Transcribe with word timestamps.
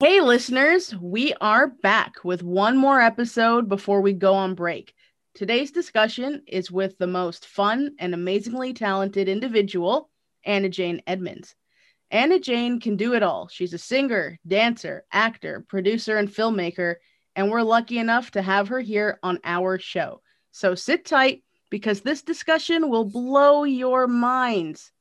Hey, 0.00 0.20
listeners, 0.20 0.94
we 0.94 1.34
are 1.40 1.66
back 1.66 2.22
with 2.22 2.44
one 2.44 2.76
more 2.76 3.00
episode 3.00 3.68
before 3.68 4.00
we 4.00 4.12
go 4.12 4.32
on 4.32 4.54
break. 4.54 4.94
Today's 5.34 5.72
discussion 5.72 6.44
is 6.46 6.70
with 6.70 6.96
the 6.98 7.08
most 7.08 7.46
fun 7.46 7.96
and 7.98 8.14
amazingly 8.14 8.72
talented 8.72 9.28
individual, 9.28 10.08
Anna 10.44 10.68
Jane 10.68 11.02
Edmonds. 11.08 11.56
Anna 12.12 12.38
Jane 12.38 12.78
can 12.78 12.94
do 12.94 13.14
it 13.14 13.24
all. 13.24 13.48
She's 13.48 13.74
a 13.74 13.78
singer, 13.78 14.38
dancer, 14.46 15.04
actor, 15.10 15.64
producer, 15.68 16.16
and 16.16 16.28
filmmaker, 16.28 16.94
and 17.34 17.50
we're 17.50 17.62
lucky 17.62 17.98
enough 17.98 18.30
to 18.30 18.42
have 18.42 18.68
her 18.68 18.78
here 18.78 19.18
on 19.24 19.40
our 19.42 19.80
show. 19.80 20.22
So 20.52 20.76
sit 20.76 21.06
tight 21.06 21.42
because 21.70 22.02
this 22.02 22.22
discussion 22.22 22.88
will 22.88 23.04
blow 23.04 23.64
your 23.64 24.06
minds, 24.06 24.92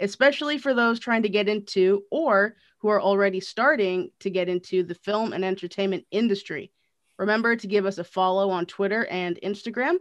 especially 0.00 0.58
for 0.58 0.74
those 0.74 0.98
trying 0.98 1.22
to 1.22 1.28
get 1.28 1.48
into 1.48 2.02
or 2.10 2.56
who 2.80 2.88
are 2.88 3.00
already 3.00 3.40
starting 3.40 4.10
to 4.20 4.30
get 4.30 4.48
into 4.48 4.82
the 4.82 4.94
film 4.94 5.32
and 5.32 5.44
entertainment 5.44 6.04
industry. 6.10 6.72
Remember 7.18 7.54
to 7.54 7.66
give 7.66 7.84
us 7.84 7.98
a 7.98 8.04
follow 8.04 8.50
on 8.50 8.66
Twitter 8.66 9.06
and 9.06 9.38
Instagram 9.42 9.96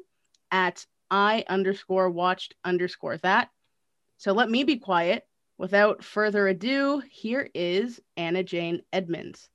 at 0.51 0.85
I 1.11 1.43
underscore 1.47 2.09
watched 2.09 2.55
underscore 2.63 3.17
that. 3.17 3.49
So 4.17 4.31
let 4.31 4.49
me 4.49 4.63
be 4.63 4.77
quiet. 4.77 5.25
Without 5.57 6.03
further 6.03 6.47
ado, 6.47 7.01
here 7.09 7.49
is 7.53 7.99
Anna 8.15 8.43
Jane 8.43 8.81
Edmonds. 8.93 9.49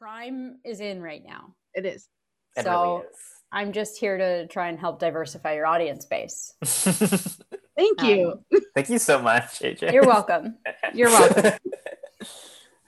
Crime 0.00 0.58
is 0.64 0.80
in 0.80 1.00
right 1.00 1.22
now. 1.24 1.54
It 1.74 1.86
is. 1.86 2.08
It 2.56 2.64
so 2.64 2.96
really 2.96 3.06
is. 3.06 3.16
I'm 3.52 3.72
just 3.72 3.98
here 3.98 4.18
to 4.18 4.48
try 4.48 4.68
and 4.68 4.78
help 4.78 4.98
diversify 4.98 5.54
your 5.54 5.66
audience 5.66 6.04
base. 6.06 6.54
Thank 6.64 8.02
you. 8.02 8.42
Thank 8.74 8.90
you 8.90 8.98
so 8.98 9.22
much, 9.22 9.60
AJ. 9.60 9.92
You're 9.92 10.06
welcome. 10.06 10.56
You're 10.92 11.10
welcome. 11.10 11.52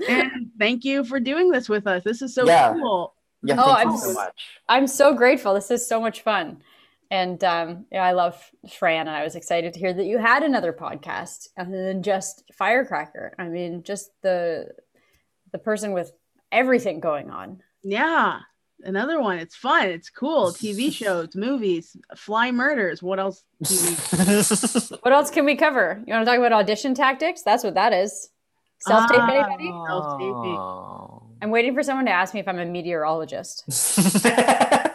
and 0.09 0.51
thank 0.59 0.85
you 0.85 1.05
for 1.05 1.21
doing 1.21 1.51
this 1.51 1.69
with 1.69 1.87
us. 1.87 2.03
This 2.05 2.23
is 2.23 2.35
so 2.35 2.47
Yeah. 2.47 2.73
cool. 2.73 3.15
yeah, 3.43 3.57
Oh, 3.59 3.75
thank 3.75 3.89
I'm 3.89 3.91
you 3.95 3.99
so 3.99 4.13
much. 4.13 4.47
I'm 4.69 4.87
so 4.87 5.15
grateful. 5.15 5.55
This 5.55 5.71
is 5.71 5.87
so 5.88 6.01
much 6.01 6.23
fun. 6.23 6.63
And 7.13 7.43
um, 7.43 7.87
yeah, 7.91 8.05
I 8.05 8.13
love 8.13 8.41
Fran, 8.79 9.09
and 9.09 9.16
I 9.16 9.24
was 9.24 9.35
excited 9.35 9.73
to 9.73 9.80
hear 9.80 9.93
that 9.93 10.05
you 10.05 10.19
had 10.19 10.43
another 10.45 10.73
podcast 10.73 11.49
other 11.59 11.85
than 11.87 12.02
just 12.05 12.45
Firecracker. 12.55 13.35
I 13.39 13.49
mean, 13.49 13.83
just 13.83 14.11
the 14.23 14.69
the 15.52 15.59
person 15.59 15.93
with 15.93 16.13
everything 16.52 17.01
going 17.01 17.30
on. 17.30 17.63
Yeah. 17.83 18.39
Another 18.83 19.21
one. 19.21 19.39
It's 19.39 19.57
fun. 19.57 19.89
It's 19.89 20.09
cool. 20.09 20.52
TV 20.52 20.93
shows, 21.01 21.35
movies, 21.35 21.96
fly 22.17 22.52
murders. 22.52 23.02
What 23.02 23.19
else 23.19 23.43
do 23.63 23.74
you? 23.74 23.96
What 25.02 25.13
else 25.13 25.30
can 25.30 25.45
we 25.45 25.57
cover? 25.57 26.01
You 26.07 26.13
want 26.15 26.24
to 26.24 26.30
talk 26.30 26.39
about 26.39 26.52
audition 26.52 26.95
tactics? 26.95 27.43
That's 27.43 27.65
what 27.65 27.74
that 27.74 27.93
is. 27.93 28.30
Self 28.81 29.11
tape, 29.11 29.19
Ah. 29.21 29.29
anybody? 29.31 29.67
Self-taping. 29.87 30.57
Oh. 30.59 31.23
I'm 31.43 31.51
waiting 31.51 31.75
for 31.75 31.83
someone 31.83 32.05
to 32.07 32.11
ask 32.11 32.35
me 32.35 32.41
if 32.41 32.49
I'm 32.49 32.59
a 32.59 32.65
meteorologist. 32.67 33.65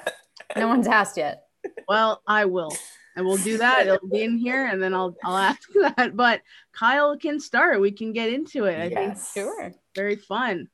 No 0.58 0.70
one's 0.70 0.88
asked 0.88 1.18
yet. 1.18 1.48
Well, 1.90 2.22
I 2.26 2.46
will. 2.46 2.72
I 3.18 3.22
will 3.24 3.36
do 3.36 3.58
that. 3.58 3.88
It'll 3.88 4.08
be 4.08 4.24
in 4.24 4.38
here 4.38 4.66
and 4.68 4.82
then 4.82 4.94
I'll 4.94 5.14
I'll 5.22 5.36
ask 5.38 5.60
that. 5.98 6.16
But 6.16 6.42
Kyle 6.72 7.18
can 7.18 7.42
start. 7.42 7.82
We 7.82 7.92
can 7.92 8.14
get 8.14 8.32
into 8.32 8.64
it. 8.64 8.78
I 8.80 8.88
think 8.88 9.10
yes. 9.16 9.34
Sure. 9.34 9.74
very 9.96 10.16
fun. 10.16 10.70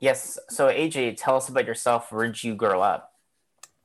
Yes. 0.00 0.38
So 0.48 0.68
AJ, 0.68 1.16
tell 1.18 1.36
us 1.36 1.50
about 1.50 1.66
yourself. 1.66 2.10
Where'd 2.10 2.42
you 2.42 2.54
grow 2.54 2.80
up? 2.80 3.12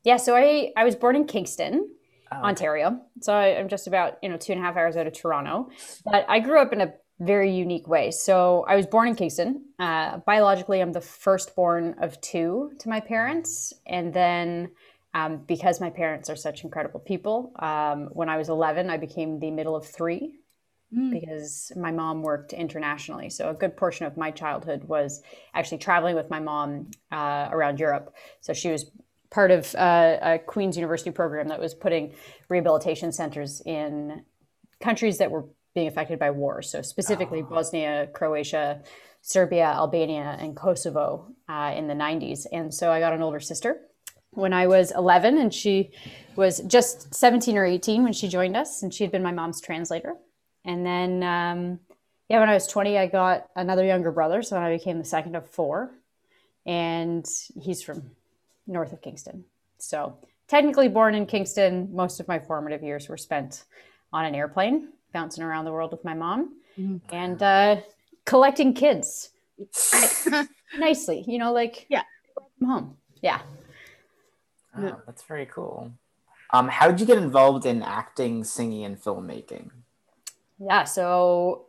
Yeah, 0.06 0.16
so 0.16 0.34
I, 0.34 0.72
I 0.78 0.86
was 0.86 0.96
born 0.96 1.18
in 1.18 1.26
Kingston, 1.26 1.90
Oh, 2.32 2.38
Ontario. 2.38 3.02
So 3.20 3.34
I'm 3.36 3.68
just 3.68 3.88
about, 3.88 4.20
you 4.24 4.30
know, 4.30 4.38
two 4.38 4.54
and 4.54 4.62
a 4.62 4.64
half 4.64 4.78
hours 4.78 4.96
out 4.96 5.08
of 5.08 5.14
Toronto. 5.14 5.70
But 6.06 6.26
I 6.30 6.40
grew 6.40 6.62
up 6.62 6.72
in 6.72 6.80
a 6.80 6.94
very 7.20 7.52
unique 7.52 7.88
way. 7.88 8.12
So 8.12 8.66
I 8.68 8.76
was 8.76 8.86
born 8.86 9.08
in 9.08 9.16
Kingston. 9.16 9.66
Uh, 9.80 10.18
biologically, 10.20 10.82
I'm 10.82 10.92
the 10.92 11.02
firstborn 11.02 11.96
of 12.00 12.20
two 12.22 12.72
to 12.80 12.90
my 12.90 13.00
parents. 13.00 13.74
And 13.86 14.14
then 14.14 14.72
um, 15.14 15.38
because 15.48 15.82
my 15.82 15.90
parents 15.90 16.30
are 16.30 16.36
such 16.36 16.64
incredible 16.64 17.00
people, 17.00 17.54
um, 17.60 18.10
when 18.12 18.30
I 18.30 18.38
was 18.38 18.50
11, 18.50 18.90
I 18.90 18.98
became 18.98 19.40
the 19.40 19.52
middle 19.52 19.76
of 19.76 19.86
three 19.86 20.40
Mm. 20.96 21.12
because 21.12 21.74
my 21.76 21.92
mom 21.92 22.22
worked 22.22 22.54
internationally. 22.54 23.30
So 23.30 23.50
a 23.50 23.54
good 23.54 23.76
portion 23.76 24.06
of 24.06 24.16
my 24.16 24.32
childhood 24.32 24.86
was 24.86 25.22
actually 25.54 25.80
traveling 25.80 26.16
with 26.16 26.30
my 26.30 26.40
mom 26.40 26.92
uh, 27.12 27.50
around 27.52 27.82
Europe. 27.82 28.16
So 28.40 28.54
she 28.54 28.70
was 28.70 28.90
part 29.30 29.52
of 29.52 29.76
uh, 29.76 30.18
a 30.22 30.40
Queen's 30.40 30.78
University 30.78 31.12
program 31.12 31.50
that 31.50 31.60
was 31.60 31.74
putting 31.74 32.14
rehabilitation 32.48 33.12
centers 33.12 33.62
in 33.66 34.24
countries 34.80 35.18
that 35.18 35.30
were 35.30 35.46
being 35.78 35.88
affected 35.88 36.18
by 36.18 36.32
war. 36.32 36.64
So 36.64 36.82
specifically 36.82 37.42
Ah. 37.46 37.50
Bosnia, 37.50 38.08
Croatia, 38.12 38.82
Serbia, 39.22 39.66
Albania, 39.66 40.36
and 40.40 40.56
Kosovo 40.56 41.28
uh, 41.48 41.72
in 41.78 41.88
the 41.88 41.94
90s. 41.94 42.48
And 42.52 42.74
so 42.74 42.92
I 42.92 43.00
got 43.00 43.14
an 43.14 43.22
older 43.22 43.40
sister 43.40 43.82
when 44.32 44.54
I 44.54 44.66
was 44.66 44.92
11, 44.92 45.38
and 45.38 45.54
she 45.54 45.92
was 46.36 46.62
just 46.62 47.14
17 47.14 47.56
or 47.58 47.66
18 47.66 48.04
when 48.04 48.14
she 48.14 48.28
joined 48.28 48.58
us, 48.58 48.82
and 48.82 48.92
she 48.92 49.04
had 49.04 49.12
been 49.12 49.22
my 49.22 49.32
mom's 49.32 49.62
translator. 49.62 50.16
And 50.66 50.84
then, 50.84 51.12
um, 51.22 51.80
yeah, 52.28 52.40
when 52.40 52.50
I 52.50 52.56
was 52.56 52.66
20, 52.66 52.98
I 52.98 53.06
got 53.06 53.48
another 53.56 53.86
younger 53.86 54.12
brother. 54.12 54.42
So 54.42 54.58
I 54.58 54.76
became 54.76 54.98
the 54.98 55.06
second 55.06 55.36
of 55.36 55.48
four. 55.48 55.92
And 56.66 57.26
he's 57.62 57.84
from 57.84 58.12
north 58.66 58.94
of 58.94 59.02
Kingston. 59.02 59.46
So 59.78 60.18
technically 60.48 60.90
born 60.90 61.14
in 61.14 61.28
Kingston, 61.28 61.90
most 61.94 62.20
of 62.20 62.28
my 62.28 62.40
formative 62.40 62.82
years 62.84 63.08
were 63.08 63.18
spent 63.18 63.64
on 64.12 64.26
an 64.26 64.36
airplane, 64.36 64.90
bouncing 65.18 65.44
around 65.44 65.66
the 65.66 65.72
world 65.72 65.92
with 65.92 66.04
my 66.06 66.14
mom 66.14 66.54
Mhm. 66.78 67.02
and 67.12 67.42
uh, 67.42 67.82
collecting 68.26 68.72
kids 68.74 69.32
nicely, 70.78 71.24
you 71.28 71.40
know, 71.40 71.52
like 71.52 71.88
Yeah. 71.90 72.04
from 72.60 72.68
home. 72.68 72.98
Yeah. 73.24 73.42
Oh, 74.78 75.02
that's 75.08 75.24
very 75.24 75.48
cool. 75.48 75.92
Um, 76.54 76.68
how 76.68 76.88
did 76.88 77.00
you 77.00 77.08
get 77.08 77.18
involved 77.18 77.66
in 77.66 77.82
acting, 77.82 78.44
singing, 78.44 78.86
and 78.86 78.96
filmmaking? 79.06 79.72
Yeah, 80.60 80.84
so 80.84 81.66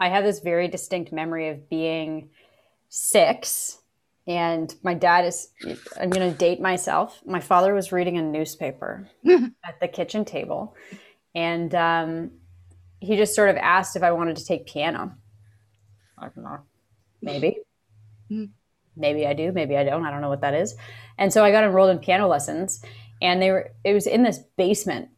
I 0.00 0.08
have 0.08 0.24
this 0.24 0.40
very 0.40 0.68
distinct 0.68 1.12
memory 1.12 1.48
of 1.50 1.68
being 1.68 2.30
six, 2.88 3.78
and 4.26 4.74
my 4.82 4.94
dad 4.94 5.26
is, 5.26 5.48
I'm 6.00 6.08
going 6.10 6.32
to 6.32 6.36
date 6.38 6.60
myself. 6.60 7.20
My 7.26 7.40
father 7.40 7.74
was 7.74 7.92
reading 7.92 8.16
a 8.16 8.22
newspaper 8.22 9.06
at 9.68 9.80
the 9.80 9.88
kitchen 9.88 10.24
table, 10.24 10.74
and 11.34 11.74
um, 11.74 12.30
he 13.00 13.16
just 13.16 13.34
sort 13.34 13.50
of 13.50 13.56
asked 13.56 13.96
if 13.96 14.02
I 14.02 14.12
wanted 14.12 14.36
to 14.36 14.44
take 14.44 14.66
piano. 14.66 15.12
I 16.18 16.28
don't 16.28 16.44
know. 16.44 16.60
Maybe. 17.22 17.58
Hmm. 18.28 18.46
Maybe 18.96 19.24
I 19.24 19.34
do, 19.34 19.52
maybe 19.52 19.76
I 19.76 19.84
don't. 19.84 20.04
I 20.04 20.10
don't 20.10 20.20
know 20.20 20.28
what 20.28 20.40
that 20.40 20.54
is. 20.54 20.74
And 21.16 21.32
so 21.32 21.44
I 21.44 21.52
got 21.52 21.62
enrolled 21.62 21.90
in 21.90 22.00
piano 22.00 22.26
lessons, 22.26 22.82
and 23.22 23.40
they 23.40 23.52
were, 23.52 23.70
it 23.84 23.92
was 23.92 24.08
in 24.08 24.24
this 24.24 24.40
basement 24.56 25.10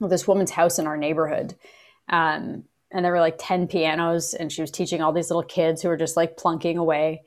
of 0.00 0.10
this 0.10 0.28
woman's 0.28 0.52
house 0.52 0.78
in 0.78 0.86
our 0.86 0.96
neighborhood. 0.96 1.56
Um, 2.08 2.62
and 2.92 3.04
there 3.04 3.12
were 3.12 3.20
like 3.20 3.36
10 3.38 3.68
pianos 3.68 4.34
and 4.34 4.50
she 4.50 4.60
was 4.60 4.70
teaching 4.70 5.02
all 5.02 5.12
these 5.12 5.30
little 5.30 5.42
kids 5.42 5.82
who 5.82 5.88
were 5.88 5.96
just 5.96 6.16
like 6.16 6.36
plunking 6.36 6.78
away 6.78 7.22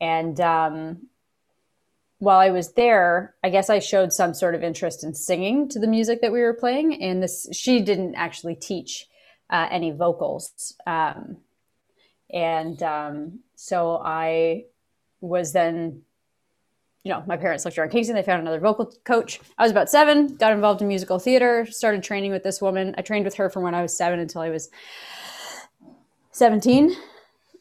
and 0.00 0.40
um, 0.40 1.08
while 2.18 2.38
i 2.38 2.50
was 2.50 2.72
there 2.72 3.34
i 3.42 3.50
guess 3.50 3.70
i 3.70 3.78
showed 3.78 4.12
some 4.12 4.34
sort 4.34 4.54
of 4.54 4.62
interest 4.62 5.04
in 5.04 5.14
singing 5.14 5.68
to 5.68 5.78
the 5.78 5.86
music 5.86 6.20
that 6.20 6.32
we 6.32 6.40
were 6.40 6.54
playing 6.54 7.02
and 7.02 7.22
this 7.22 7.48
she 7.52 7.80
didn't 7.80 8.14
actually 8.14 8.54
teach 8.54 9.06
uh, 9.50 9.68
any 9.70 9.90
vocals 9.90 10.76
um, 10.86 11.36
and 12.32 12.82
um, 12.82 13.40
so 13.56 14.00
i 14.04 14.64
was 15.20 15.52
then 15.52 16.02
you 17.02 17.10
know, 17.10 17.22
my 17.26 17.36
parents 17.36 17.64
looked 17.64 17.78
around 17.78 17.90
Kingston. 17.90 18.14
They 18.14 18.22
found 18.22 18.42
another 18.42 18.60
vocal 18.60 18.92
coach. 19.04 19.40
I 19.56 19.62
was 19.62 19.72
about 19.72 19.88
seven, 19.88 20.36
got 20.36 20.52
involved 20.52 20.82
in 20.82 20.88
musical 20.88 21.18
theater, 21.18 21.66
started 21.70 22.02
training 22.02 22.30
with 22.30 22.42
this 22.42 22.60
woman. 22.60 22.94
I 22.98 23.02
trained 23.02 23.24
with 23.24 23.36
her 23.36 23.48
from 23.48 23.62
when 23.62 23.74
I 23.74 23.82
was 23.82 23.96
seven 23.96 24.18
until 24.18 24.42
I 24.42 24.50
was 24.50 24.68
17 26.32 26.94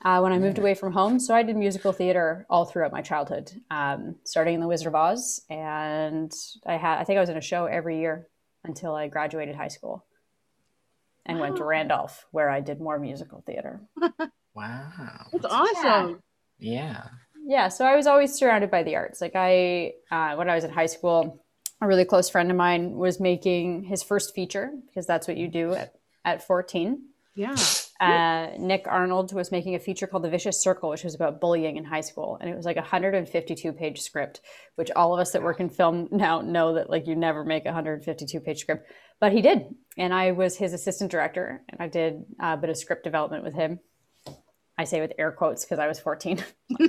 uh, 0.03 0.19
when 0.19 0.33
I 0.33 0.39
moved 0.39 0.59
away 0.59 0.75
from 0.75 0.91
home. 0.91 1.19
So 1.19 1.33
I 1.33 1.44
did 1.44 1.55
musical 1.55 1.94
theater 1.94 2.45
all 2.49 2.66
throughout 2.66 2.91
my 2.91 3.01
childhood, 3.01 3.51
um, 3.72 4.16
starting 4.25 4.55
in 4.55 4.59
The 4.59 4.67
Wizard 4.67 4.87
of 4.87 4.96
Oz. 4.96 5.41
And 5.49 6.34
I 6.66 6.75
had, 6.75 6.99
I 6.99 7.05
think 7.05 7.16
I 7.16 7.22
was 7.22 7.29
in 7.29 7.37
a 7.37 7.41
show 7.41 7.66
every 7.66 7.99
year 7.99 8.28
until 8.66 8.93
I 8.93 9.08
graduated 9.08 9.55
high 9.55 9.69
school 9.69 10.05
and 11.29 11.40
went 11.40 11.58
to 11.58 11.64
Randolph, 11.64 12.26
where 12.31 12.49
I 12.49 12.59
did 12.61 12.79
more 12.81 12.99
musical 12.99 13.41
theater. 13.46 13.81
Wow. 14.55 15.28
That's 15.31 15.46
awesome. 15.46 16.20
Yeah. 16.58 17.03
yeah 17.47 17.70
so 17.70 17.85
i 17.85 17.96
was 17.96 18.05
always 18.08 18.34
surrounded 18.34 18.70
by 18.70 18.84
the 18.84 18.96
arts 18.97 19.22
like 19.22 19.31
i 19.35 19.93
uh, 20.11 20.35
when 20.35 20.49
i 20.49 20.55
was 20.55 20.66
in 20.66 20.72
high 20.72 20.87
school 20.87 21.46
a 21.79 21.87
really 21.87 22.03
close 22.03 22.29
friend 22.29 22.52
of 22.52 22.58
mine 22.58 22.91
was 22.97 23.22
making 23.22 23.84
his 23.84 24.03
first 24.03 24.35
feature 24.35 24.72
because 24.87 25.05
that's 25.05 25.26
what 25.28 25.37
you 25.37 25.47
do 25.47 25.73
at, 25.73 25.93
at 26.26 26.46
14 26.46 27.02
Yeah. 27.35 27.55
uh, 28.02 28.49
nick 28.59 28.84
arnold 28.87 29.31
was 29.34 29.52
making 29.53 29.76
a 29.76 29.79
feature 29.79 30.05
called 30.08 30.23
the 30.26 30.29
vicious 30.29 30.61
circle 30.61 30.90
which 30.90 31.05
was 31.05 31.16
about 31.16 31.40
bullying 31.40 31.78
in 31.78 31.85
high 31.85 32.02
school 32.02 32.37
and 32.41 32.49
it 32.49 32.55
was 32.58 32.66
like 32.66 32.76
a 32.76 32.81
152 32.81 33.72
page 33.72 34.02
script 34.02 34.41
which 34.76 34.91
all 34.97 35.14
of 35.14 35.22
us 35.22 35.31
that 35.31 35.43
work 35.43 35.61
in 35.61 35.70
film 35.70 36.09
now 36.11 36.41
know 36.41 36.73
that 36.73 36.90
like 36.90 37.08
you 37.08 37.16
never 37.16 37.46
make 37.46 37.64
a 37.64 37.70
152 37.70 38.41
page 38.41 38.59
script 38.59 38.85
but 39.19 39.31
he 39.31 39.41
did 39.41 39.75
and 39.97 40.13
i 40.13 40.31
was 40.31 40.57
his 40.57 40.73
assistant 40.73 41.11
director 41.11 41.61
and 41.69 41.81
i 41.81 41.87
did 41.87 42.25
a 42.39 42.57
bit 42.57 42.69
of 42.69 42.77
script 42.77 43.03
development 43.03 43.43
with 43.43 43.53
him 43.53 43.79
I 44.79 44.85
say 44.85 45.01
with 45.01 45.11
air 45.19 45.33
quotes 45.33 45.66
because 45.66 45.77
I 45.77 45.87
was 45.87 45.99
14. 45.99 46.41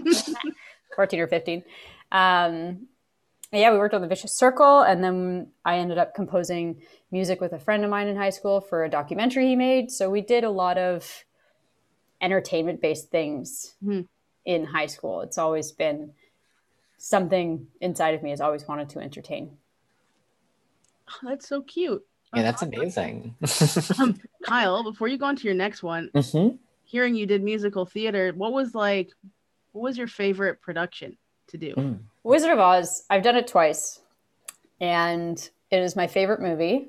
14 0.94 1.20
or 1.20 1.26
15. 1.26 1.64
Um, 2.12 2.86
yeah, 3.52 3.72
we 3.72 3.78
worked 3.78 3.94
on 3.94 4.00
the 4.00 4.06
Vicious 4.06 4.32
Circle, 4.32 4.82
and 4.82 5.02
then 5.02 5.48
I 5.64 5.78
ended 5.78 5.98
up 5.98 6.14
composing 6.14 6.82
music 7.10 7.40
with 7.40 7.52
a 7.52 7.58
friend 7.58 7.82
of 7.82 7.90
mine 7.90 8.06
in 8.06 8.16
high 8.16 8.30
school 8.30 8.60
for 8.60 8.84
a 8.84 8.88
documentary 8.88 9.48
he 9.48 9.56
made. 9.56 9.90
So 9.90 10.08
we 10.08 10.20
did 10.20 10.44
a 10.44 10.50
lot 10.50 10.78
of 10.78 11.24
entertainment 12.20 12.80
based 12.80 13.10
things 13.10 13.74
mm-hmm. 13.84 14.02
in 14.44 14.66
high 14.66 14.86
school. 14.86 15.22
It's 15.22 15.36
always 15.36 15.72
been 15.72 16.12
something 16.96 17.66
inside 17.80 18.14
of 18.14 18.22
me 18.22 18.30
has 18.30 18.40
always 18.40 18.68
wanted 18.68 18.90
to 18.90 19.00
entertain. 19.00 19.56
Oh, 21.08 21.28
that's 21.28 21.48
so 21.48 21.62
cute. 21.62 22.06
Yeah, 22.34 22.42
that's 22.42 22.62
amazing. 22.62 23.34
um, 23.98 24.20
Kyle, 24.44 24.84
before 24.84 25.08
you 25.08 25.18
go 25.18 25.26
on 25.26 25.36
to 25.36 25.44
your 25.44 25.54
next 25.54 25.82
one, 25.82 26.10
mm-hmm. 26.14 26.56
hearing 26.84 27.14
you 27.14 27.26
did 27.26 27.42
musical 27.42 27.84
theater, 27.84 28.32
what 28.36 28.52
was 28.52 28.74
like, 28.74 29.10
what 29.72 29.82
was 29.82 29.98
your 29.98 30.06
favorite 30.06 30.60
production 30.60 31.16
to 31.48 31.58
do? 31.58 31.74
Mm. 31.74 31.98
Wizard 32.22 32.52
of 32.52 32.58
Oz, 32.58 33.04
I've 33.10 33.22
done 33.22 33.36
it 33.36 33.48
twice, 33.48 34.00
and 34.80 35.36
it 35.70 35.78
is 35.78 35.96
my 35.96 36.06
favorite 36.06 36.40
movie, 36.40 36.88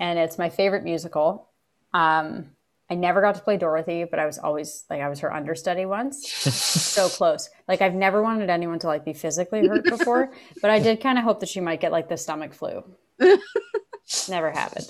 and 0.00 0.18
it's 0.18 0.38
my 0.38 0.48
favorite 0.48 0.84
musical. 0.84 1.48
Um, 1.92 2.50
I 2.90 2.94
never 2.94 3.20
got 3.20 3.34
to 3.36 3.40
play 3.40 3.56
Dorothy, 3.56 4.04
but 4.04 4.18
I 4.18 4.26
was 4.26 4.38
always 4.38 4.84
like 4.90 5.00
I 5.00 5.08
was 5.08 5.20
her 5.20 5.32
understudy 5.32 5.86
once. 5.86 6.30
so 6.30 7.08
close. 7.10 7.48
Like 7.66 7.80
I've 7.80 7.94
never 7.94 8.22
wanted 8.22 8.50
anyone 8.50 8.78
to 8.80 8.86
like 8.86 9.04
be 9.04 9.14
physically 9.14 9.66
hurt 9.66 9.84
before, 9.84 10.30
but 10.62 10.70
I 10.70 10.78
did 10.80 11.00
kind 11.00 11.18
of 11.18 11.24
hope 11.24 11.40
that 11.40 11.48
she 11.48 11.60
might 11.60 11.80
get 11.80 11.92
like 11.92 12.08
the 12.08 12.16
stomach 12.16 12.52
flu. 12.52 12.84
Never 14.28 14.50
happened. 14.50 14.88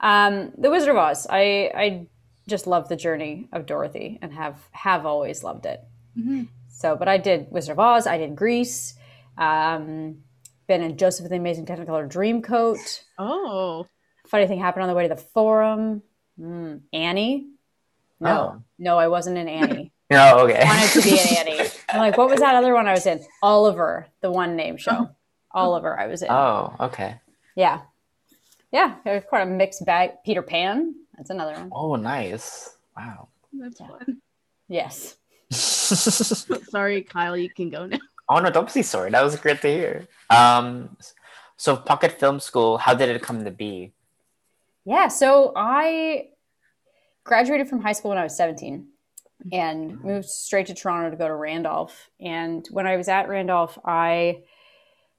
Um, 0.00 0.52
the 0.58 0.70
Wizard 0.70 0.90
of 0.90 0.96
Oz. 0.96 1.26
I 1.28 1.70
I 1.74 2.06
just 2.48 2.66
love 2.66 2.88
the 2.88 2.96
journey 2.96 3.48
of 3.52 3.66
Dorothy 3.66 4.18
and 4.20 4.32
have 4.32 4.58
have 4.72 5.06
always 5.06 5.44
loved 5.44 5.66
it. 5.66 5.80
Mm-hmm. 6.18 6.44
So, 6.68 6.96
but 6.96 7.08
I 7.08 7.18
did 7.18 7.46
Wizard 7.50 7.72
of 7.72 7.78
Oz. 7.78 8.06
I 8.06 8.18
did 8.18 8.36
Grease. 8.36 8.94
Um, 9.38 10.22
been 10.66 10.82
in 10.82 10.96
Joseph 10.96 11.28
the 11.28 11.36
Amazing 11.36 11.66
Technicolor 11.66 12.10
Dreamcoat. 12.10 13.02
Oh, 13.18 13.86
funny 14.26 14.46
thing 14.46 14.58
happened 14.58 14.82
on 14.82 14.88
the 14.88 14.94
way 14.94 15.08
to 15.08 15.14
the 15.14 15.20
Forum. 15.20 16.02
Mm, 16.38 16.80
Annie? 16.92 17.48
No, 18.20 18.54
oh. 18.56 18.62
no, 18.78 18.98
I 18.98 19.08
wasn't 19.08 19.38
in 19.38 19.48
Annie. 19.48 19.92
no, 20.10 20.38
okay. 20.40 20.60
I 20.60 20.64
wanted 20.64 20.90
to 20.92 21.02
be 21.02 21.10
in 21.10 21.36
Annie. 21.38 21.70
I'm 21.88 21.98
like, 21.98 22.16
what 22.16 22.30
was 22.30 22.40
that 22.40 22.54
other 22.54 22.72
one 22.74 22.86
I 22.86 22.92
was 22.92 23.06
in? 23.06 23.20
Oliver, 23.42 24.06
the 24.20 24.30
one 24.30 24.56
name 24.56 24.76
show. 24.76 24.90
Oh. 24.92 25.10
Oliver, 25.52 25.98
I 25.98 26.06
was 26.06 26.22
in. 26.22 26.30
Oh, 26.30 26.74
okay. 26.80 27.16
Yeah, 27.54 27.82
yeah. 28.72 28.96
It 29.04 29.10
was 29.10 29.22
quite 29.28 29.42
a 29.42 29.46
mixed 29.50 29.84
bag. 29.84 30.12
Peter 30.24 30.42
Pan. 30.42 30.94
That's 31.16 31.30
another 31.30 31.52
one. 31.52 31.70
Oh, 31.72 31.96
nice. 31.96 32.76
Wow. 32.96 33.28
That's 33.52 33.80
yeah. 33.80 33.88
fun. 33.88 34.22
Yes. 34.68 35.16
sorry, 35.50 37.02
Kyle. 37.02 37.36
You 37.36 37.50
can 37.50 37.70
go 37.70 37.86
now. 37.86 37.98
Oh 38.28 38.38
no, 38.38 38.50
don't 38.50 38.72
be 38.72 38.82
sorry. 38.82 39.10
That 39.10 39.22
was 39.22 39.36
great 39.36 39.60
to 39.60 39.68
hear. 39.68 40.08
Um, 40.30 40.96
so 41.56 41.76
Pocket 41.76 42.18
Film 42.18 42.40
School, 42.40 42.78
how 42.78 42.94
did 42.94 43.10
it 43.10 43.20
come 43.22 43.44
to 43.44 43.50
be? 43.50 43.92
Yeah, 44.84 45.08
so 45.08 45.52
I 45.54 46.30
graduated 47.24 47.68
from 47.68 47.80
high 47.82 47.92
school 47.92 48.08
when 48.08 48.18
I 48.18 48.24
was 48.24 48.36
17 48.36 48.86
and 49.52 50.02
moved 50.02 50.28
straight 50.28 50.66
to 50.66 50.74
Toronto 50.74 51.10
to 51.10 51.16
go 51.16 51.28
to 51.28 51.34
Randolph. 51.34 52.08
And 52.20 52.66
when 52.70 52.86
I 52.86 52.96
was 52.96 53.08
at 53.08 53.28
Randolph, 53.28 53.78
I 53.84 54.44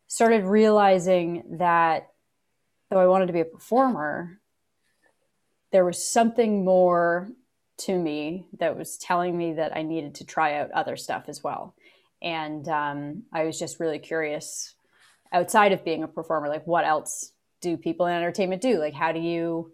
started 0.07 0.44
realizing 0.44 1.57
that 1.59 2.09
though 2.94 3.00
I 3.00 3.07
wanted 3.07 3.28
to 3.28 3.34
be 3.34 3.42
a 3.42 3.45
performer, 3.45 4.40
there 5.72 5.84
was 5.84 6.07
something 6.07 6.63
more 6.63 7.31
to 7.80 7.98
me 7.98 8.45
that 8.60 8.78
was 8.78 8.98
telling 8.98 9.36
me 9.36 9.54
that 9.54 9.75
I 9.75 9.81
needed 9.81 10.16
to 10.16 10.25
try 10.25 10.60
out 10.60 10.69
other 10.72 10.95
stuff 10.95 11.24
as 11.28 11.44
well. 11.44 11.75
And 12.22 12.68
um, 12.69 13.24
I 13.34 13.45
was 13.45 13.57
just 13.57 13.80
really 13.80 13.98
curious 13.98 14.75
outside 15.31 15.72
of 15.72 15.84
being 15.84 16.04
a 16.04 16.07
performer, 16.07 16.48
like 16.48 16.68
what 16.68 16.86
else 16.86 17.31
do 17.62 17.78
people 17.78 18.06
in 18.06 18.13
entertainment 18.13 18.62
do? 18.62 18.78
Like, 18.78 18.94
how 18.94 19.12
do 19.12 19.19
you 19.19 19.72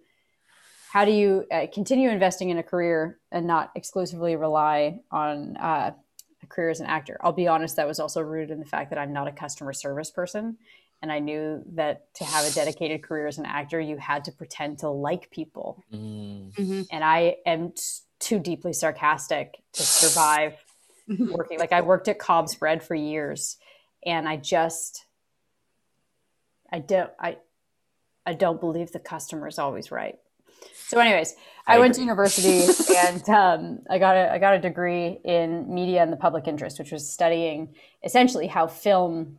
how 0.91 1.05
do 1.05 1.11
you 1.11 1.45
uh, 1.51 1.67
continue 1.71 2.09
investing 2.09 2.49
in 2.49 2.57
a 2.57 2.63
career 2.63 3.19
and 3.31 3.45
not 3.45 3.69
exclusively 3.75 4.35
rely 4.35 5.01
on 5.11 5.55
uh, 5.57 5.91
a 6.41 6.47
career 6.47 6.69
as 6.69 6.79
an 6.79 6.87
actor? 6.87 7.19
I'll 7.21 7.33
be 7.33 7.47
honest, 7.47 7.75
that 7.75 7.87
was 7.87 7.99
also 7.99 8.21
rooted 8.21 8.49
in 8.49 8.59
the 8.59 8.65
fact 8.65 8.89
that 8.89 8.97
I'm 8.97 9.13
not 9.13 9.27
a 9.27 9.31
customer 9.31 9.73
service 9.73 10.09
person. 10.09 10.57
And 11.01 11.11
I 11.11 11.19
knew 11.19 11.63
that 11.75 12.13
to 12.15 12.25
have 12.25 12.45
a 12.45 12.51
dedicated 12.51 13.03
career 13.03 13.27
as 13.27 13.37
an 13.37 13.45
actor, 13.45 13.79
you 13.79 13.97
had 13.97 14.25
to 14.25 14.31
pretend 14.31 14.79
to 14.79 14.89
like 14.89 15.31
people. 15.31 15.81
Mm. 15.93 16.53
Mm-hmm. 16.53 16.81
And 16.91 17.03
I 17.03 17.37
am 17.45 17.71
t- 17.71 17.81
too 18.19 18.39
deeply 18.39 18.73
sarcastic 18.73 19.61
to 19.73 19.83
survive 19.83 20.55
working. 21.07 21.57
Like 21.57 21.71
I 21.71 21.81
worked 21.81 22.09
at 22.09 22.19
COBS 22.19 22.55
Bread 22.55 22.83
for 22.83 22.95
years, 22.95 23.57
and 24.05 24.27
I 24.27 24.35
just, 24.35 25.05
I 26.71 26.79
don't, 26.79 27.11
I, 27.19 27.37
I 28.25 28.33
don't 28.33 28.59
believe 28.59 28.91
the 28.91 28.99
customer 28.99 29.47
is 29.47 29.57
always 29.57 29.91
right. 29.91 30.19
So, 30.87 30.99
anyways, 30.99 31.35
I, 31.67 31.75
I 31.75 31.79
went 31.79 31.95
to 31.95 32.01
university 32.01 32.65
and 32.97 33.29
um, 33.29 33.79
I 33.89 33.99
got 33.99 34.15
a 34.15 34.33
I 34.33 34.39
got 34.39 34.55
a 34.55 34.59
degree 34.59 35.19
in 35.23 35.73
media 35.73 36.01
and 36.01 36.11
the 36.11 36.17
public 36.17 36.47
interest, 36.47 36.79
which 36.79 36.91
was 36.91 37.07
studying 37.07 37.75
essentially 38.03 38.47
how 38.47 38.67
film 38.67 39.37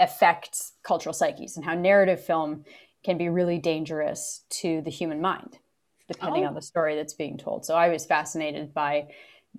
affects 0.00 0.72
cultural 0.82 1.12
psyches 1.12 1.56
and 1.56 1.64
how 1.64 1.74
narrative 1.74 2.24
film 2.24 2.64
can 3.04 3.18
be 3.18 3.28
really 3.28 3.58
dangerous 3.58 4.44
to 4.48 4.80
the 4.82 4.90
human 4.90 5.20
mind, 5.20 5.58
depending 6.08 6.44
oh. 6.44 6.48
on 6.48 6.54
the 6.54 6.62
story 6.62 6.96
that's 6.96 7.14
being 7.14 7.38
told. 7.38 7.64
So, 7.64 7.74
I 7.74 7.88
was 7.88 8.06
fascinated 8.06 8.72
by 8.72 9.08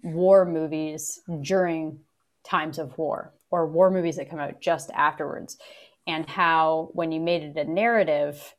war 0.01 0.45
movies 0.45 1.19
during 1.41 1.99
times 2.43 2.79
of 2.79 2.97
war 2.97 3.33
or 3.51 3.67
war 3.67 3.91
movies 3.91 4.15
that 4.15 4.29
come 4.29 4.39
out 4.39 4.59
just 4.59 4.89
afterwards 4.91 5.57
and 6.05 6.27
how 6.27 6.89
when 6.93 7.11
you 7.11 7.19
made 7.19 7.43
it 7.43 7.57
a 7.57 7.69
narrative, 7.69 8.55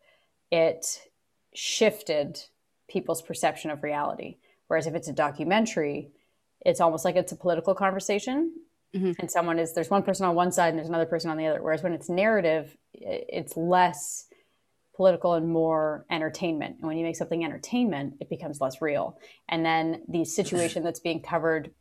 it 0.50 1.03
shifted 1.55 2.41
people's 2.88 3.23
perception 3.23 3.71
of 3.71 3.82
reality. 3.82 4.37
Whereas 4.69 4.87
if 4.87 4.94
it's 4.94 5.09
a 5.09 5.12
documentary, 5.12 6.11
it's 6.65 6.81
almost 6.81 7.05
like 7.05 7.17
it's 7.17 7.32
a 7.32 7.37
political 7.37 7.75
conversation. 7.75 8.53
Mm-hmm. 8.94 9.12
And 9.19 9.31
someone 9.31 9.58
is, 9.58 9.75
there's 9.75 9.91
one 9.91 10.02
person 10.02 10.26
on 10.26 10.35
one 10.35 10.52
side 10.52 10.69
and 10.69 10.79
there's 10.79 10.88
another 10.88 11.06
person 11.06 11.31
on 11.31 11.37
the 11.37 11.46
other. 11.46 11.62
Whereas 11.62 11.82
when 11.82 11.93
it's 11.93 12.08
narrative, 12.08 12.76
it's 12.93 13.56
less 13.56 14.26
political 14.96 15.35
and 15.35 15.49
more 15.49 16.06
entertainment. 16.11 16.76
And 16.79 16.87
when 16.87 16.96
you 16.96 17.05
make 17.05 17.17
something 17.17 17.44
entertainment, 17.44 18.14
it 18.20 18.29
becomes 18.29 18.61
less 18.61 18.81
real. 18.81 19.19
And 19.49 19.64
then 19.64 20.02
the 20.08 20.25
situation 20.25 20.85
that's 20.85 21.00
being 21.00 21.20
covered 21.20 21.73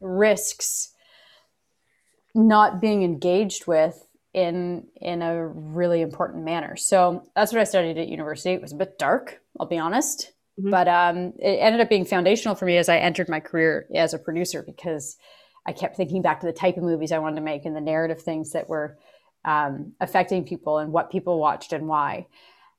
risks 0.00 0.90
not 2.34 2.80
being 2.80 3.02
engaged 3.02 3.66
with 3.66 4.06
in 4.32 4.84
in 5.00 5.22
a 5.22 5.46
really 5.46 6.00
important 6.00 6.44
manner. 6.44 6.76
So 6.76 7.22
that's 7.36 7.52
what 7.52 7.60
I 7.60 7.64
studied 7.64 7.98
at 7.98 8.08
university. 8.08 8.50
It 8.50 8.60
was 8.60 8.72
a 8.72 8.76
bit 8.76 8.98
dark, 8.98 9.40
I'll 9.60 9.66
be 9.66 9.78
honest, 9.78 10.32
mm-hmm. 10.58 10.70
but 10.70 10.88
um, 10.88 11.32
it 11.38 11.58
ended 11.60 11.80
up 11.80 11.88
being 11.88 12.04
foundational 12.04 12.56
for 12.56 12.64
me 12.64 12.76
as 12.76 12.88
I 12.88 12.96
entered 12.96 13.28
my 13.28 13.38
career 13.38 13.86
as 13.94 14.12
a 14.12 14.18
producer 14.18 14.64
because 14.66 15.16
I 15.66 15.72
kept 15.72 15.96
thinking 15.96 16.22
back 16.22 16.40
to 16.40 16.46
the 16.46 16.52
type 16.52 16.76
of 16.76 16.82
movies 16.82 17.12
I 17.12 17.18
wanted 17.18 17.36
to 17.36 17.42
make 17.42 17.64
and 17.64 17.74
the 17.74 17.80
narrative 17.80 18.20
things 18.20 18.52
that 18.52 18.68
were 18.68 18.98
um, 19.44 19.92
affecting 20.00 20.44
people 20.44 20.78
and 20.78 20.92
what 20.92 21.10
people 21.10 21.38
watched 21.38 21.72
and 21.72 21.88
why. 21.88 22.26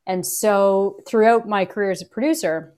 And 0.07 0.25
so 0.25 0.99
throughout 1.07 1.47
my 1.47 1.65
career 1.65 1.91
as 1.91 2.01
a 2.01 2.07
producer, 2.07 2.75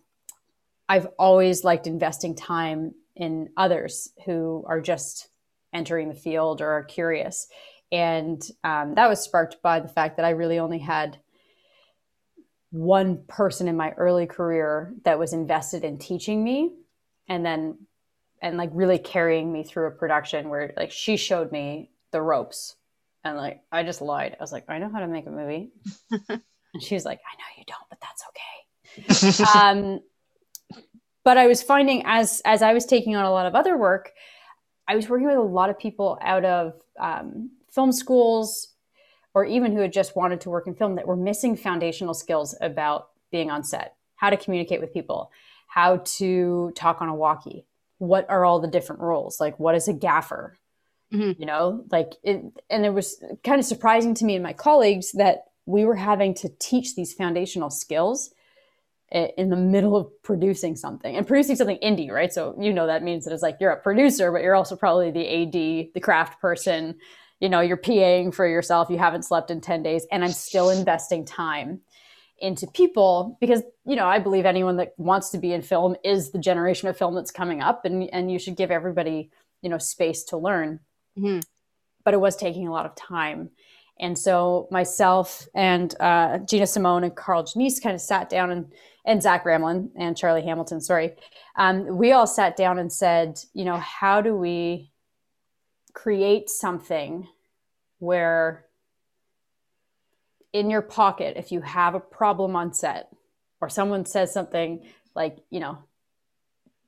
I've 0.87 1.07
always 1.19 1.63
liked 1.63 1.87
investing 1.87 2.35
time 2.35 2.93
in 3.15 3.49
others 3.57 4.09
who 4.25 4.63
are 4.67 4.79
just 4.79 5.27
entering 5.73 6.07
the 6.07 6.15
field 6.15 6.61
or 6.61 6.69
are 6.69 6.83
curious. 6.83 7.47
And 7.91 8.41
um, 8.63 8.95
that 8.95 9.09
was 9.09 9.21
sparked 9.21 9.61
by 9.61 9.79
the 9.79 9.87
fact 9.87 10.17
that 10.17 10.25
I 10.25 10.31
really 10.31 10.59
only 10.59 10.79
had 10.79 11.19
one 12.69 13.23
person 13.27 13.67
in 13.67 13.75
my 13.75 13.91
early 13.91 14.25
career 14.25 14.93
that 15.03 15.19
was 15.19 15.33
invested 15.33 15.83
in 15.83 15.97
teaching 15.97 16.43
me 16.43 16.73
and 17.27 17.45
then 17.45 17.77
and 18.41 18.57
like 18.57 18.69
really 18.73 18.99
carrying 18.99 19.51
me 19.51 19.63
through 19.63 19.87
a 19.87 19.91
production 19.91 20.49
where 20.49 20.73
like 20.77 20.91
she 20.91 21.17
showed 21.17 21.51
me 21.51 21.91
the 22.11 22.21
ropes 22.21 22.75
and 23.23 23.37
like 23.37 23.61
I 23.71 23.83
just 23.83 24.01
lied. 24.01 24.35
I 24.39 24.43
was 24.43 24.51
like, 24.51 24.65
I 24.69 24.79
know 24.79 24.89
how 24.89 24.99
to 24.99 25.07
make 25.07 25.27
a 25.27 25.31
movie. 25.31 25.71
and 26.29 26.41
she 26.81 26.95
was 26.95 27.05
like, 27.05 27.19
I 27.19 27.35
know 27.37 27.57
you 27.57 27.63
don't, 27.67 27.89
but 27.89 27.99
that's 28.01 28.23
okay. 28.29 29.59
um, 29.59 29.99
but 31.23 31.37
I 31.37 31.47
was 31.47 31.61
finding 31.61 32.03
as 32.05 32.41
as 32.45 32.61
I 32.61 32.73
was 32.73 32.85
taking 32.85 33.15
on 33.15 33.25
a 33.25 33.31
lot 33.31 33.45
of 33.45 33.55
other 33.55 33.77
work, 33.77 34.13
I 34.87 34.95
was 34.95 35.09
working 35.09 35.27
with 35.27 35.37
a 35.37 35.41
lot 35.41 35.69
of 35.69 35.77
people 35.77 36.17
out 36.21 36.45
of 36.45 36.73
um, 36.99 37.51
film 37.69 37.91
schools 37.91 38.69
or 39.33 39.45
even 39.45 39.71
who 39.71 39.81
had 39.81 39.93
just 39.93 40.15
wanted 40.15 40.41
to 40.41 40.49
work 40.49 40.65
in 40.65 40.73
film 40.73 40.95
that 40.95 41.05
were 41.05 41.15
missing 41.15 41.55
foundational 41.55 42.13
skills 42.13 42.55
about 42.61 43.09
being 43.29 43.51
on 43.51 43.63
set, 43.63 43.95
how 44.15 44.29
to 44.29 44.37
communicate 44.37 44.81
with 44.81 44.93
people, 44.93 45.31
how 45.67 45.97
to 45.97 46.71
talk 46.75 47.01
on 47.01 47.09
a 47.09 47.13
walkie, 47.13 47.65
what 47.97 48.29
are 48.29 48.45
all 48.45 48.59
the 48.59 48.67
different 48.67 49.01
roles, 49.01 49.39
like 49.39 49.59
what 49.59 49.75
is 49.75 49.87
a 49.87 49.93
gaffer, 49.93 50.55
mm-hmm. 51.13 51.39
you 51.39 51.45
know, 51.45 51.83
like 51.91 52.13
it, 52.23 52.41
and 52.69 52.85
it 52.85 52.93
was 52.93 53.23
kind 53.43 53.59
of 53.59 53.65
surprising 53.65 54.13
to 54.15 54.25
me 54.25 54.35
and 54.35 54.43
my 54.43 54.53
colleagues 54.53 55.11
that 55.13 55.45
we 55.65 55.85
were 55.85 55.95
having 55.95 56.33
to 56.35 56.49
teach 56.59 56.95
these 56.95 57.13
foundational 57.13 57.69
skills 57.69 58.31
in 59.09 59.49
the 59.49 59.55
middle 59.55 59.95
of 59.95 60.07
producing 60.21 60.75
something 60.75 61.15
and 61.15 61.25
producing 61.25 61.55
something 61.55 61.77
indie, 61.81 62.11
right? 62.11 62.33
So 62.33 62.55
you 62.59 62.73
know 62.73 62.87
that 62.87 63.03
means 63.03 63.23
that 63.23 63.33
it's 63.33 63.43
like 63.43 63.57
you're 63.61 63.71
a 63.71 63.81
producer, 63.81 64.31
but 64.31 64.41
you're 64.41 64.55
also 64.55 64.75
probably 64.75 65.11
the 65.11 65.43
AD, 65.43 65.93
the 65.93 66.01
craft 66.01 66.41
person. 66.41 66.95
You 67.39 67.49
know, 67.49 67.61
you're 67.61 67.77
PAing 67.77 68.33
for 68.33 68.47
yourself. 68.47 68.89
You 68.89 68.97
haven't 68.97 69.23
slept 69.23 69.51
in 69.51 69.61
10 69.61 69.83
days, 69.83 70.05
and 70.11 70.25
I'm 70.25 70.31
still 70.31 70.71
investing 70.71 71.23
time 71.23 71.81
into 72.39 72.67
people 72.67 73.37
because 73.39 73.63
you 73.85 73.95
know 73.95 74.05
I 74.05 74.19
believe 74.19 74.45
anyone 74.45 74.77
that 74.77 74.93
wants 74.97 75.29
to 75.31 75.37
be 75.37 75.53
in 75.53 75.61
film 75.61 75.95
is 76.03 76.31
the 76.31 76.39
generation 76.39 76.87
of 76.87 76.97
film 76.97 77.15
that's 77.15 77.31
coming 77.31 77.61
up, 77.61 77.85
and 77.85 78.09
and 78.13 78.31
you 78.31 78.39
should 78.39 78.55
give 78.55 78.71
everybody 78.71 79.31
you 79.61 79.69
know 79.69 79.77
space 79.77 80.23
to 80.25 80.37
learn. 80.37 80.79
Mm-hmm. 81.17 81.39
But 82.03 82.13
it 82.13 82.21
was 82.21 82.35
taking 82.35 82.67
a 82.67 82.71
lot 82.71 82.85
of 82.85 82.95
time, 82.95 83.49
and 83.99 84.17
so 84.17 84.67
myself 84.71 85.47
and 85.53 85.93
uh, 85.99 86.39
Gina 86.39 86.67
Simone 86.67 87.03
and 87.03 87.15
Carl 87.15 87.43
Janice 87.43 87.79
kind 87.79 87.95
of 87.95 88.01
sat 88.01 88.29
down 88.29 88.51
and 88.51 88.71
and 89.07 89.23
Zach 89.23 89.45
Ramlin 89.45 89.89
and 89.95 90.17
Charlie 90.17 90.43
Hamilton, 90.43 90.81
sorry, 90.81 91.13
um, 91.55 91.97
we 91.97 92.11
all 92.11 92.27
sat 92.27 92.57
down 92.57 92.77
and 92.77 92.91
said, 92.91 93.39
you 93.53 93.63
know, 93.63 93.77
how 93.77 94.21
do 94.21 94.35
we 94.35 94.91
create 95.93 96.49
something 96.49 97.25
where 97.99 98.66
in 100.53 100.69
your 100.69 100.81
pocket 100.81 101.35
if 101.37 101.51
you 101.51 101.61
have 101.61 101.95
a 101.95 101.99
problem 101.99 102.55
on 102.55 102.73
set 102.73 103.09
or 103.61 103.69
someone 103.69 104.05
says 104.05 104.33
something 104.33 104.85
like 105.15 105.37
you 105.49 105.59
know 105.59 105.77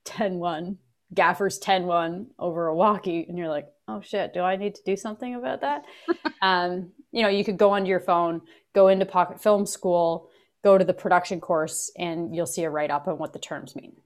10-1 0.06 0.78
gaffers 1.14 1.60
10-1 1.60 2.28
over 2.38 2.68
a 2.68 2.76
walkie 2.76 3.26
and 3.28 3.38
you're 3.38 3.50
like 3.50 3.68
oh 3.88 4.02
shit 4.02 4.34
do 4.34 4.42
i 4.42 4.56
need 4.56 4.76
to 4.76 4.84
do 4.86 4.96
something 4.96 5.36
about 5.36 5.62
that? 5.62 5.86
Um, 6.42 6.94
you 7.12 7.22
know 7.22 7.28
you 7.28 7.44
could 7.44 7.58
go 7.58 7.72
onto 7.72 7.90
your 7.90 8.00
phone 8.00 8.42
go 8.74 8.88
into 8.88 9.06
pocket 9.06 9.44
film 9.44 9.66
school 9.66 10.30
go 10.64 10.78
to 10.78 10.86
the 10.86 10.94
production 10.94 11.42
course 11.42 11.92
and 11.98 12.34
you'll 12.34 12.46
see 12.46 12.64
a 12.64 12.70
write-up 12.70 13.10
on 13.10 13.18
what 13.18 13.34
the 13.34 13.40
terms 13.40 13.76
mean 13.76 13.98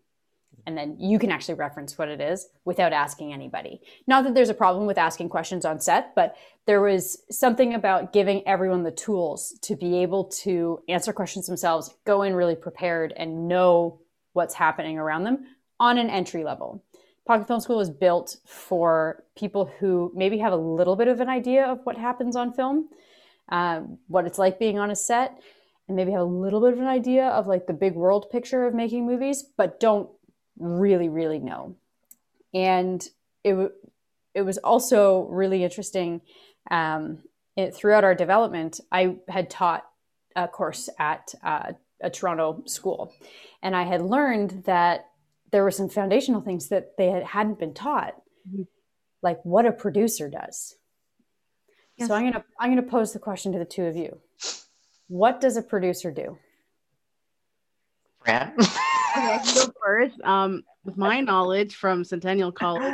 and 0.65 0.77
then 0.77 0.97
you 0.99 1.19
can 1.19 1.31
actually 1.31 1.55
reference 1.55 1.97
what 1.97 2.09
it 2.09 2.21
is 2.21 2.47
without 2.65 2.93
asking 2.93 3.33
anybody. 3.33 3.81
Not 4.07 4.23
that 4.23 4.33
there's 4.33 4.49
a 4.49 4.53
problem 4.53 4.85
with 4.85 4.97
asking 4.97 5.29
questions 5.29 5.65
on 5.65 5.79
set, 5.79 6.15
but 6.15 6.35
there 6.65 6.81
was 6.81 7.21
something 7.29 7.73
about 7.73 8.13
giving 8.13 8.47
everyone 8.47 8.83
the 8.83 8.91
tools 8.91 9.57
to 9.63 9.75
be 9.75 10.01
able 10.01 10.25
to 10.25 10.79
answer 10.87 11.11
questions 11.11 11.47
themselves, 11.47 11.95
go 12.05 12.21
in 12.21 12.35
really 12.35 12.55
prepared, 12.55 13.13
and 13.17 13.47
know 13.47 13.99
what's 14.33 14.53
happening 14.53 14.97
around 14.97 15.23
them 15.23 15.45
on 15.79 15.97
an 15.97 16.09
entry 16.09 16.43
level. 16.43 16.83
Pocket 17.25 17.47
Film 17.47 17.59
School 17.59 17.79
is 17.79 17.89
built 17.89 18.37
for 18.45 19.23
people 19.37 19.71
who 19.79 20.11
maybe 20.15 20.37
have 20.39 20.53
a 20.53 20.57
little 20.57 20.95
bit 20.95 21.07
of 21.07 21.21
an 21.21 21.29
idea 21.29 21.65
of 21.65 21.79
what 21.83 21.97
happens 21.97 22.35
on 22.35 22.53
film, 22.53 22.89
uh, 23.49 23.81
what 24.07 24.25
it's 24.25 24.37
like 24.37 24.59
being 24.59 24.77
on 24.77 24.91
a 24.91 24.95
set, 24.95 25.41
and 25.87 25.95
maybe 25.95 26.11
have 26.11 26.21
a 26.21 26.25
little 26.25 26.61
bit 26.61 26.73
of 26.73 26.79
an 26.79 26.87
idea 26.87 27.27
of 27.27 27.47
like 27.47 27.67
the 27.67 27.73
big 27.73 27.95
world 27.95 28.29
picture 28.29 28.65
of 28.65 28.73
making 28.73 29.05
movies, 29.05 29.43
but 29.57 29.79
don't 29.79 30.09
really, 30.57 31.09
really 31.09 31.39
know. 31.39 31.75
And 32.53 33.07
it, 33.43 33.71
it 34.33 34.41
was 34.41 34.57
also 34.59 35.23
really 35.23 35.63
interesting. 35.63 36.21
Um, 36.71 37.19
it, 37.55 37.75
throughout 37.75 38.03
our 38.03 38.15
development, 38.15 38.79
I 38.91 39.17
had 39.27 39.49
taught 39.49 39.85
a 40.35 40.47
course 40.47 40.89
at 40.99 41.33
uh, 41.43 41.73
a 42.01 42.09
Toronto 42.09 42.63
school, 42.65 43.13
and 43.61 43.75
I 43.75 43.83
had 43.83 44.01
learned 44.01 44.63
that 44.65 45.07
there 45.51 45.63
were 45.63 45.71
some 45.71 45.89
foundational 45.89 46.41
things 46.41 46.69
that 46.69 46.97
they 46.97 47.11
had, 47.11 47.23
hadn't 47.23 47.59
been 47.59 47.73
taught, 47.73 48.15
mm-hmm. 48.49 48.63
like 49.21 49.39
what 49.43 49.65
a 49.65 49.71
producer 49.71 50.29
does. 50.29 50.75
Yes. 51.97 52.07
So 52.07 52.15
I'm 52.15 52.23
gonna 52.23 52.43
I'm 52.59 52.71
gonna 52.71 52.81
pose 52.81 53.13
the 53.13 53.19
question 53.19 53.51
to 53.51 53.59
the 53.59 53.65
two 53.65 53.83
of 53.83 53.95
you. 53.95 54.19
What 55.07 55.39
does 55.39 55.57
a 55.57 55.61
producer 55.61 56.11
do? 56.11 56.39
Brad? 58.23 58.53
okay, 59.17 59.39
go 59.55 59.71
first. 59.83 60.19
Um, 60.21 60.63
with 60.83 60.97
my 60.97 61.21
knowledge 61.21 61.75
from 61.75 62.03
Centennial 62.03 62.51
College, 62.51 62.93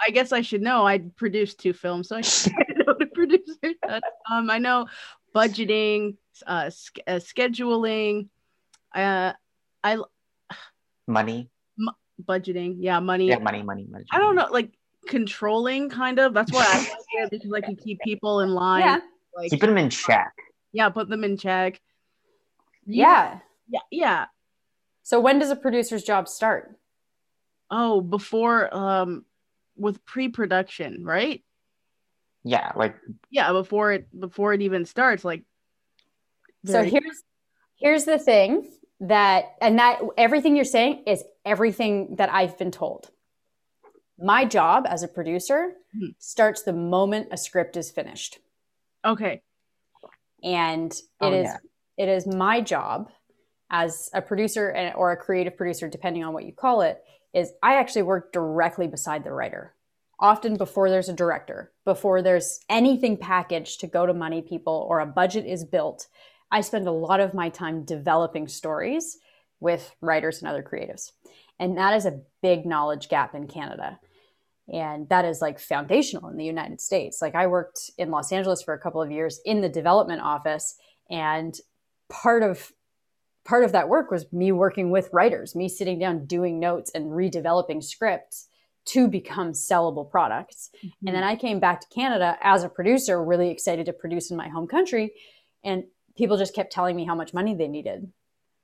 I 0.00 0.10
guess 0.10 0.32
I 0.32 0.40
should 0.40 0.62
know. 0.62 0.86
I 0.86 0.98
produced 0.98 1.60
two 1.60 1.72
films, 1.72 2.08
so 2.08 2.16
I 2.16 2.20
should 2.22 2.52
know 2.52 2.94
the 2.98 3.06
producer. 3.06 3.74
Um, 4.30 4.50
I 4.50 4.58
know 4.58 4.86
budgeting, 5.34 6.16
uh, 6.46 6.70
uh 7.06 7.20
scheduling, 7.20 8.28
uh, 8.94 9.32
I 9.84 9.98
money, 11.06 11.50
m- 11.78 11.94
budgeting, 12.24 12.76
yeah, 12.78 13.00
money, 13.00 13.28
yeah, 13.28 13.38
money, 13.38 13.62
money, 13.62 13.86
money. 13.88 14.04
I 14.10 14.18
don't 14.18 14.34
know, 14.34 14.48
like 14.50 14.72
controlling, 15.06 15.88
kind 15.90 16.18
of. 16.18 16.34
That's 16.34 16.52
what 16.52 16.66
I 16.66 16.78
like 16.78 16.88
it 17.14 17.30
because 17.30 17.52
I 17.52 17.60
can 17.60 17.76
keep 17.76 18.00
people 18.00 18.40
in 18.40 18.50
line. 18.50 18.80
Yeah. 18.80 19.00
Like 19.36 19.50
keep 19.50 19.60
them 19.60 19.78
in 19.78 19.90
check. 19.90 20.32
Yeah, 20.72 20.88
put 20.88 21.08
them 21.08 21.24
in 21.24 21.36
check. 21.36 21.80
Yeah. 22.86 23.38
Yeah, 23.68 23.80
yeah. 23.90 24.26
So 25.10 25.18
when 25.18 25.40
does 25.40 25.50
a 25.50 25.56
producer's 25.56 26.04
job 26.04 26.28
start? 26.28 26.78
Oh, 27.68 28.00
before 28.00 28.72
um 28.72 29.24
with 29.76 30.04
pre-production, 30.04 31.04
right? 31.04 31.42
Yeah, 32.44 32.70
like 32.76 32.94
yeah, 33.28 33.50
before 33.50 33.90
it 33.90 34.06
before 34.16 34.54
it 34.54 34.62
even 34.62 34.84
starts 34.84 35.24
like 35.24 35.42
very- 36.62 36.88
So 36.88 36.92
here's 36.92 37.22
here's 37.74 38.04
the 38.04 38.20
thing 38.20 38.70
that 39.00 39.46
and 39.60 39.80
that 39.80 39.98
everything 40.16 40.54
you're 40.54 40.64
saying 40.64 41.02
is 41.08 41.24
everything 41.44 42.14
that 42.18 42.32
I've 42.32 42.56
been 42.56 42.70
told. 42.70 43.10
My 44.16 44.44
job 44.44 44.86
as 44.88 45.02
a 45.02 45.08
producer 45.08 45.72
mm-hmm. 45.92 46.10
starts 46.18 46.62
the 46.62 46.72
moment 46.72 47.30
a 47.32 47.36
script 47.36 47.76
is 47.76 47.90
finished. 47.90 48.38
Okay. 49.04 49.42
And 50.44 50.92
it 50.92 51.02
oh, 51.20 51.32
is 51.32 51.46
yeah. 51.46 51.56
it 51.96 52.08
is 52.08 52.28
my 52.28 52.60
job 52.60 53.10
as 53.70 54.10
a 54.12 54.20
producer 54.20 54.92
or 54.96 55.12
a 55.12 55.16
creative 55.16 55.56
producer, 55.56 55.88
depending 55.88 56.24
on 56.24 56.32
what 56.32 56.44
you 56.44 56.52
call 56.52 56.82
it, 56.82 57.02
is 57.32 57.52
I 57.62 57.76
actually 57.76 58.02
work 58.02 58.32
directly 58.32 58.88
beside 58.88 59.24
the 59.24 59.32
writer. 59.32 59.74
Often 60.18 60.56
before 60.56 60.90
there's 60.90 61.08
a 61.08 61.14
director, 61.14 61.72
before 61.84 62.20
there's 62.20 62.60
anything 62.68 63.16
packaged 63.16 63.80
to 63.80 63.86
go 63.86 64.04
to 64.04 64.12
money 64.12 64.42
people 64.42 64.86
or 64.88 65.00
a 65.00 65.06
budget 65.06 65.46
is 65.46 65.64
built, 65.64 66.08
I 66.50 66.60
spend 66.60 66.88
a 66.88 66.92
lot 66.92 67.20
of 67.20 67.32
my 67.32 67.48
time 67.48 67.84
developing 67.84 68.48
stories 68.48 69.18
with 69.60 69.94
writers 70.00 70.40
and 70.40 70.48
other 70.48 70.62
creatives. 70.62 71.12
And 71.58 71.78
that 71.78 71.94
is 71.94 72.06
a 72.06 72.20
big 72.42 72.66
knowledge 72.66 73.08
gap 73.08 73.34
in 73.34 73.46
Canada. 73.46 74.00
And 74.72 75.08
that 75.08 75.24
is 75.24 75.40
like 75.40 75.58
foundational 75.58 76.28
in 76.30 76.36
the 76.36 76.44
United 76.44 76.80
States. 76.80 77.20
Like 77.22 77.34
I 77.34 77.46
worked 77.46 77.90
in 77.98 78.10
Los 78.10 78.32
Angeles 78.32 78.62
for 78.62 78.74
a 78.74 78.78
couple 78.78 79.02
of 79.02 79.10
years 79.10 79.40
in 79.44 79.60
the 79.60 79.68
development 79.68 80.22
office. 80.22 80.76
And 81.10 81.54
part 82.08 82.42
of 82.42 82.72
part 83.44 83.64
of 83.64 83.72
that 83.72 83.88
work 83.88 84.10
was 84.10 84.32
me 84.32 84.52
working 84.52 84.90
with 84.90 85.08
writers, 85.12 85.54
me 85.54 85.68
sitting 85.68 85.98
down 85.98 86.26
doing 86.26 86.60
notes 86.60 86.90
and 86.94 87.06
redeveloping 87.06 87.82
scripts 87.82 88.48
to 88.86 89.08
become 89.08 89.52
sellable 89.52 90.08
products. 90.08 90.70
Mm-hmm. 90.78 91.06
And 91.06 91.16
then 91.16 91.22
I 91.22 91.36
came 91.36 91.60
back 91.60 91.80
to 91.80 91.88
Canada 91.88 92.36
as 92.42 92.64
a 92.64 92.68
producer, 92.68 93.22
really 93.22 93.50
excited 93.50 93.86
to 93.86 93.92
produce 93.92 94.30
in 94.30 94.36
my 94.36 94.48
home 94.48 94.66
country. 94.66 95.12
And 95.62 95.84
people 96.16 96.36
just 96.36 96.54
kept 96.54 96.72
telling 96.72 96.96
me 96.96 97.04
how 97.04 97.14
much 97.14 97.34
money 97.34 97.54
they 97.54 97.68
needed. 97.68 98.10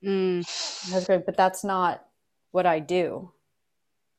Mm. 0.05 0.93
I 0.93 0.95
was 0.95 1.07
great, 1.07 1.27
but 1.27 1.37
that's 1.37 1.65
not 1.65 2.05
what 2.51 2.67
I 2.67 2.81
do 2.81 3.33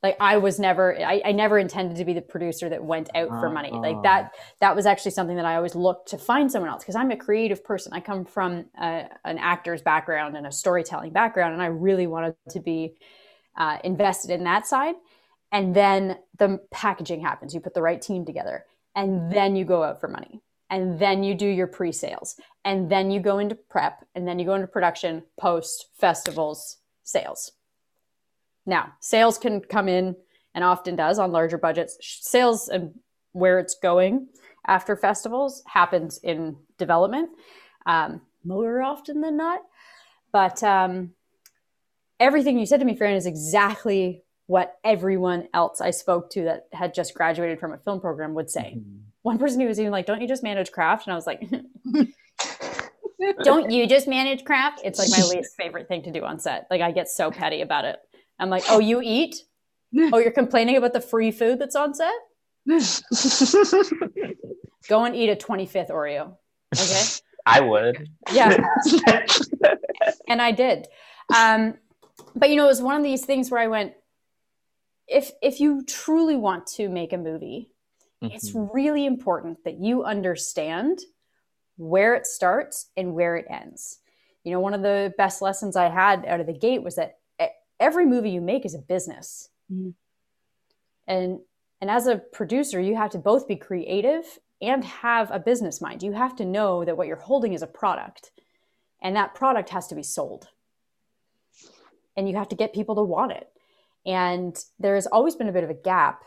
like 0.07 0.17
i 0.19 0.37
was 0.37 0.59
never 0.59 0.95
I, 0.99 1.21
I, 1.25 1.31
never 1.31 1.57
intended 1.57 1.97
to 1.97 2.05
be 2.05 2.13
the 2.13 2.21
producer 2.21 2.69
that 2.69 2.83
went 2.83 3.09
out 3.15 3.29
for 3.29 3.49
money. 3.49 3.71
Like 3.71 4.01
that 4.03 4.35
that 4.59 4.75
was 4.75 4.85
actually 4.85 5.11
something 5.11 5.35
that 5.35 5.45
i 5.45 5.55
always 5.55 5.75
looked 5.75 6.09
to 6.09 6.17
find 6.17 6.51
someone 6.51 6.71
else 6.71 6.83
because 6.83 6.95
i'm 6.95 7.11
a 7.11 7.17
creative 7.17 7.63
person. 7.63 7.93
I 7.93 7.99
come 7.99 8.25
from 8.25 8.65
a, 8.79 9.09
an 9.25 9.37
actor's 9.37 9.81
background 9.81 10.37
and 10.37 10.47
a 10.47 10.51
storytelling 10.51 11.11
background 11.11 11.53
and 11.53 11.61
i 11.61 11.67
really 11.67 12.07
wanted 12.07 12.35
to 12.49 12.59
be 12.59 12.97
uh, 13.57 13.77
invested 13.83 14.31
in 14.31 14.43
that 14.43 14.67
side. 14.67 14.95
And 15.51 15.75
then 15.75 16.17
the 16.37 16.59
packaging 16.71 17.21
happens. 17.21 17.53
You 17.53 17.59
put 17.59 17.73
the 17.73 17.81
right 17.81 18.01
team 18.01 18.25
together 18.25 18.65
and 18.95 19.31
then 19.31 19.55
you 19.55 19.65
go 19.65 19.83
out 19.83 19.99
for 19.99 20.07
money 20.07 20.41
and 20.69 20.99
then 20.99 21.23
you 21.23 21.33
do 21.33 21.47
your 21.47 21.67
pre-sales 21.67 22.35
and 22.65 22.89
then 22.89 23.09
you 23.09 23.19
go 23.19 23.39
into 23.39 23.55
prep 23.55 24.05
and 24.13 24.27
then 24.27 24.39
you 24.39 24.45
go 24.45 24.55
into 24.55 24.67
production 24.67 25.23
post 25.39 25.87
festivals 25.97 26.77
sales 27.03 27.53
now, 28.67 28.93
sales 28.99 29.37
can 29.37 29.61
come 29.61 29.87
in 29.87 30.15
and 30.53 30.63
often 30.63 30.95
does 30.95 31.17
on 31.17 31.31
larger 31.31 31.57
budgets. 31.57 31.97
Sales 32.01 32.67
and 32.67 32.93
where 33.31 33.59
it's 33.59 33.77
going 33.81 34.27
after 34.67 34.97
festivals 34.97 35.63
happens 35.65 36.19
in 36.21 36.57
development 36.77 37.29
um, 37.85 38.21
more 38.43 38.81
often 38.81 39.21
than 39.21 39.37
not. 39.37 39.61
But 40.33 40.61
um, 40.63 41.11
everything 42.19 42.59
you 42.59 42.65
said 42.65 42.81
to 42.81 42.85
me, 42.85 42.95
Fran, 42.95 43.15
is 43.15 43.25
exactly 43.25 44.23
what 44.47 44.77
everyone 44.83 45.47
else 45.53 45.79
I 45.79 45.91
spoke 45.91 46.29
to 46.31 46.43
that 46.43 46.67
had 46.73 46.93
just 46.93 47.13
graduated 47.13 47.59
from 47.59 47.73
a 47.73 47.77
film 47.77 48.01
program 48.01 48.33
would 48.33 48.49
say. 48.49 48.75
Mm-hmm. 48.77 48.97
One 49.21 49.37
person 49.37 49.61
who 49.61 49.67
was 49.67 49.79
even 49.79 49.91
like, 49.91 50.05
Don't 50.05 50.21
you 50.21 50.27
just 50.27 50.43
manage 50.43 50.71
craft? 50.71 51.07
And 51.07 51.13
I 51.13 51.15
was 51.15 51.27
like, 51.27 51.41
Don't 53.43 53.71
you 53.71 53.87
just 53.87 54.07
manage 54.07 54.43
craft? 54.43 54.81
It's 54.83 54.99
like 54.99 55.09
my 55.09 55.25
least 55.35 55.55
favorite 55.55 55.87
thing 55.87 56.03
to 56.03 56.11
do 56.11 56.23
on 56.23 56.39
set. 56.39 56.67
Like, 56.69 56.81
I 56.81 56.91
get 56.91 57.07
so 57.07 57.31
petty 57.31 57.61
about 57.61 57.85
it. 57.85 57.97
I'm 58.39 58.49
like, 58.49 58.63
oh, 58.69 58.79
you 58.79 59.01
eat? 59.03 59.35
oh, 59.97 60.17
you're 60.17 60.31
complaining 60.31 60.77
about 60.77 60.93
the 60.93 61.01
free 61.01 61.31
food 61.31 61.59
that's 61.59 61.75
on 61.75 61.93
set? 61.93 62.13
Go 64.89 65.05
and 65.05 65.15
eat 65.15 65.29
a 65.29 65.35
25th 65.35 65.89
Oreo. 65.89 66.35
Okay. 66.75 67.03
I 67.45 67.61
would. 67.61 68.09
Yeah. 68.33 68.57
and 70.27 70.41
I 70.41 70.51
did. 70.51 70.87
Um, 71.33 71.75
but 72.35 72.49
you 72.49 72.57
know, 72.57 72.65
it 72.65 72.67
was 72.67 72.81
one 72.81 72.97
of 72.97 73.03
these 73.03 73.25
things 73.25 73.49
where 73.49 73.61
I 73.61 73.67
went, 73.67 73.93
if 75.07 75.31
if 75.41 75.61
you 75.61 75.85
truly 75.85 76.35
want 76.35 76.67
to 76.75 76.89
make 76.89 77.13
a 77.13 77.17
movie, 77.17 77.71
mm-hmm. 78.21 78.35
it's 78.35 78.51
really 78.53 79.05
important 79.05 79.63
that 79.63 79.79
you 79.79 80.03
understand 80.03 80.99
where 81.77 82.15
it 82.15 82.27
starts 82.27 82.89
and 82.97 83.13
where 83.13 83.37
it 83.37 83.45
ends. 83.49 83.99
You 84.43 84.51
know, 84.51 84.59
one 84.59 84.73
of 84.73 84.81
the 84.81 85.13
best 85.17 85.41
lessons 85.41 85.77
I 85.77 85.87
had 85.89 86.25
out 86.25 86.41
of 86.41 86.47
the 86.47 86.53
gate 86.53 86.83
was 86.83 86.95
that 86.95 87.19
every 87.79 88.05
movie 88.05 88.31
you 88.31 88.41
make 88.41 88.65
is 88.65 88.75
a 88.75 88.79
business. 88.79 89.49
Mm-hmm. 89.71 89.89
And 91.07 91.39
and 91.79 91.91
as 91.91 92.07
a 92.07 92.17
producer, 92.17 92.81
you 92.81 92.95
have 92.95 93.11
to 93.11 93.19
both 93.19 93.47
be 93.47 93.55
creative 93.55 94.23
and 94.61 94.83
have 94.83 95.29
a 95.29 95.39
business 95.39 95.79
mind. 95.79 96.01
You 96.01 96.13
have 96.13 96.35
to 96.37 96.45
know 96.45 96.83
that 96.83 96.97
what 96.97 97.07
you're 97.07 97.17
holding 97.17 97.53
is 97.53 97.61
a 97.61 97.67
product 97.67 98.31
and 99.01 99.15
that 99.15 99.35
product 99.35 99.69
has 99.69 99.87
to 99.87 99.95
be 99.95 100.01
sold. 100.01 100.47
And 102.15 102.27
you 102.27 102.35
have 102.35 102.49
to 102.49 102.55
get 102.55 102.73
people 102.73 102.95
to 102.95 103.03
want 103.03 103.31
it. 103.31 103.47
And 104.05 104.57
there 104.79 104.95
has 104.95 105.05
always 105.05 105.35
been 105.35 105.49
a 105.49 105.51
bit 105.51 105.63
of 105.63 105.69
a 105.69 105.75
gap 105.75 106.23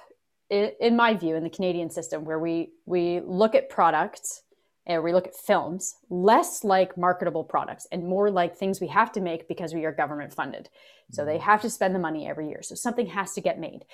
in 0.51 0.97
my 0.97 1.15
view 1.15 1.37
in 1.37 1.45
the 1.45 1.51
Canadian 1.51 1.91
system 1.91 2.25
where 2.25 2.39
we 2.39 2.73
we 2.85 3.21
look 3.21 3.55
at 3.55 3.71
products 3.71 4.43
and 4.91 5.05
we 5.05 5.13
look 5.13 5.29
at 5.29 5.37
films 5.37 5.95
less 6.09 6.65
like 6.65 6.99
marketable 6.99 7.45
products 7.45 7.87
and 7.93 8.05
more 8.05 8.29
like 8.29 8.57
things 8.57 8.81
we 8.81 8.89
have 8.89 9.13
to 9.13 9.21
make 9.21 9.47
because 9.47 9.73
we 9.73 9.85
are 9.85 9.93
government 9.93 10.35
funded. 10.35 10.69
So 11.13 11.25
they 11.25 11.37
mm-hmm. 11.37 11.45
have 11.45 11.63
to 11.63 11.71
spend 11.71 11.95
the 11.95 12.01
money 12.01 12.29
every 12.29 12.49
year. 12.49 12.61
So 12.63 12.75
something 12.75 13.07
has 13.07 13.33
to 13.35 13.41
get 13.41 13.61
made. 13.61 13.85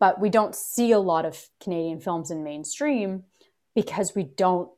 But 0.00 0.18
we 0.18 0.30
don't 0.30 0.56
see 0.56 0.92
a 0.92 0.98
lot 0.98 1.26
of 1.26 1.50
Canadian 1.62 2.00
films 2.00 2.30
in 2.30 2.42
mainstream 2.42 3.24
because 3.74 4.14
we 4.14 4.24
don't 4.24 4.70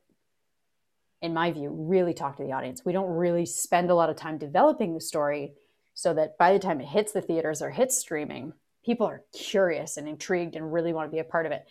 in 1.22 1.32
my 1.32 1.52
view 1.52 1.70
really 1.70 2.14
talk 2.14 2.36
to 2.36 2.42
the 2.44 2.52
audience. 2.52 2.84
We 2.84 2.92
don't 2.92 3.10
really 3.10 3.46
spend 3.46 3.90
a 3.90 3.94
lot 3.94 4.10
of 4.10 4.16
time 4.16 4.36
developing 4.36 4.94
the 4.94 5.00
story 5.00 5.54
so 5.94 6.12
that 6.14 6.38
by 6.38 6.52
the 6.52 6.58
time 6.58 6.80
it 6.80 6.86
hits 6.86 7.12
the 7.12 7.22
theaters 7.22 7.62
or 7.62 7.70
hits 7.70 7.96
streaming, 7.96 8.52
people 8.84 9.06
are 9.06 9.22
curious 9.32 9.96
and 9.96 10.08
intrigued 10.08 10.56
and 10.56 10.72
really 10.72 10.92
want 10.92 11.08
to 11.08 11.14
be 11.14 11.20
a 11.20 11.24
part 11.24 11.46
of 11.46 11.52
it. 11.52 11.66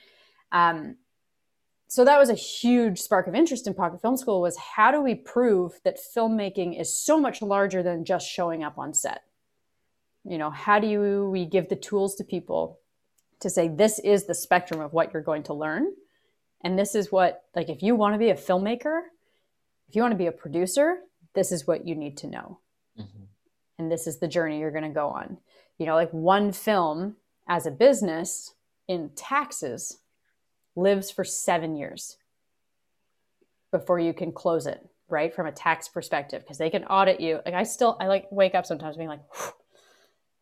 Um, 0.51 0.95
so 1.87 2.03
that 2.05 2.19
was 2.19 2.29
a 2.29 2.35
huge 2.35 2.99
spark 2.99 3.27
of 3.27 3.35
interest 3.35 3.67
in 3.67 3.73
Pocket 3.73 4.01
Film 4.01 4.17
School 4.17 4.41
was 4.41 4.57
how 4.57 4.91
do 4.91 5.01
we 5.01 5.15
prove 5.15 5.79
that 5.83 5.97
filmmaking 6.15 6.79
is 6.79 6.95
so 6.95 7.19
much 7.19 7.41
larger 7.41 7.81
than 7.81 8.05
just 8.05 8.27
showing 8.27 8.63
up 8.63 8.77
on 8.77 8.93
set? 8.93 9.23
You 10.25 10.37
know, 10.37 10.49
how 10.49 10.79
do 10.79 10.87
you, 10.87 11.29
we 11.31 11.45
give 11.45 11.69
the 11.69 11.75
tools 11.77 12.15
to 12.15 12.23
people 12.23 12.79
to 13.39 13.49
say 13.49 13.67
this 13.67 13.99
is 13.99 14.25
the 14.25 14.33
spectrum 14.33 14.81
of 14.81 14.93
what 14.93 15.13
you're 15.13 15.21
going 15.21 15.43
to 15.43 15.53
learn 15.53 15.87
and 16.61 16.77
this 16.77 16.95
is 16.95 17.11
what 17.11 17.43
like 17.55 17.69
if 17.69 17.81
you 17.81 17.95
want 17.95 18.13
to 18.13 18.19
be 18.19 18.29
a 18.29 18.35
filmmaker 18.35 19.01
if 19.87 19.95
you 19.95 20.01
want 20.01 20.11
to 20.11 20.17
be 20.17 20.27
a 20.27 20.31
producer 20.31 20.97
this 21.33 21.51
is 21.51 21.67
what 21.67 21.87
you 21.87 21.95
need 21.95 22.17
to 22.17 22.27
know 22.27 22.59
mm-hmm. 22.99 23.23
and 23.77 23.91
this 23.91 24.07
is 24.07 24.19
the 24.19 24.27
journey 24.27 24.59
you're 24.59 24.71
going 24.71 24.83
to 24.83 24.89
go 24.89 25.07
on 25.07 25.37
you 25.77 25.85
know 25.85 25.95
like 25.95 26.11
one 26.11 26.51
film 26.51 27.15
as 27.47 27.65
a 27.65 27.71
business 27.71 28.53
in 28.87 29.09
taxes 29.15 29.99
lives 30.77 31.11
for 31.11 31.23
seven 31.23 31.75
years 31.75 32.17
before 33.71 33.99
you 33.99 34.13
can 34.13 34.31
close 34.31 34.67
it 34.67 34.87
right 35.09 35.33
from 35.33 35.47
a 35.47 35.51
tax 35.51 35.87
perspective 35.87 36.41
because 36.41 36.57
they 36.57 36.69
can 36.69 36.83
audit 36.85 37.19
you 37.19 37.39
like 37.45 37.53
i 37.53 37.63
still 37.63 37.97
i 37.99 38.07
like 38.07 38.27
wake 38.31 38.55
up 38.55 38.65
sometimes 38.65 38.95
being 38.95 39.09
like 39.09 39.21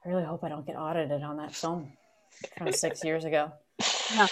i 0.06 0.10
really 0.10 0.24
hope 0.24 0.44
i 0.44 0.50
don't 0.50 0.68
get 0.68 0.76
audited 0.76 1.24
on 1.24 1.38
that 1.38 1.54
film 1.56 1.92
from 2.58 2.72
six 2.72 3.04
years 3.04 3.26
ago 3.26 3.52
yeah. 4.14 4.28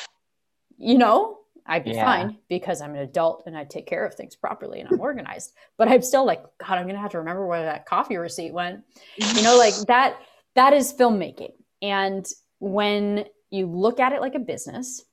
you 0.78 0.98
know 0.98 1.40
I'd 1.66 1.86
be 1.86 1.92
yeah. 1.92 2.04
fine 2.04 2.38
because 2.50 2.82
I'm 2.82 2.92
an 2.92 3.02
adult 3.02 3.44
and 3.46 3.58
I 3.58 3.64
take 3.64 3.88
care 3.88 4.06
of 4.06 4.16
things 4.16 4.36
properly 4.36 4.82
and 4.82 4.90
I'm 4.92 5.00
organized. 5.00 5.54
But 5.78 5.88
I'm 5.88 6.02
still 6.02 6.26
like, 6.26 6.44
God, 6.58 6.78
I'm 6.78 6.86
gonna 6.86 7.00
have 7.00 7.12
to 7.12 7.20
remember 7.20 7.48
where 7.48 7.64
that 7.64 7.86
coffee 7.86 8.18
receipt 8.18 8.54
went. 8.54 8.82
You 9.16 9.44
know, 9.44 9.58
like 9.58 9.74
that 9.88 10.18
that 10.56 10.74
is 10.74 10.94
filmmaking. 10.94 11.54
And 11.82 12.28
when 12.60 13.26
you 13.50 13.68
look 13.68 14.00
at 14.00 14.12
it 14.12 14.22
like 14.22 14.36
a 14.36 14.40
business, 14.40 15.06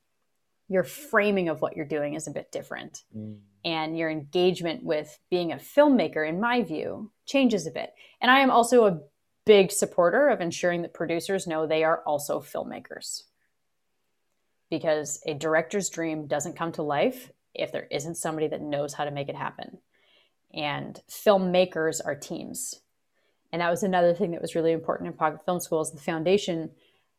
your 0.70 0.84
framing 0.84 1.48
of 1.48 1.60
what 1.60 1.76
you're 1.76 1.84
doing 1.84 2.14
is 2.14 2.28
a 2.28 2.30
bit 2.30 2.52
different. 2.52 3.02
Mm. 3.14 3.40
And 3.64 3.98
your 3.98 4.08
engagement 4.08 4.84
with 4.84 5.18
being 5.28 5.52
a 5.52 5.56
filmmaker, 5.56 6.26
in 6.26 6.40
my 6.40 6.62
view, 6.62 7.10
changes 7.26 7.66
a 7.66 7.72
bit. 7.72 7.92
And 8.22 8.30
I 8.30 8.38
am 8.38 8.52
also 8.52 8.86
a 8.86 9.00
big 9.44 9.72
supporter 9.72 10.28
of 10.28 10.40
ensuring 10.40 10.82
that 10.82 10.94
producers 10.94 11.48
know 11.48 11.66
they 11.66 11.82
are 11.82 12.02
also 12.06 12.40
filmmakers 12.40 13.24
because 14.70 15.20
a 15.26 15.34
director's 15.34 15.90
dream 15.90 16.28
doesn't 16.28 16.56
come 16.56 16.70
to 16.72 16.84
life 16.84 17.32
if 17.52 17.72
there 17.72 17.88
isn't 17.90 18.14
somebody 18.14 18.46
that 18.46 18.62
knows 18.62 18.94
how 18.94 19.04
to 19.04 19.10
make 19.10 19.28
it 19.28 19.34
happen. 19.34 19.78
And 20.54 21.00
filmmakers 21.10 22.00
are 22.04 22.14
teams. 22.14 22.76
And 23.52 23.60
that 23.60 23.70
was 23.70 23.82
another 23.82 24.14
thing 24.14 24.30
that 24.30 24.40
was 24.40 24.54
really 24.54 24.70
important 24.70 25.08
in 25.08 25.14
Pocket 25.14 25.44
Film 25.44 25.58
School 25.58 25.80
is 25.80 25.90
the 25.90 26.00
foundation 26.00 26.70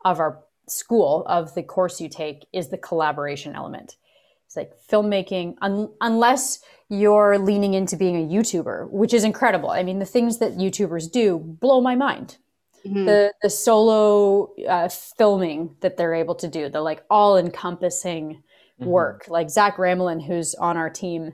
of 0.06 0.22
our 0.22 0.40
school, 0.72 1.24
of 1.28 1.54
the 1.56 1.64
course 1.64 2.02
you 2.02 2.10
take, 2.10 2.46
is 2.54 2.70
the 2.70 2.78
collaboration 2.78 3.56
element. 3.56 3.98
It's 4.46 4.56
like 4.56 4.72
filmmaking, 4.90 5.56
un- 5.62 5.92
unless 6.02 6.60
you're 6.90 7.38
leaning 7.38 7.74
into 7.74 7.96
being 7.96 8.18
a 8.18 8.28
YouTuber, 8.28 8.90
which 8.90 9.14
is 9.14 9.24
incredible. 9.24 9.70
I 9.70 9.84
mean, 9.84 10.00
the 10.00 10.06
things 10.06 10.40
that 10.40 10.58
YouTubers 10.58 11.12
do 11.12 11.40
blow 11.40 11.80
my 11.80 11.96
mind 11.96 12.38
mm-hmm. 12.86 13.06
the 13.06 13.34
the 13.42 13.50
solo 13.50 14.54
uh, 14.68 14.90
filming 14.90 15.76
that 15.82 15.98
they're 15.98 16.14
able 16.14 16.36
to 16.36 16.48
do, 16.48 16.70
the 16.70 16.82
like 16.82 17.04
all 17.10 17.38
encompassing 17.38 18.44
mm-hmm. 18.80 18.86
work. 18.86 19.26
Like 19.28 19.50
Zach 19.50 19.78
Ramelin, 19.78 20.26
who's 20.26 20.56
on 20.56 20.78
our 20.78 20.90
team, 20.90 21.34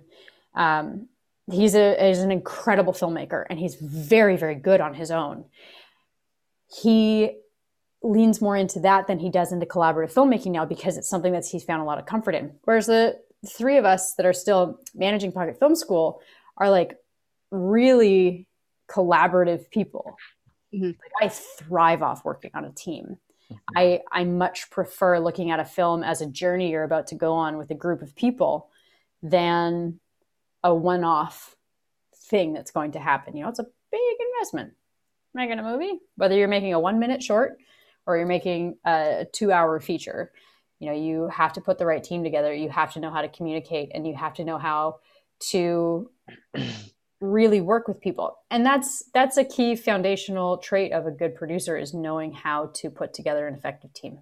um, 0.55 1.07
he's 1.51 1.75
a 1.75 2.05
is 2.09 2.19
an 2.19 2.31
incredible 2.31 2.93
filmmaker, 2.93 3.45
and 3.49 3.59
he's 3.59 3.75
very 3.75 4.37
very 4.37 4.55
good 4.55 4.81
on 4.81 4.93
his 4.93 5.11
own. 5.11 5.45
He 6.69 7.37
leans 8.03 8.41
more 8.41 8.55
into 8.55 8.79
that 8.81 9.07
than 9.07 9.19
he 9.19 9.29
does 9.29 9.51
into 9.51 9.65
collaborative 9.65 10.13
filmmaking 10.13 10.51
now 10.51 10.65
because 10.65 10.97
it's 10.97 11.09
something 11.09 11.33
that 11.33 11.45
he's 11.45 11.63
found 11.63 11.81
a 11.81 11.85
lot 11.85 11.97
of 11.97 12.05
comfort 12.05 12.35
in. 12.35 12.53
Whereas 12.63 12.85
the 12.85 13.19
three 13.47 13.77
of 13.77 13.85
us 13.85 14.13
that 14.15 14.25
are 14.25 14.33
still 14.33 14.79
managing 14.93 15.31
Pocket 15.31 15.59
Film 15.59 15.75
School 15.75 16.21
are 16.57 16.69
like 16.69 16.97
really 17.51 18.47
collaborative 18.89 19.69
people. 19.69 20.15
Mm-hmm. 20.73 20.85
Like 20.87 21.11
I 21.21 21.29
thrive 21.29 22.03
off 22.03 22.23
working 22.25 22.51
on 22.53 22.65
a 22.65 22.71
team. 22.71 23.17
Mm-hmm. 23.51 23.77
I 23.77 24.01
I 24.11 24.23
much 24.25 24.69
prefer 24.69 25.19
looking 25.19 25.51
at 25.51 25.59
a 25.59 25.65
film 25.65 26.03
as 26.03 26.21
a 26.21 26.27
journey 26.27 26.71
you're 26.71 26.83
about 26.83 27.07
to 27.07 27.15
go 27.15 27.33
on 27.33 27.57
with 27.57 27.71
a 27.71 27.75
group 27.75 28.01
of 28.01 28.15
people 28.15 28.69
than 29.23 29.99
a 30.63 30.73
one-off 30.73 31.55
thing 32.29 32.53
that's 32.53 32.71
going 32.71 32.91
to 32.91 32.99
happen. 32.99 33.35
You 33.35 33.43
know, 33.43 33.49
it's 33.49 33.59
a 33.59 33.67
big 33.91 34.01
investment 34.35 34.73
making 35.33 35.59
a 35.59 35.63
movie, 35.63 35.99
whether 36.15 36.35
you're 36.35 36.47
making 36.47 36.73
a 36.73 36.79
one-minute 36.79 37.23
short 37.23 37.57
or 38.07 38.17
you're 38.17 38.25
making 38.25 38.77
a 38.85 39.27
two-hour 39.31 39.79
feature. 39.79 40.31
You 40.79 40.87
know, 40.87 40.95
you 40.95 41.27
have 41.27 41.53
to 41.53 41.61
put 41.61 41.77
the 41.77 41.85
right 41.85 42.03
team 42.03 42.23
together. 42.23 42.53
You 42.53 42.69
have 42.69 42.93
to 42.93 42.99
know 42.99 43.11
how 43.11 43.21
to 43.21 43.29
communicate, 43.29 43.91
and 43.93 44.07
you 44.07 44.15
have 44.15 44.33
to 44.35 44.43
know 44.43 44.57
how 44.57 44.99
to 45.51 46.09
really 47.19 47.61
work 47.61 47.87
with 47.87 47.99
people 47.99 48.37
and 48.51 48.63
that's 48.63 49.03
that's 49.11 49.37
a 49.37 49.43
key 49.43 49.75
foundational 49.75 50.57
trait 50.59 50.91
of 50.91 51.07
a 51.07 51.11
good 51.11 51.33
producer 51.33 51.75
is 51.75 51.91
knowing 51.91 52.31
how 52.31 52.69
to 52.75 52.91
put 52.91 53.11
together 53.11 53.47
an 53.47 53.55
effective 53.55 53.91
team 53.93 54.19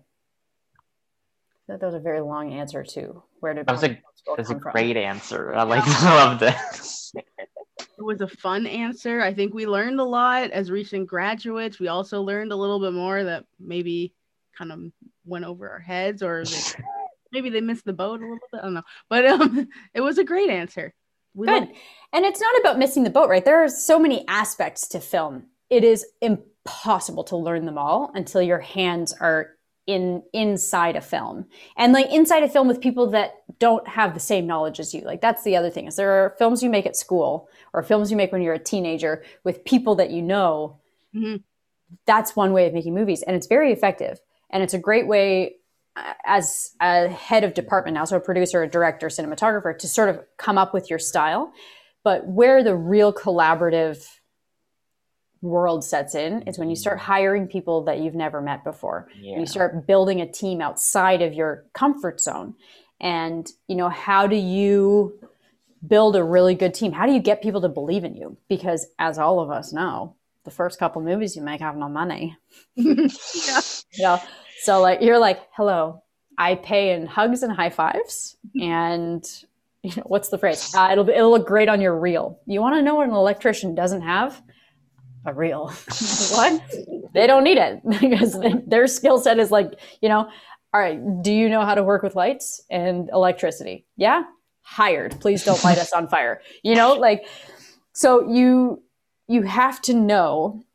that, 1.67 1.81
was 1.81 1.93
a 1.93 1.99
very 1.99 2.21
long 2.21 2.53
answer 2.53 2.83
to 2.83 3.21
where 3.41 3.53
did 3.53 3.65
that 3.65 3.71
was 3.73 3.83
a, 3.83 4.01
that's 4.37 4.49
a 4.49 4.55
great 4.55 4.95
from. 4.95 5.03
answer 5.03 5.53
i 5.53 5.63
like 5.63 5.83
i 5.85 6.23
love 6.23 6.39
that 6.39 6.57
it 7.97 8.03
was 8.03 8.21
a 8.21 8.27
fun 8.27 8.65
answer 8.65 9.21
i 9.21 9.33
think 9.33 9.53
we 9.53 9.65
learned 9.65 9.99
a 9.99 10.03
lot 10.03 10.51
as 10.51 10.71
recent 10.71 11.07
graduates 11.07 11.79
we 11.79 11.87
also 11.87 12.21
learned 12.21 12.51
a 12.51 12.55
little 12.55 12.79
bit 12.79 12.93
more 12.93 13.23
that 13.23 13.45
maybe 13.59 14.13
kind 14.57 14.71
of 14.71 14.79
went 15.25 15.45
over 15.45 15.69
our 15.69 15.79
heads 15.79 16.21
or 16.21 16.43
they, 16.45 16.83
maybe 17.31 17.49
they 17.49 17.61
missed 17.61 17.85
the 17.85 17.93
boat 17.93 18.19
a 18.19 18.23
little 18.23 18.37
bit 18.51 18.59
i 18.59 18.63
don't 18.63 18.73
know 18.73 18.83
but 19.09 19.25
um, 19.25 19.67
it 19.93 20.01
was 20.01 20.17
a 20.17 20.23
great 20.23 20.49
answer 20.49 20.93
we 21.35 21.47
Good. 21.47 21.67
And 22.13 22.25
it's 22.25 22.39
not 22.39 22.59
about 22.61 22.79
missing 22.79 23.03
the 23.03 23.09
boat, 23.09 23.29
right? 23.29 23.43
There 23.43 23.63
are 23.63 23.69
so 23.69 23.99
many 23.99 24.25
aspects 24.27 24.87
to 24.89 25.01
film. 25.01 25.47
It 25.69 25.83
is 25.83 26.05
impossible 26.21 27.25
to 27.25 27.35
learn 27.35 27.65
them 27.65 27.77
all 27.77 28.11
until 28.15 28.41
your 28.41 28.59
hands 28.59 29.13
are 29.19 29.54
in 29.87 30.23
inside 30.33 30.95
a 30.95 31.01
film 31.01 31.45
and 31.77 31.93
like 31.93 32.11
inside 32.11 32.41
a 32.41 32.49
film 32.49 32.67
with 32.67 32.81
people 32.81 33.07
that 33.11 33.43
don't 33.59 33.87
have 33.87 34.15
the 34.15 34.19
same 34.19 34.47
knowledge 34.47 34.79
as 34.79 34.93
you 34.93 35.01
like 35.01 35.21
that's 35.21 35.43
the 35.43 35.55
other 35.55 35.69
thing 35.69 35.85
is 35.85 35.95
there 35.95 36.11
are 36.11 36.35
films 36.39 36.63
you 36.63 36.69
make 36.69 36.87
at 36.87 36.95
school 36.95 37.47
or 37.71 37.83
films 37.83 38.09
you 38.09 38.17
make 38.17 38.31
when 38.31 38.41
you're 38.41 38.55
a 38.55 38.59
teenager 38.59 39.23
with 39.43 39.63
people 39.63 39.93
that 39.93 40.09
you 40.09 40.23
know 40.23 40.79
mm-hmm. 41.13 41.35
that's 42.07 42.35
one 42.35 42.51
way 42.51 42.65
of 42.65 42.73
making 42.73 42.95
movies 42.95 43.21
and 43.21 43.35
it's 43.35 43.47
very 43.47 43.71
effective 43.71 44.19
and 44.49 44.63
it's 44.63 44.73
a 44.73 44.79
great 44.79 45.05
way 45.05 45.55
as 46.25 46.71
a 46.81 47.07
head 47.07 47.43
of 47.43 47.53
department 47.53 47.95
now, 47.95 48.05
so 48.05 48.17
a 48.17 48.19
producer, 48.19 48.63
a 48.63 48.69
director, 48.69 49.07
cinematographer, 49.07 49.77
to 49.77 49.87
sort 49.87 50.09
of 50.09 50.19
come 50.37 50.57
up 50.57 50.73
with 50.73 50.89
your 50.89 50.99
style. 50.99 51.53
But 52.03 52.27
where 52.27 52.63
the 52.63 52.75
real 52.75 53.13
collaborative 53.13 54.05
world 55.45 55.83
sets 55.83 56.15
in 56.15 56.41
is 56.43 56.57
when 56.57 56.69
you 56.69 56.75
start 56.75 56.99
hiring 56.99 57.47
people 57.47 57.83
that 57.85 57.99
you've 57.99 58.15
never 58.15 58.41
met 58.41 58.63
before. 58.63 59.07
Yeah. 59.19 59.39
You 59.39 59.45
start 59.45 59.87
building 59.87 60.21
a 60.21 60.31
team 60.31 60.61
outside 60.61 61.21
of 61.21 61.33
your 61.33 61.65
comfort 61.73 62.19
zone. 62.19 62.55
And, 62.99 63.49
you 63.67 63.75
know, 63.75 63.89
how 63.89 64.27
do 64.27 64.35
you 64.35 65.19
build 65.87 66.15
a 66.15 66.23
really 66.23 66.55
good 66.55 66.73
team? 66.73 66.91
How 66.91 67.05
do 67.05 67.13
you 67.13 67.19
get 67.19 67.41
people 67.41 67.61
to 67.61 67.69
believe 67.69 68.03
in 68.03 68.15
you? 68.15 68.37
Because 68.49 68.87
as 68.99 69.17
all 69.17 69.39
of 69.39 69.51
us 69.51 69.71
know, 69.71 70.15
the 70.43 70.51
first 70.51 70.79
couple 70.79 71.01
movies 71.01 71.35
you 71.35 71.41
make 71.41 71.61
have 71.61 71.75
no 71.75 71.89
money. 71.89 72.37
yeah. 72.75 73.07
Yeah. 73.97 74.21
So 74.61 74.81
like 74.81 75.01
you're 75.01 75.19
like, 75.19 75.39
hello, 75.55 76.03
I 76.37 76.55
pay 76.55 76.93
in 76.93 77.05
hugs 77.05 77.43
and 77.43 77.53
high 77.53 77.69
fives, 77.69 78.35
and 78.59 79.23
you 79.83 79.91
know 79.95 80.03
what's 80.05 80.29
the 80.29 80.37
phrase? 80.37 80.73
Uh, 80.75 80.89
it'll 80.91 81.07
it'll 81.07 81.31
look 81.31 81.47
great 81.47 81.69
on 81.69 81.81
your 81.81 81.97
reel. 81.97 82.39
You 82.45 82.61
want 82.61 82.75
to 82.75 82.81
know 82.81 82.95
what 82.95 83.07
an 83.07 83.13
electrician 83.13 83.75
doesn't 83.75 84.01
have? 84.01 84.41
A 85.25 85.33
reel. 85.33 85.67
what? 86.31 86.61
They 87.13 87.27
don't 87.27 87.45
need 87.45 87.57
it 87.57 87.79
because 88.01 88.37
their 88.67 88.87
skill 88.87 89.19
set 89.19 89.39
is 89.39 89.49
like 89.49 89.79
you 90.01 90.09
know. 90.09 90.29
All 90.73 90.81
right. 90.81 90.99
Do 91.21 91.31
you 91.31 91.47
know 91.47 91.61
how 91.61 91.73
to 91.73 91.83
work 91.83 92.03
with 92.03 92.17
lights 92.17 92.61
and 92.69 93.09
electricity? 93.13 93.85
Yeah. 93.95 94.23
Hired. 94.63 95.17
Please 95.21 95.45
don't 95.45 95.63
light 95.63 95.77
us 95.77 95.93
on 95.93 96.09
fire. 96.09 96.41
You 96.61 96.75
know, 96.75 96.95
like 96.95 97.25
so 97.93 98.29
you 98.29 98.83
you 99.27 99.43
have 99.43 99.81
to 99.83 99.93
know 99.93 100.65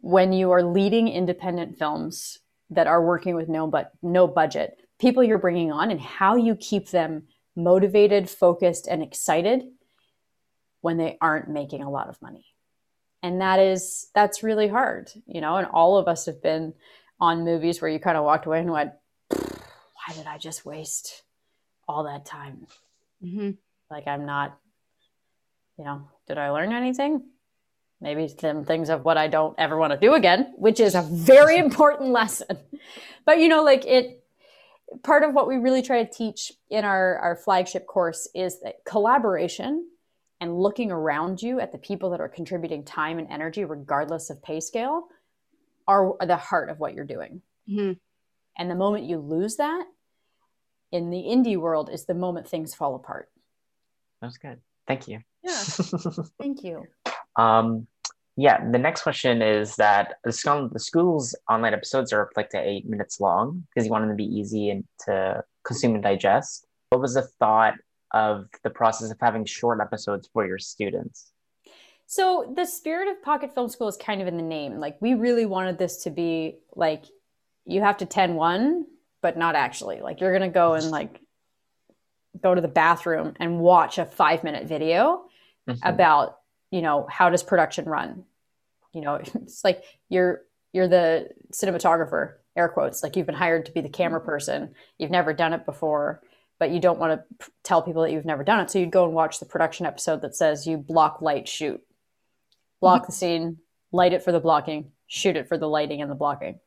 when 0.00 0.32
you 0.32 0.50
are 0.50 0.62
leading 0.64 1.06
independent 1.06 1.78
films 1.78 2.38
that 2.70 2.88
are 2.88 3.04
working 3.04 3.36
with 3.36 3.48
no 3.48 3.66
but 3.66 3.92
no 4.02 4.26
budget 4.26 4.78
people 4.98 5.22
you're 5.22 5.38
bringing 5.38 5.72
on 5.72 5.90
and 5.90 6.00
how 6.00 6.36
you 6.36 6.54
keep 6.56 6.90
them 6.90 7.24
motivated 7.56 8.28
focused 8.28 8.86
and 8.86 9.02
excited 9.02 9.62
when 10.80 10.96
they 10.96 11.16
aren't 11.20 11.48
making 11.48 11.82
a 11.82 11.90
lot 11.90 12.08
of 12.08 12.20
money 12.20 12.46
and 13.22 13.40
that 13.40 13.58
is 13.58 14.08
that's 14.14 14.42
really 14.42 14.68
hard 14.68 15.10
you 15.26 15.40
know 15.40 15.56
and 15.56 15.66
all 15.68 15.96
of 15.96 16.08
us 16.08 16.26
have 16.26 16.42
been 16.42 16.72
on 17.20 17.44
movies 17.44 17.80
where 17.80 17.90
you 17.90 17.98
kind 17.98 18.16
of 18.16 18.24
walked 18.24 18.46
away 18.46 18.60
and 18.60 18.70
went 18.70 18.92
why 19.28 20.14
did 20.14 20.26
i 20.26 20.38
just 20.38 20.64
waste 20.64 21.22
all 21.86 22.04
that 22.04 22.24
time? 22.24 22.66
Hmm 23.22 23.50
like 23.90 24.06
i'm 24.06 24.26
not 24.26 24.58
you 25.78 25.84
know 25.84 26.08
did 26.26 26.38
i 26.38 26.50
learn 26.50 26.72
anything? 26.72 27.22
Maybe 28.00 28.28
some 28.28 28.64
things 28.64 28.90
of 28.90 29.04
what 29.04 29.16
i 29.18 29.26
don't 29.26 29.54
ever 29.58 29.76
want 29.76 29.92
to 29.92 29.98
do 29.98 30.14
again 30.14 30.54
which 30.56 30.80
is 30.80 30.94
a 30.94 31.02
very 31.02 31.58
important 31.66 32.10
lesson. 32.10 32.58
But 33.24 33.38
you 33.40 33.48
know 33.48 33.62
like 33.64 33.84
it 33.86 34.24
part 35.02 35.22
of 35.22 35.34
what 35.34 35.48
we 35.48 35.56
really 35.56 35.82
try 35.82 36.02
to 36.02 36.10
teach 36.10 36.52
in 36.70 36.84
our, 36.84 37.18
our 37.18 37.36
flagship 37.36 37.86
course 37.86 38.28
is 38.34 38.60
that 38.60 38.76
collaboration 38.86 39.86
and 40.40 40.56
looking 40.56 40.90
around 40.90 41.42
you 41.42 41.60
at 41.60 41.72
the 41.72 41.78
people 41.78 42.10
that 42.10 42.20
are 42.20 42.28
contributing 42.28 42.84
time 42.84 43.18
and 43.18 43.28
energy 43.30 43.64
regardless 43.64 44.30
of 44.30 44.42
pay 44.42 44.60
scale 44.60 45.08
are 45.86 46.14
the 46.26 46.36
heart 46.36 46.70
of 46.70 46.78
what 46.78 46.94
you're 46.94 47.04
doing 47.04 47.42
hmm 47.66 47.92
and 48.56 48.70
the 48.70 48.74
moment 48.74 49.04
you 49.04 49.18
lose 49.18 49.56
that 49.56 49.86
in 50.90 51.10
the 51.10 51.18
indie 51.22 51.56
world 51.56 51.90
is 51.92 52.06
the 52.06 52.14
moment 52.14 52.48
things 52.48 52.74
fall 52.74 52.94
apart 52.94 53.28
That's 54.20 54.38
good. 54.38 54.60
Thank 54.86 55.06
you. 55.06 55.20
Yeah. 55.42 55.62
thank 56.40 56.64
you 56.64 56.86
um, 57.36 57.86
yeah, 58.36 58.70
the 58.70 58.78
next 58.78 59.02
question 59.02 59.42
is 59.42 59.74
that 59.76 60.14
the 60.22 60.30
school, 60.30 60.68
the 60.72 60.78
school's 60.78 61.34
online 61.50 61.74
episodes 61.74 62.12
are 62.12 62.22
up 62.22 62.30
like 62.36 62.50
to 62.50 62.60
eight 62.60 62.88
minutes 62.88 63.18
long 63.18 63.64
because 63.68 63.84
you 63.84 63.90
want 63.90 64.02
them 64.02 64.10
to 64.10 64.14
be 64.16 64.32
easy 64.32 64.70
and 64.70 64.84
to 65.06 65.42
consume 65.64 65.94
and 65.94 66.04
digest. 66.04 66.64
What 66.90 67.00
was 67.00 67.14
the 67.14 67.22
thought 67.40 67.74
of 68.12 68.46
the 68.64 68.70
process 68.70 69.10
of 69.10 69.18
having 69.20 69.44
short 69.44 69.80
episodes 69.80 70.28
for 70.32 70.46
your 70.46 70.58
students? 70.58 71.32
So 72.06 72.50
the 72.56 72.64
spirit 72.64 73.08
of 73.08 73.22
Pocket 73.22 73.54
Film 73.54 73.68
School 73.68 73.88
is 73.88 73.96
kind 73.96 74.22
of 74.22 74.28
in 74.28 74.36
the 74.36 74.42
name. 74.42 74.78
Like 74.78 74.96
we 75.00 75.14
really 75.14 75.44
wanted 75.46 75.78
this 75.78 76.04
to 76.04 76.10
be 76.10 76.58
like 76.74 77.04
you 77.66 77.82
have 77.82 77.98
to 77.98 78.06
10 78.06 78.34
one, 78.34 78.86
but 79.20 79.36
not 79.36 79.54
actually. 79.54 80.00
Like 80.00 80.20
you're 80.20 80.32
gonna 80.32 80.48
go 80.48 80.72
and 80.74 80.90
like 80.90 81.20
go 82.40 82.54
to 82.54 82.60
the 82.60 82.68
bathroom 82.68 83.34
and 83.38 83.60
watch 83.60 83.98
a 83.98 84.04
five 84.06 84.42
minute 84.44 84.66
video 84.66 85.24
Mhm. 85.68 85.78
about, 85.82 86.38
you 86.70 86.80
know, 86.80 87.06
how 87.10 87.28
does 87.28 87.42
production 87.42 87.84
run? 87.84 88.24
You 88.92 89.02
know, 89.02 89.14
it's 89.34 89.62
like 89.64 89.82
you're 90.08 90.42
you're 90.72 90.88
the 90.88 91.28
cinematographer, 91.52 92.34
air 92.56 92.68
quotes, 92.68 93.02
like 93.02 93.16
you've 93.16 93.26
been 93.26 93.34
hired 93.34 93.66
to 93.66 93.72
be 93.72 93.80
the 93.82 93.88
camera 93.88 94.20
person. 94.20 94.74
You've 94.98 95.10
never 95.10 95.32
done 95.34 95.52
it 95.52 95.66
before, 95.66 96.22
but 96.58 96.70
you 96.70 96.80
don't 96.80 96.98
want 96.98 97.20
to 97.20 97.50
tell 97.62 97.82
people 97.82 98.02
that 98.02 98.12
you've 98.12 98.24
never 98.24 98.44
done 98.44 98.60
it. 98.60 98.70
So 98.70 98.78
you'd 98.78 98.90
go 98.90 99.04
and 99.04 99.14
watch 99.14 99.38
the 99.38 99.46
production 99.46 99.86
episode 99.86 100.22
that 100.22 100.34
says 100.34 100.66
you 100.66 100.76
block, 100.76 101.22
light, 101.22 101.48
shoot. 101.48 101.80
Block 102.80 103.06
the 103.06 103.12
mm-hmm. 103.12 103.18
scene, 103.18 103.56
light 103.92 104.12
it 104.12 104.22
for 104.22 104.32
the 104.32 104.40
blocking, 104.40 104.92
shoot 105.06 105.36
it 105.36 105.48
for 105.48 105.58
the 105.58 105.68
lighting 105.68 106.00
and 106.02 106.10
the 106.10 106.14
blocking. 106.14 106.60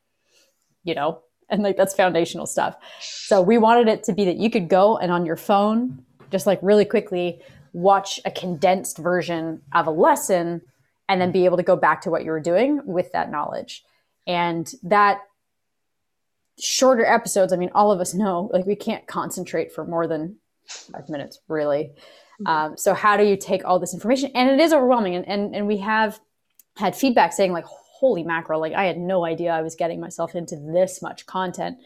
You 0.84 0.94
know? 0.94 1.22
And 1.48 1.62
like 1.62 1.76
that's 1.76 1.94
foundational 1.94 2.46
stuff. 2.46 2.76
So 3.00 3.42
we 3.42 3.58
wanted 3.58 3.88
it 3.88 4.04
to 4.04 4.12
be 4.12 4.24
that 4.24 4.36
you 4.36 4.50
could 4.50 4.68
go 4.68 4.96
and 4.96 5.12
on 5.12 5.26
your 5.26 5.36
phone, 5.36 6.04
just 6.30 6.46
like 6.46 6.58
really 6.62 6.86
quickly, 6.86 7.42
watch 7.74 8.20
a 8.24 8.30
condensed 8.30 8.98
version 8.98 9.60
of 9.72 9.86
a 9.86 9.90
lesson 9.90 10.62
and 11.08 11.20
then 11.20 11.30
be 11.30 11.44
able 11.44 11.58
to 11.58 11.62
go 11.62 11.76
back 11.76 12.00
to 12.02 12.10
what 12.10 12.24
you 12.24 12.30
were 12.30 12.40
doing 12.40 12.80
with 12.86 13.12
that 13.12 13.30
knowledge. 13.30 13.84
And 14.26 14.72
that 14.82 15.20
shorter 16.60 17.04
episodes, 17.04 17.52
I 17.52 17.56
mean, 17.56 17.70
all 17.74 17.92
of 17.92 18.00
us 18.00 18.14
know 18.14 18.50
like 18.52 18.66
we 18.66 18.76
can't 18.76 19.06
concentrate 19.06 19.72
for 19.72 19.84
more 19.84 20.06
than 20.06 20.36
five 20.66 21.08
minutes, 21.08 21.40
really. 21.48 21.92
Um, 22.46 22.76
so 22.76 22.94
how 22.94 23.16
do 23.16 23.24
you 23.24 23.36
take 23.36 23.64
all 23.64 23.78
this 23.78 23.94
information? 23.94 24.30
And 24.34 24.50
it 24.50 24.60
is 24.60 24.72
overwhelming. 24.72 25.14
And, 25.14 25.28
and, 25.28 25.54
and 25.54 25.66
we 25.66 25.78
have 25.78 26.20
had 26.76 26.96
feedback 26.96 27.32
saying 27.32 27.52
like, 27.52 27.64
holy 27.64 28.24
mackerel, 28.24 28.60
like 28.60 28.72
I 28.72 28.84
had 28.84 28.98
no 28.98 29.24
idea 29.24 29.52
I 29.52 29.62
was 29.62 29.76
getting 29.76 30.00
myself 30.00 30.34
into 30.34 30.56
this 30.56 31.02
much 31.02 31.26
content 31.26 31.78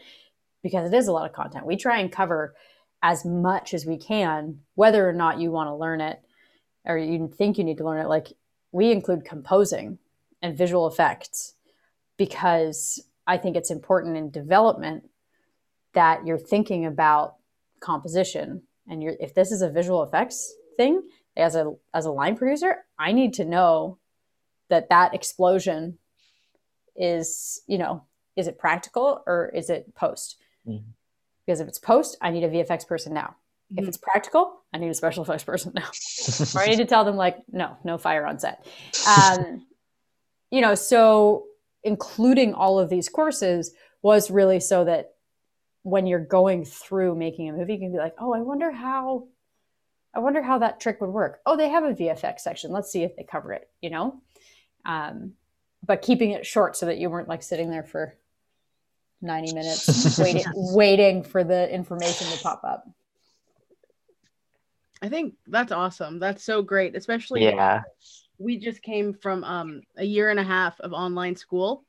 because 0.63 0.91
it 0.91 0.97
is 0.97 1.07
a 1.07 1.11
lot 1.11 1.29
of 1.29 1.35
content. 1.35 1.65
We 1.65 1.77
try 1.77 1.99
and 1.99 2.11
cover 2.11 2.55
as 3.03 3.23
much 3.23 3.73
as 3.73 3.85
we 3.85 3.97
can, 3.97 4.61
whether 4.75 5.07
or 5.07 5.13
not 5.13 5.39
you 5.39 5.51
want 5.51 5.67
to 5.67 5.75
learn 5.75 6.01
it 6.01 6.19
or 6.85 6.97
you 6.97 7.31
think 7.37 7.57
you 7.57 7.63
need 7.63 7.77
to 7.77 7.85
learn 7.85 8.03
it. 8.03 8.09
Like 8.09 8.33
we 8.71 8.91
include 8.91 9.25
composing 9.25 9.99
and 10.41 10.57
visual 10.57 10.87
effects 10.87 11.53
because 12.17 12.99
I 13.27 13.37
think 13.37 13.55
it's 13.57 13.69
important 13.69 14.15
in 14.15 14.31
development 14.31 15.09
that 15.93 16.25
you're 16.25 16.39
thinking 16.39 16.85
about 16.85 17.35
composition 17.79 18.63
and 18.89 19.03
you're 19.03 19.15
if 19.19 19.33
this 19.35 19.51
is 19.51 19.61
a 19.61 19.69
visual 19.69 20.01
effects 20.01 20.55
thing 20.77 21.01
as 21.35 21.55
a 21.55 21.73
as 21.93 22.05
a 22.05 22.11
line 22.11 22.37
producer, 22.37 22.85
I 22.97 23.11
need 23.11 23.33
to 23.35 23.45
know 23.45 23.97
that 24.69 24.89
that 24.89 25.13
explosion 25.13 25.97
is, 26.95 27.61
you 27.67 27.77
know, 27.77 28.03
is 28.35 28.47
it 28.47 28.57
practical 28.57 29.21
or 29.27 29.51
is 29.53 29.69
it 29.69 29.93
post? 29.95 30.37
Mhm. 30.67 30.83
Because 31.45 31.59
if 31.59 31.67
it's 31.67 31.79
post, 31.79 32.17
I 32.21 32.31
need 32.31 32.43
a 32.43 32.49
VFX 32.49 32.85
person 32.85 33.13
now. 33.13 33.35
If 33.75 33.83
Mhm. 33.83 33.87
it's 33.89 33.97
practical, 33.97 34.61
I 34.73 34.77
need 34.77 34.89
a 34.89 34.93
special 34.93 35.23
effects 35.23 35.43
person 35.43 35.73
now 35.75 35.89
or 36.55 36.61
I 36.61 36.67
need 36.67 36.77
to 36.77 36.85
tell 36.85 37.03
them 37.03 37.17
like, 37.17 37.37
no, 37.51 37.77
no 37.83 37.97
fire 37.97 38.25
on 38.25 38.39
set. 38.39 38.65
Um, 39.07 39.67
you 40.51 40.61
know, 40.61 40.75
so 40.75 41.46
including 41.87 42.53
all 42.53 42.79
of 42.79 42.89
these 42.89 43.09
courses 43.09 43.71
was 44.01 44.29
really 44.29 44.59
so 44.59 44.85
that 44.85 45.13
when 45.83 46.05
you're 46.05 46.19
going 46.19 46.65
through 46.65 47.15
making 47.15 47.49
a 47.49 47.53
movie, 47.53 47.73
you 47.73 47.79
can 47.79 47.91
be 47.91 47.97
like, 47.97 48.15
oh, 48.19 48.33
I 48.33 48.41
wonder 48.41 48.71
how, 48.71 49.27
I 50.13 50.19
wonder 50.19 50.41
how 50.41 50.59
that 50.59 50.79
trick 50.79 51.01
would 51.01 51.09
work. 51.09 51.39
Oh, 51.45 51.55
they 51.55 51.69
have 51.69 51.83
a 51.83 51.93
VFX 51.93 52.41
section. 52.41 52.71
Let's 52.71 52.91
see 52.91 53.03
if 53.03 53.15
they 53.15 53.23
cover 53.23 53.53
it. 53.53 53.69
You 53.81 53.89
know, 53.89 54.21
um, 54.85 55.33
but 55.85 56.01
keeping 56.01 56.31
it 56.31 56.45
short 56.45 56.75
so 56.75 56.85
that 56.87 56.97
you 56.97 57.09
weren't 57.09 57.29
like 57.29 57.41
sitting 57.41 57.71
there 57.71 57.83
for 57.83 58.15
90 59.21 59.53
minutes 59.55 60.19
waiting 60.19 60.43
waiting 60.53 61.23
for 61.23 61.43
the 61.43 61.73
information 61.73 62.27
to 62.27 62.37
pop 62.43 62.61
up 62.63 62.87
I 65.01 65.09
think 65.09 65.35
that's 65.47 65.71
awesome. 65.71 66.19
That's 66.19 66.43
so 66.43 66.61
great, 66.61 66.95
especially 66.95 67.43
yeah. 67.43 67.83
We 68.37 68.57
just 68.57 68.81
came 68.81 69.13
from 69.13 69.43
um 69.43 69.81
a 69.97 70.03
year 70.03 70.29
and 70.29 70.39
a 70.39 70.43
half 70.43 70.79
of 70.79 70.93
online 70.93 71.35
school. 71.35 71.83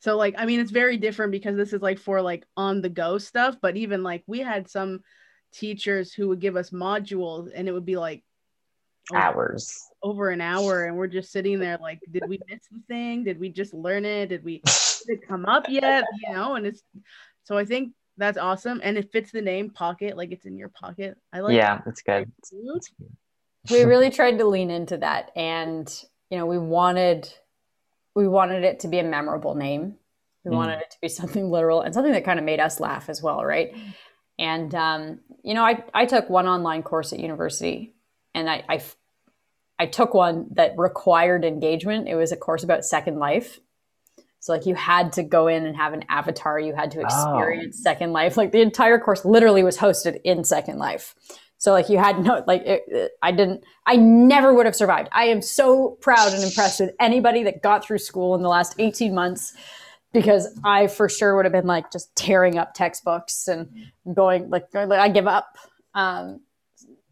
So 0.00 0.16
like 0.16 0.34
I 0.38 0.46
mean 0.46 0.60
it's 0.60 0.70
very 0.70 0.96
different 0.96 1.32
because 1.32 1.56
this 1.56 1.72
is 1.72 1.82
like 1.82 1.98
for 1.98 2.20
like 2.22 2.44
on 2.56 2.80
the 2.80 2.88
go 2.88 3.18
stuff, 3.18 3.56
but 3.60 3.76
even 3.76 4.02
like 4.02 4.22
we 4.26 4.40
had 4.40 4.68
some 4.68 5.00
teachers 5.52 6.12
who 6.12 6.28
would 6.28 6.40
give 6.40 6.56
us 6.56 6.70
modules 6.70 7.50
and 7.54 7.68
it 7.68 7.72
would 7.72 7.84
be 7.84 7.96
like 7.96 8.24
over, 9.12 9.20
Hours. 9.20 9.88
over 10.02 10.30
an 10.30 10.40
hour 10.40 10.84
and 10.84 10.96
we're 10.96 11.08
just 11.08 11.30
sitting 11.30 11.58
there 11.58 11.76
like 11.80 12.00
did 12.10 12.24
we 12.26 12.38
miss 12.48 12.60
the 12.70 12.80
thing? 12.88 13.24
Did 13.24 13.38
we 13.38 13.50
just 13.50 13.74
learn 13.74 14.04
it? 14.04 14.28
Did 14.28 14.44
we 14.44 14.62
did 15.06 15.18
it 15.18 15.28
come 15.28 15.44
up 15.44 15.68
yet? 15.68 16.04
You 16.26 16.34
know, 16.34 16.54
and 16.54 16.66
it's 16.66 16.82
so 17.44 17.56
I 17.58 17.64
think 17.64 17.92
that's 18.16 18.38
awesome 18.38 18.80
and 18.82 18.96
it 18.96 19.10
fits 19.12 19.30
the 19.32 19.42
name 19.42 19.70
pocket 19.70 20.16
like 20.16 20.32
it's 20.32 20.46
in 20.46 20.56
your 20.56 20.68
pocket. 20.68 21.18
I 21.32 21.40
like 21.40 21.56
yeah, 21.56 21.80
that's 21.84 22.02
good. 22.02 22.30
that. 22.50 22.80
We 23.70 23.82
really 23.84 24.10
tried 24.10 24.38
to 24.38 24.46
lean 24.46 24.70
into 24.70 24.96
that 24.98 25.30
and 25.36 26.04
you 26.30 26.38
know 26.38 26.46
we 26.46 26.58
wanted 26.58 27.32
we 28.14 28.28
wanted 28.28 28.64
it 28.64 28.80
to 28.80 28.88
be 28.88 28.98
a 28.98 29.04
memorable 29.04 29.54
name. 29.54 29.96
We 30.44 30.50
Mm. 30.50 30.56
wanted 30.56 30.80
it 30.80 30.90
to 30.90 31.00
be 31.00 31.08
something 31.08 31.50
literal 31.50 31.80
and 31.82 31.94
something 31.94 32.12
that 32.12 32.24
kind 32.24 32.38
of 32.38 32.44
made 32.44 32.60
us 32.60 32.80
laugh 32.80 33.08
as 33.08 33.22
well 33.22 33.44
right? 33.44 33.74
And 34.38 34.74
um, 34.74 35.20
you 35.42 35.54
know 35.54 35.64
I, 35.64 35.84
I 35.94 36.06
took 36.06 36.28
one 36.28 36.46
online 36.46 36.82
course 36.82 37.12
at 37.12 37.20
university 37.20 37.94
and 38.34 38.48
I 38.50 38.64
I 39.78 39.86
took 39.86 40.14
one 40.14 40.46
that 40.52 40.74
required 40.78 41.44
engagement. 41.44 42.06
It 42.08 42.14
was 42.14 42.30
a 42.30 42.36
course 42.36 42.62
about 42.62 42.84
second 42.84 43.18
life. 43.18 43.58
So 44.38 44.52
like 44.52 44.66
you 44.66 44.74
had 44.74 45.12
to 45.14 45.22
go 45.22 45.46
in 45.48 45.66
and 45.66 45.76
have 45.76 45.92
an 45.92 46.04
avatar. 46.08 46.58
You 46.58 46.74
had 46.74 46.90
to 46.92 47.00
Oh. 47.00 47.04
experience 47.04 47.82
second 47.82 48.12
life. 48.12 48.36
Like 48.36 48.52
the 48.52 48.60
entire 48.60 48.98
course 48.98 49.24
literally 49.24 49.62
was 49.64 49.78
hosted 49.78 50.20
in 50.24 50.44
second 50.44 50.78
life 50.78 51.14
So 51.62 51.70
like 51.70 51.88
you 51.88 51.96
had 51.96 52.24
no 52.24 52.42
like 52.48 52.62
it, 52.62 52.82
it, 52.88 53.12
I 53.22 53.30
didn't 53.30 53.62
I 53.86 53.94
never 53.94 54.52
would 54.52 54.66
have 54.66 54.74
survived. 54.74 55.08
I 55.12 55.26
am 55.26 55.40
so 55.40 55.90
proud 56.00 56.32
and 56.32 56.42
impressed 56.42 56.80
with 56.80 56.90
anybody 56.98 57.44
that 57.44 57.62
got 57.62 57.84
through 57.84 57.98
school 57.98 58.34
in 58.34 58.42
the 58.42 58.48
last 58.48 58.74
18 58.80 59.14
months 59.14 59.54
because 60.12 60.58
I 60.64 60.88
for 60.88 61.08
sure 61.08 61.36
would 61.36 61.44
have 61.44 61.52
been 61.52 61.68
like 61.68 61.92
just 61.92 62.16
tearing 62.16 62.58
up 62.58 62.74
textbooks 62.74 63.46
and 63.46 63.68
going 64.12 64.50
like 64.50 64.74
I 64.74 65.08
give 65.08 65.28
up. 65.28 65.56
Um, 65.94 66.40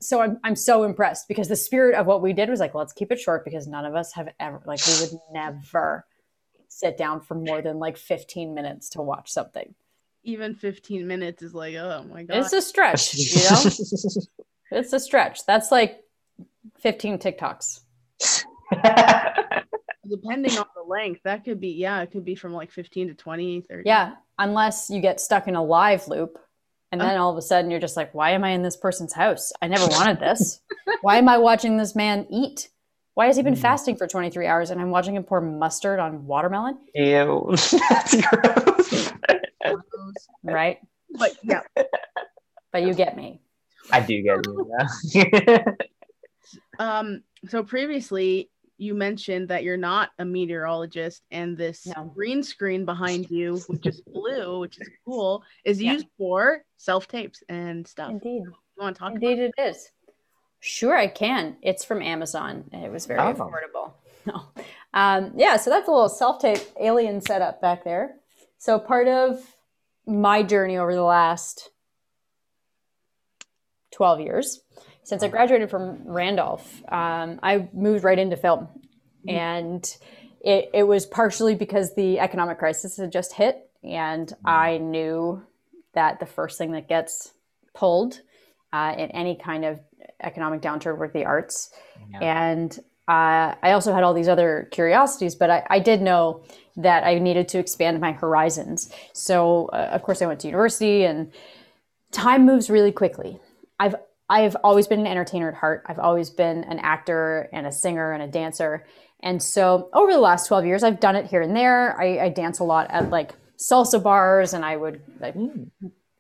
so 0.01 0.21
I'm 0.21 0.41
I'm 0.43 0.57
so 0.57 0.83
impressed 0.83 1.29
because 1.29 1.47
the 1.47 1.55
spirit 1.55 1.95
of 1.95 2.07
what 2.07 2.21
we 2.21 2.33
did 2.33 2.51
was 2.51 2.59
like 2.59 2.75
let's 2.75 2.93
keep 2.93 3.13
it 3.13 3.21
short 3.21 3.45
because 3.45 3.69
none 3.69 3.85
of 3.85 3.95
us 3.95 4.13
have 4.15 4.31
ever 4.41 4.61
like 4.67 4.81
we 4.85 4.95
would 5.01 5.21
never 5.33 6.07
sit 6.67 6.99
down 6.99 7.21
for 7.21 7.37
more 7.37 7.63
than 7.63 7.79
like 7.79 7.97
15 7.97 8.53
minutes 8.53 8.89
to 8.91 9.01
watch 9.01 9.31
something 9.31 9.77
even 10.23 10.55
15 10.55 11.07
minutes 11.07 11.43
is 11.43 11.55
like, 11.55 11.75
oh 11.77 12.05
my 12.09 12.23
god. 12.23 12.39
It's 12.39 12.53
a 12.53 12.63
stretch, 12.63 13.15
you 13.15 13.37
know? 13.51 13.71
it's 14.71 14.93
a 14.93 15.01
stretch. 15.01 15.47
That's 15.47 15.71
like 15.71 16.03
15 16.81 17.19
TikToks. 17.19 17.81
Depending 20.09 20.59
on 20.59 20.67
the 20.75 20.83
length, 20.87 21.21
that 21.25 21.45
could 21.45 21.61
be, 21.61 21.71
yeah, 21.71 22.01
it 22.03 22.11
could 22.11 22.25
be 22.25 22.35
from 22.35 22.53
like 22.53 22.73
15 22.73 23.09
to 23.09 23.15
20, 23.15 23.61
30. 23.63 23.83
Yeah, 23.87 24.15
unless 24.39 24.91
you 24.91 25.01
get 25.01 25.21
stuck 25.21 25.47
in 25.49 25.55
a 25.55 25.63
live 25.63 26.09
loop. 26.09 26.39
And 26.93 27.01
oh. 27.01 27.05
then 27.05 27.19
all 27.19 27.31
of 27.31 27.37
a 27.37 27.43
sudden 27.43 27.71
you're 27.71 27.81
just 27.81 27.97
like, 27.97 28.13
why 28.15 28.31
am 28.31 28.43
I 28.43 28.51
in 28.51 28.63
this 28.63 28.77
person's 28.77 29.13
house? 29.13 29.53
I 29.63 29.69
never 29.69 29.87
wanted 29.87 30.19
this. 30.19 30.61
why 31.03 31.19
am 31.19 31.29
I 31.29 31.39
watching 31.39 31.77
this 31.77 31.95
man 31.95 32.27
eat? 32.31 32.69
Why 33.15 33.27
has 33.27 33.37
he 33.37 33.43
been 33.43 33.55
mm. 33.55 33.59
fasting 33.59 33.97
for 33.97 34.07
23 34.07 34.47
hours 34.47 34.71
and 34.71 34.81
I'm 34.81 34.91
watching 34.91 35.17
him 35.17 35.25
pour 35.25 35.41
mustard 35.41 35.99
on 35.99 36.27
watermelon? 36.27 36.79
Ew. 36.95 37.49
That's 37.91 38.17
gross 39.65 40.29
right? 40.43 40.79
But 41.19 41.37
yeah. 41.43 41.63
But 42.73 42.83
you 42.83 42.95
get 42.95 43.17
me. 43.17 43.41
I 43.93 44.01
do 44.01 44.23
get 44.23 44.47
you. 44.47 44.71
Yeah. 45.13 45.65
um. 46.79 47.23
So 47.49 47.63
previously, 47.63 48.51
you 48.79 48.95
mentioned 48.95 49.49
that 49.49 49.65
you're 49.65 49.77
not 49.77 50.11
a 50.19 50.25
meteorologist, 50.25 51.23
and 51.31 51.57
this 51.57 51.87
no. 51.87 52.05
green 52.15 52.43
screen 52.43 52.85
behind 52.85 53.31
you, 53.31 53.57
which 53.67 53.87
is 53.87 54.01
blue, 54.03 54.61
which 54.61 54.81
is 54.81 54.89
cool, 55.05 55.43
is 55.65 55.83
yeah. 55.83 55.93
used 55.93 56.07
for 56.17 56.63
self 56.77 57.09
tapes 57.09 57.43
and 57.49 57.87
stuff. 57.87 58.11
Indeed. 58.11 58.43
You 58.45 58.55
want 58.79 58.97
to 58.97 59.01
talk? 59.01 59.13
Indeed, 59.15 59.39
it 59.39 59.55
is. 59.59 59.91
Sure, 60.61 60.97
I 60.97 61.09
can. 61.09 61.57
It's 61.63 61.85
from 61.85 62.03
Amazon. 62.03 62.65
It 62.73 62.93
was 62.93 63.07
very 63.07 63.21
oh. 63.21 63.35
affordable. 63.35 63.93
No. 64.27 64.43
Um, 64.93 65.33
yeah, 65.35 65.57
so 65.57 65.71
that's 65.71 65.89
a 65.89 65.91
little 65.91 66.11
self 66.11 66.43
tape 66.43 66.61
alien 66.79 67.23
setup 67.23 67.63
back 67.63 67.85
there. 67.85 68.17
So 68.59 68.79
part 68.79 69.09
of 69.09 69.41
my 70.07 70.43
journey 70.43 70.77
over 70.77 70.95
the 70.95 71.03
last 71.03 71.71
12 73.93 74.21
years 74.21 74.61
since 75.11 75.23
I 75.25 75.29
graduated 75.29 75.71
from 75.71 76.05
Randolph, 76.05 76.83
um, 76.89 77.41
I 77.43 77.69
moved 77.73 78.05
right 78.05 78.19
into 78.19 78.37
film. 78.37 78.69
Mm-hmm. 79.27 79.31
And 79.31 79.97
it, 80.41 80.71
it 80.73 80.83
was 80.85 81.05
partially 81.05 81.57
because 81.57 81.95
the 81.95 82.21
economic 82.21 82.59
crisis 82.59 82.97
had 82.97 83.11
just 83.11 83.33
hit. 83.33 83.69
And 83.83 84.29
mm-hmm. 84.29 84.47
I 84.47 84.79
knew 84.79 85.43
that 85.95 86.21
the 86.21 86.27
first 86.27 86.59
thing 86.59 86.73
that 86.73 86.89
gets 86.89 87.33
pulled 87.75 88.21
uh, 88.73 88.95
in 88.97 89.11
any 89.11 89.35
kind 89.35 89.65
of 89.65 89.81
economic 90.23 90.61
downturn 90.61 90.99
were 90.99 91.09
the 91.09 91.25
arts. 91.25 91.71
Yeah. 92.11 92.19
And 92.21 92.79
uh, 93.11 93.55
I 93.63 93.73
also 93.73 93.93
had 93.93 94.05
all 94.05 94.15
these 94.15 94.29
other 94.29 94.69
curiosities, 94.71 95.35
but 95.35 95.51
I, 95.51 95.67
I, 95.69 95.79
did 95.81 96.01
know 96.01 96.45
that 96.77 97.03
I 97.03 97.19
needed 97.19 97.49
to 97.49 97.59
expand 97.59 97.99
my 98.01 98.13
horizons. 98.13 98.93
So, 99.13 99.67
uh, 99.73 99.89
of 99.91 100.03
course, 100.03 100.23
I 100.23 100.27
went 100.27 100.39
to 100.41 100.47
university, 100.47 101.03
and 101.03 101.33
time 102.13 102.47
moves 102.47 102.71
really 102.71 102.93
quickly. 102.93 103.41
I've 103.81 103.97
I've 104.29 104.57
always 104.63 104.87
been 104.87 105.01
an 105.01 105.09
entertainer 105.09 105.49
at 105.49 105.57
heart. 105.57 105.83
I've 105.87 105.99
always 105.99 106.31
been 106.31 106.63
an 106.65 106.79
actor 106.79 107.49
and 107.53 107.67
a 107.67 107.73
singer 107.73 108.13
and 108.13 108.23
a 108.23 108.29
dancer. 108.29 108.87
And 109.19 109.43
so, 109.43 109.89
over 109.93 110.13
the 110.13 110.21
last 110.21 110.47
twelve 110.47 110.65
years, 110.65 110.85
I've 110.85 111.01
done 111.01 111.17
it 111.17 111.27
here 111.27 111.43
and 111.43 111.57
there. 111.57 112.01
I, 112.01 112.27
I 112.27 112.29
dance 112.29 112.61
a 112.61 112.65
lot 112.65 112.93
at 112.93 113.11
like 113.11 113.33
salsa 113.59 114.01
bars, 114.01 114.55
and 114.55 114.65
I 114.65 114.77
would 114.77 115.03
like, 115.19 115.35
mm. 115.35 115.69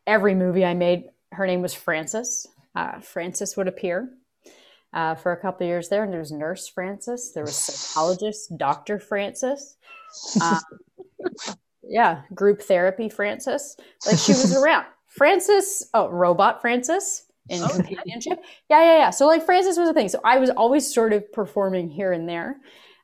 every 0.08 0.34
movie 0.34 0.64
I 0.64 0.74
made. 0.74 1.04
Her 1.30 1.46
name 1.46 1.62
was 1.62 1.72
Frances. 1.72 2.48
Uh, 2.74 3.00
Frances 3.00 3.56
would 3.56 3.68
appear 3.68 4.10
uh, 4.92 5.14
for 5.14 5.32
a 5.32 5.36
couple 5.36 5.66
years 5.66 5.88
there. 5.88 6.02
And 6.04 6.12
there 6.12 6.20
was 6.20 6.32
Nurse 6.32 6.68
Frances, 6.68 7.32
there 7.32 7.44
was 7.44 7.56
psychologist 7.56 8.56
Dr. 8.56 8.98
Frances, 8.98 9.76
Um, 10.40 10.60
yeah, 11.82 12.22
group 12.34 12.62
therapy 12.62 13.08
Frances. 13.08 13.76
Like 14.06 14.18
she 14.18 14.32
was 14.32 14.56
around. 14.56 14.86
Frances, 15.06 15.88
oh, 15.92 16.08
robot 16.08 16.60
Frances 16.60 17.24
in 17.48 17.62
okay. 17.62 17.74
companionship. 17.74 18.40
Yeah, 18.68 18.82
yeah, 18.82 18.98
yeah. 18.98 19.10
So 19.10 19.26
like 19.26 19.44
Frances 19.44 19.76
was 19.76 19.88
a 19.88 19.94
thing. 19.94 20.08
So 20.08 20.20
I 20.24 20.38
was 20.38 20.50
always 20.50 20.92
sort 20.92 21.12
of 21.12 21.30
performing 21.32 21.88
here 21.88 22.12
and 22.12 22.28
there. 22.28 22.56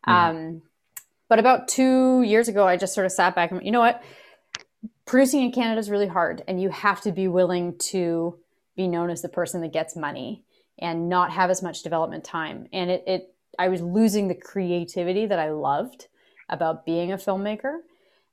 Mm. 0.07 0.12
Um, 0.12 0.62
but 1.29 1.40
about 1.40 1.66
two 1.66 2.22
years 2.22 2.46
ago, 2.48 2.66
I 2.66 2.76
just 2.76 2.94
sort 2.94 3.07
of 3.07 3.12
sat 3.12 3.35
back 3.35 3.50
and 3.50 3.64
you 3.64 3.72
know 3.72 3.81
what? 3.81 4.02
Producing 5.05 5.42
in 5.42 5.52
Canada 5.52 5.79
is 5.79 5.88
really 5.88 6.09
hard, 6.09 6.42
and 6.48 6.61
you 6.61 6.68
have 6.70 7.00
to 7.02 7.12
be 7.12 7.29
willing 7.29 7.79
to 7.79 8.38
be 8.77 8.89
known 8.89 9.11
as 9.11 9.23
the 9.23 9.29
person 9.29 9.61
that 9.62 9.73
gets 9.73 9.97
money 9.97 10.45
and 10.79 11.09
not 11.09 11.33
have 11.33 11.51
as 11.51 11.62
much 11.62 11.83
development 11.83 12.25
time. 12.25 12.67
And 12.73 12.91
it, 12.91 13.05
it 13.07 13.35
I 13.59 13.69
was 13.69 13.81
losing 13.81 14.29
the 14.29 14.35
creativity 14.35 15.27
that 15.27 15.39
I 15.39 15.51
loved 15.51 16.09
about 16.49 16.85
being 16.85 17.12
a 17.12 17.17
filmmaker. 17.17 17.79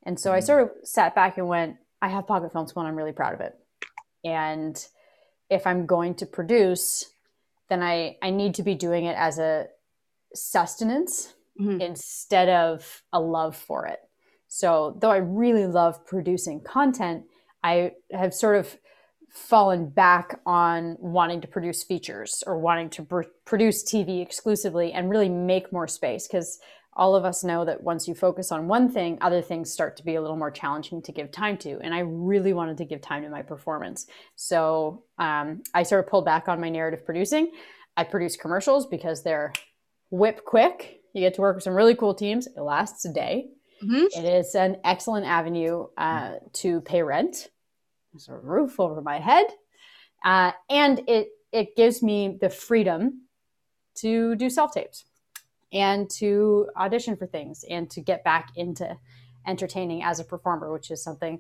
And 0.03 0.19
so 0.19 0.33
I 0.33 0.39
mm. 0.39 0.43
sort 0.43 0.63
of 0.63 0.71
sat 0.83 1.15
back 1.15 1.37
and 1.37 1.47
went, 1.47 1.77
I 2.01 2.09
have 2.09 2.27
Pocket 2.27 2.51
Film 2.51 2.67
School 2.67 2.81
and 2.81 2.89
I'm 2.89 2.97
really 2.97 3.13
proud 3.13 3.33
of 3.33 3.39
it. 3.39 3.53
And 4.25 4.85
if 5.49 5.65
I'm 5.65 5.85
going 5.85 6.15
to 6.15 6.25
produce, 6.25 7.13
then 7.69 7.81
I, 7.81 8.17
I 8.21 8.29
need 8.29 8.55
to 8.55 8.63
be 8.63 8.75
doing 8.75 9.05
it 9.05 9.15
as 9.17 9.39
a 9.39 9.67
sustenance 10.33 11.33
mm-hmm. 11.59 11.79
instead 11.81 12.49
of 12.49 13.03
a 13.13 13.19
love 13.19 13.55
for 13.55 13.87
it. 13.87 13.99
So, 14.47 14.97
though 14.99 15.09
I 15.09 15.17
really 15.17 15.65
love 15.65 16.05
producing 16.05 16.61
content, 16.61 17.23
I 17.63 17.93
have 18.11 18.33
sort 18.35 18.57
of 18.57 18.77
fallen 19.33 19.89
back 19.89 20.39
on 20.45 20.95
wanting 20.99 21.41
to 21.41 21.47
produce 21.47 21.83
features 21.83 22.43
or 22.45 22.59
wanting 22.59 22.89
to 22.91 23.03
pr- 23.03 23.21
produce 23.45 23.83
TV 23.83 24.21
exclusively 24.21 24.93
and 24.93 25.09
really 25.09 25.29
make 25.29 25.73
more 25.73 25.87
space 25.87 26.27
because 26.27 26.59
all 26.95 27.15
of 27.15 27.25
us 27.25 27.43
know 27.43 27.65
that 27.65 27.81
once 27.81 28.07
you 28.07 28.13
focus 28.13 28.51
on 28.51 28.67
one 28.67 28.91
thing, 28.91 29.17
other 29.21 29.41
things 29.41 29.71
start 29.71 29.97
to 29.97 30.03
be 30.03 30.13
a 30.13 30.21
little 30.21 30.37
more 30.37 30.51
challenging 30.51 31.01
to 31.01 31.11
give 31.11 31.31
time 31.31 31.57
to. 31.57 31.79
And 31.81 31.95
I 31.95 31.99
really 31.99 32.53
wanted 32.53 32.77
to 32.77 32.85
give 32.85 33.01
time 33.01 33.23
to 33.23 33.29
my 33.29 33.41
performance. 33.41 34.05
So 34.35 35.03
um, 35.17 35.63
I 35.73 35.81
sort 35.81 36.05
of 36.05 36.11
pulled 36.11 36.25
back 36.25 36.47
on 36.47 36.61
my 36.61 36.69
narrative 36.69 37.03
producing. 37.03 37.51
I 37.97 38.03
produce 38.03 38.35
commercials 38.35 38.85
because 38.85 39.23
they're 39.23 39.53
whip 40.11 40.45
quick. 40.45 40.99
You 41.13 41.21
get 41.21 41.33
to 41.35 41.41
work 41.41 41.55
with 41.55 41.63
some 41.63 41.73
really 41.73 41.95
cool 41.95 42.13
teams. 42.13 42.45
It 42.45 42.61
lasts 42.61 43.03
a 43.05 43.11
day. 43.11 43.49
Mm-hmm. 43.83 44.19
It 44.19 44.25
is 44.25 44.53
an 44.53 44.77
excellent 44.83 45.25
avenue 45.25 45.87
uh, 45.97 46.33
to 46.53 46.81
pay 46.81 47.01
rent 47.01 47.49
there's 48.13 48.29
a 48.29 48.37
roof 48.37 48.79
over 48.79 49.01
my 49.01 49.19
head, 49.19 49.47
uh, 50.23 50.51
and 50.69 51.01
it 51.07 51.29
it 51.51 51.75
gives 51.75 52.01
me 52.01 52.37
the 52.39 52.49
freedom 52.49 53.23
to 53.95 54.35
do 54.35 54.49
self 54.49 54.73
tapes 54.73 55.05
and 55.71 56.09
to 56.09 56.67
audition 56.77 57.15
for 57.15 57.25
things 57.25 57.65
and 57.69 57.89
to 57.89 58.01
get 58.01 58.23
back 58.23 58.49
into 58.55 58.97
entertaining 59.47 60.03
as 60.03 60.19
a 60.19 60.23
performer, 60.23 60.71
which 60.71 60.91
is 60.91 61.03
something 61.03 61.39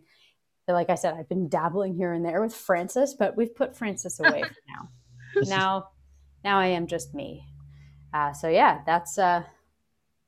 that, 0.67 0.73
like 0.73 0.89
I 0.89 0.95
said, 0.95 1.13
I've 1.13 1.29
been 1.29 1.49
dabbling 1.49 1.95
here 1.95 2.13
and 2.13 2.25
there 2.25 2.41
with 2.41 2.55
Frances, 2.55 3.13
but 3.13 3.37
we've 3.37 3.55
put 3.55 3.77
Frances 3.77 4.19
away 4.19 4.41
for 4.41 4.55
now. 4.67 4.89
Now, 5.43 5.89
now 6.43 6.59
I 6.59 6.67
am 6.67 6.87
just 6.87 7.13
me. 7.13 7.45
Uh, 8.13 8.33
so 8.33 8.47
yeah, 8.47 8.81
that's 8.85 9.17
uh, 9.17 9.43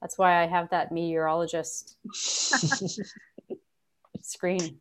that's 0.02 0.18
why 0.18 0.42
I 0.44 0.48
have 0.48 0.70
that 0.70 0.92
meteorologist 0.92 1.98
screen 4.22 4.80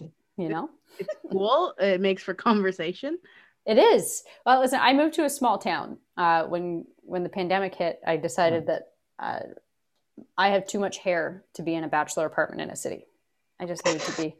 you 0.36 0.48
know? 0.48 0.70
it's 0.98 1.14
cool. 1.30 1.74
It 1.78 2.00
makes 2.00 2.22
for 2.22 2.34
conversation. 2.34 3.18
It 3.66 3.78
is. 3.78 4.22
Well 4.44 4.60
listen 4.60 4.80
i 4.82 4.92
moved 4.92 5.14
to 5.14 5.24
a 5.24 5.30
small 5.30 5.58
town 5.58 5.98
uh, 6.16 6.44
when 6.44 6.84
when 7.02 7.22
the 7.22 7.28
pandemic 7.28 7.74
hit 7.74 8.00
i 8.06 8.16
decided 8.16 8.64
mm. 8.64 8.66
that 8.66 8.82
uh, 9.18 9.40
i 10.36 10.48
have 10.48 10.66
too 10.66 10.78
much 10.78 10.98
hair 10.98 11.44
to 11.54 11.62
be 11.62 11.74
in 11.74 11.84
a 11.84 11.88
bachelor 11.88 12.26
apartment 12.26 12.60
in 12.62 12.70
a 12.70 12.76
city. 12.76 13.06
I 13.60 13.66
just 13.66 13.84
needed 13.84 14.02
to 14.02 14.20
be 14.20 14.36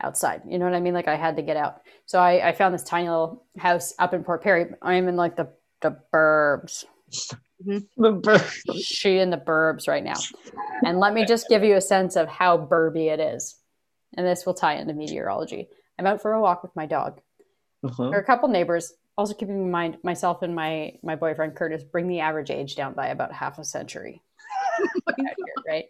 outside. 0.00 0.42
You 0.46 0.58
know 0.58 0.66
what 0.66 0.74
i 0.74 0.80
mean? 0.80 0.94
Like 0.94 1.08
i 1.08 1.16
had 1.16 1.36
to 1.36 1.42
get 1.42 1.56
out. 1.56 1.82
So 2.06 2.20
i, 2.20 2.48
I 2.48 2.52
found 2.52 2.74
this 2.74 2.84
tiny 2.84 3.08
little 3.08 3.44
house 3.58 3.92
up 3.98 4.14
in 4.14 4.24
port 4.24 4.42
perry. 4.42 4.66
I'm 4.82 5.08
in 5.08 5.16
like 5.16 5.36
the 5.36 5.48
the 5.80 5.96
burbs. 6.12 6.84
Mm-hmm. 7.66 8.02
the 8.02 8.12
burbs. 8.12 8.82
She 8.82 9.18
in 9.18 9.30
the 9.30 9.36
burbs 9.36 9.88
right 9.88 10.04
now. 10.04 10.14
And 10.84 10.98
let 10.98 11.12
me 11.12 11.26
just 11.26 11.48
give 11.48 11.62
you 11.62 11.76
a 11.76 11.80
sense 11.80 12.16
of 12.16 12.28
how 12.28 12.56
burby 12.56 13.08
it 13.08 13.20
is 13.20 13.59
and 14.16 14.26
this 14.26 14.46
will 14.46 14.54
tie 14.54 14.74
into 14.74 14.94
meteorology. 14.94 15.68
I'm 15.98 16.06
out 16.06 16.22
for 16.22 16.32
a 16.32 16.40
walk 16.40 16.62
with 16.62 16.74
my 16.74 16.86
dog. 16.86 17.20
Uh-huh. 17.84 18.10
There 18.10 18.18
are 18.18 18.22
a 18.22 18.26
couple 18.26 18.48
neighbors. 18.48 18.92
Also, 19.16 19.34
keeping 19.34 19.56
in 19.56 19.70
mind, 19.70 19.98
myself 20.02 20.42
and 20.42 20.54
my 20.54 20.94
my 21.02 21.16
boyfriend 21.16 21.56
Curtis 21.56 21.84
bring 21.84 22.08
the 22.08 22.20
average 22.20 22.50
age 22.50 22.74
down 22.76 22.94
by 22.94 23.08
about 23.08 23.32
half 23.32 23.58
a 23.58 23.64
century. 23.64 24.22
here, 25.16 25.36
right? 25.66 25.84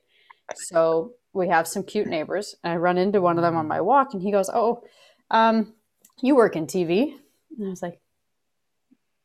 So 0.54 1.12
we 1.32 1.48
have 1.48 1.68
some 1.68 1.84
cute 1.84 2.08
neighbors. 2.08 2.56
I 2.64 2.76
run 2.76 2.98
into 2.98 3.20
one 3.20 3.38
of 3.38 3.42
them 3.42 3.56
on 3.56 3.68
my 3.68 3.80
walk, 3.80 4.14
and 4.14 4.22
he 4.22 4.32
goes, 4.32 4.50
"Oh, 4.52 4.82
um, 5.30 5.74
you 6.20 6.34
work 6.34 6.56
in 6.56 6.66
TV?" 6.66 7.14
And 7.56 7.66
I 7.66 7.70
was 7.70 7.82
like, 7.82 8.00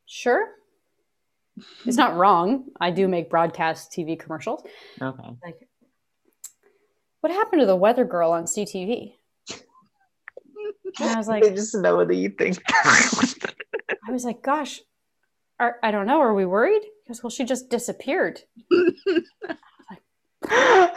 Sure. 0.06 0.48
It's 1.86 1.98
not 1.98 2.16
wrong. 2.16 2.66
I 2.80 2.92
do 2.92 3.08
make 3.08 3.30
broadcast 3.30 3.92
TV 3.92 4.20
commercials. 4.20 4.64
Okay. 5.02 5.30
Like, 5.44 5.68
what 7.26 7.34
happened 7.34 7.60
to 7.60 7.66
the 7.66 7.76
weather 7.76 8.06
girl 8.06 8.30
on 8.30 8.44
CTV? 8.44 9.14
And 11.00 11.10
I 11.10 11.18
was 11.18 11.28
like, 11.28 11.44
I 11.44 11.50
just 11.50 11.74
know 11.74 11.96
what 11.96 12.14
you 12.14 12.30
think. 12.30 12.62
I 12.70 14.12
was 14.12 14.24
like, 14.24 14.44
gosh, 14.44 14.80
are, 15.60 15.78
I 15.82 15.90
don't 15.90 16.06
know. 16.06 16.20
Are 16.20 16.36
we 16.36 16.46
worried? 16.46 16.84
He 16.84 17.08
goes, 17.08 17.24
well, 17.24 17.32
she 17.32 17.44
just 17.44 17.72
disappeared. 17.72 18.42
I'm 20.52 20.92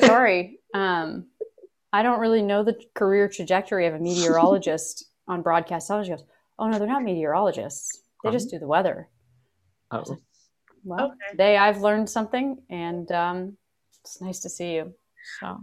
sorry. 0.00 0.58
Um, 0.74 1.28
I 1.92 2.02
don't 2.02 2.18
really 2.18 2.42
know 2.42 2.64
the 2.64 2.74
career 2.96 3.28
trajectory 3.28 3.86
of 3.86 3.94
a 3.94 4.00
meteorologist 4.00 5.04
on 5.28 5.42
broadcast 5.42 5.86
television. 5.86 6.16
She 6.16 6.22
goes, 6.24 6.28
oh 6.58 6.68
no, 6.68 6.80
they're 6.80 6.88
not 6.88 7.04
meteorologists. 7.04 8.02
They 8.24 8.32
just 8.32 8.50
do 8.50 8.58
the 8.58 8.66
weather. 8.66 9.08
oh. 9.92 10.18
Well, 10.82 11.12
Okay. 11.12 11.14
today 11.30 11.56
I've 11.56 11.80
learned 11.80 12.10
something, 12.10 12.56
and 12.68 13.08
um, 13.12 13.56
it's 14.02 14.20
nice 14.20 14.40
to 14.40 14.48
see 14.48 14.74
you. 14.74 14.92
So 15.40 15.58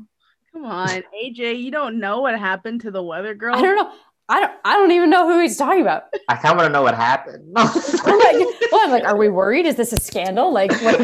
Come 0.54 0.66
on, 0.66 1.04
AJ, 1.14 1.62
you 1.62 1.70
don't 1.72 2.00
know 2.00 2.22
what 2.22 2.38
happened 2.40 2.82
to 2.82 2.92
the 2.92 3.04
weather 3.04 3.34
girl? 3.36 3.56
I 3.56 3.62
don't 3.62 3.76
know. 3.76 3.92
I 4.28 4.40
don't. 4.40 4.52
I 4.64 4.74
don't 4.74 4.92
even 4.92 5.10
know 5.12 5.28
who 5.28 5.40
he's 5.42 5.56
talking 5.58 5.82
about. 5.82 6.04
I 6.30 6.36
kind 6.36 6.54
of 6.54 6.58
want 6.58 6.68
to 6.70 6.74
know 6.74 6.82
what 6.82 6.96
happened. 6.96 7.52
I'm 7.56 7.68
like, 7.68 8.48
well, 8.72 8.82
I'm 8.84 8.90
like, 8.90 9.04
are 9.04 9.18
we 9.18 9.30
worried? 9.30 9.66
Is 9.68 9.76
this 9.76 9.92
a 9.94 9.98
scandal? 10.02 10.52
Like, 10.52 10.72
what? 10.82 11.00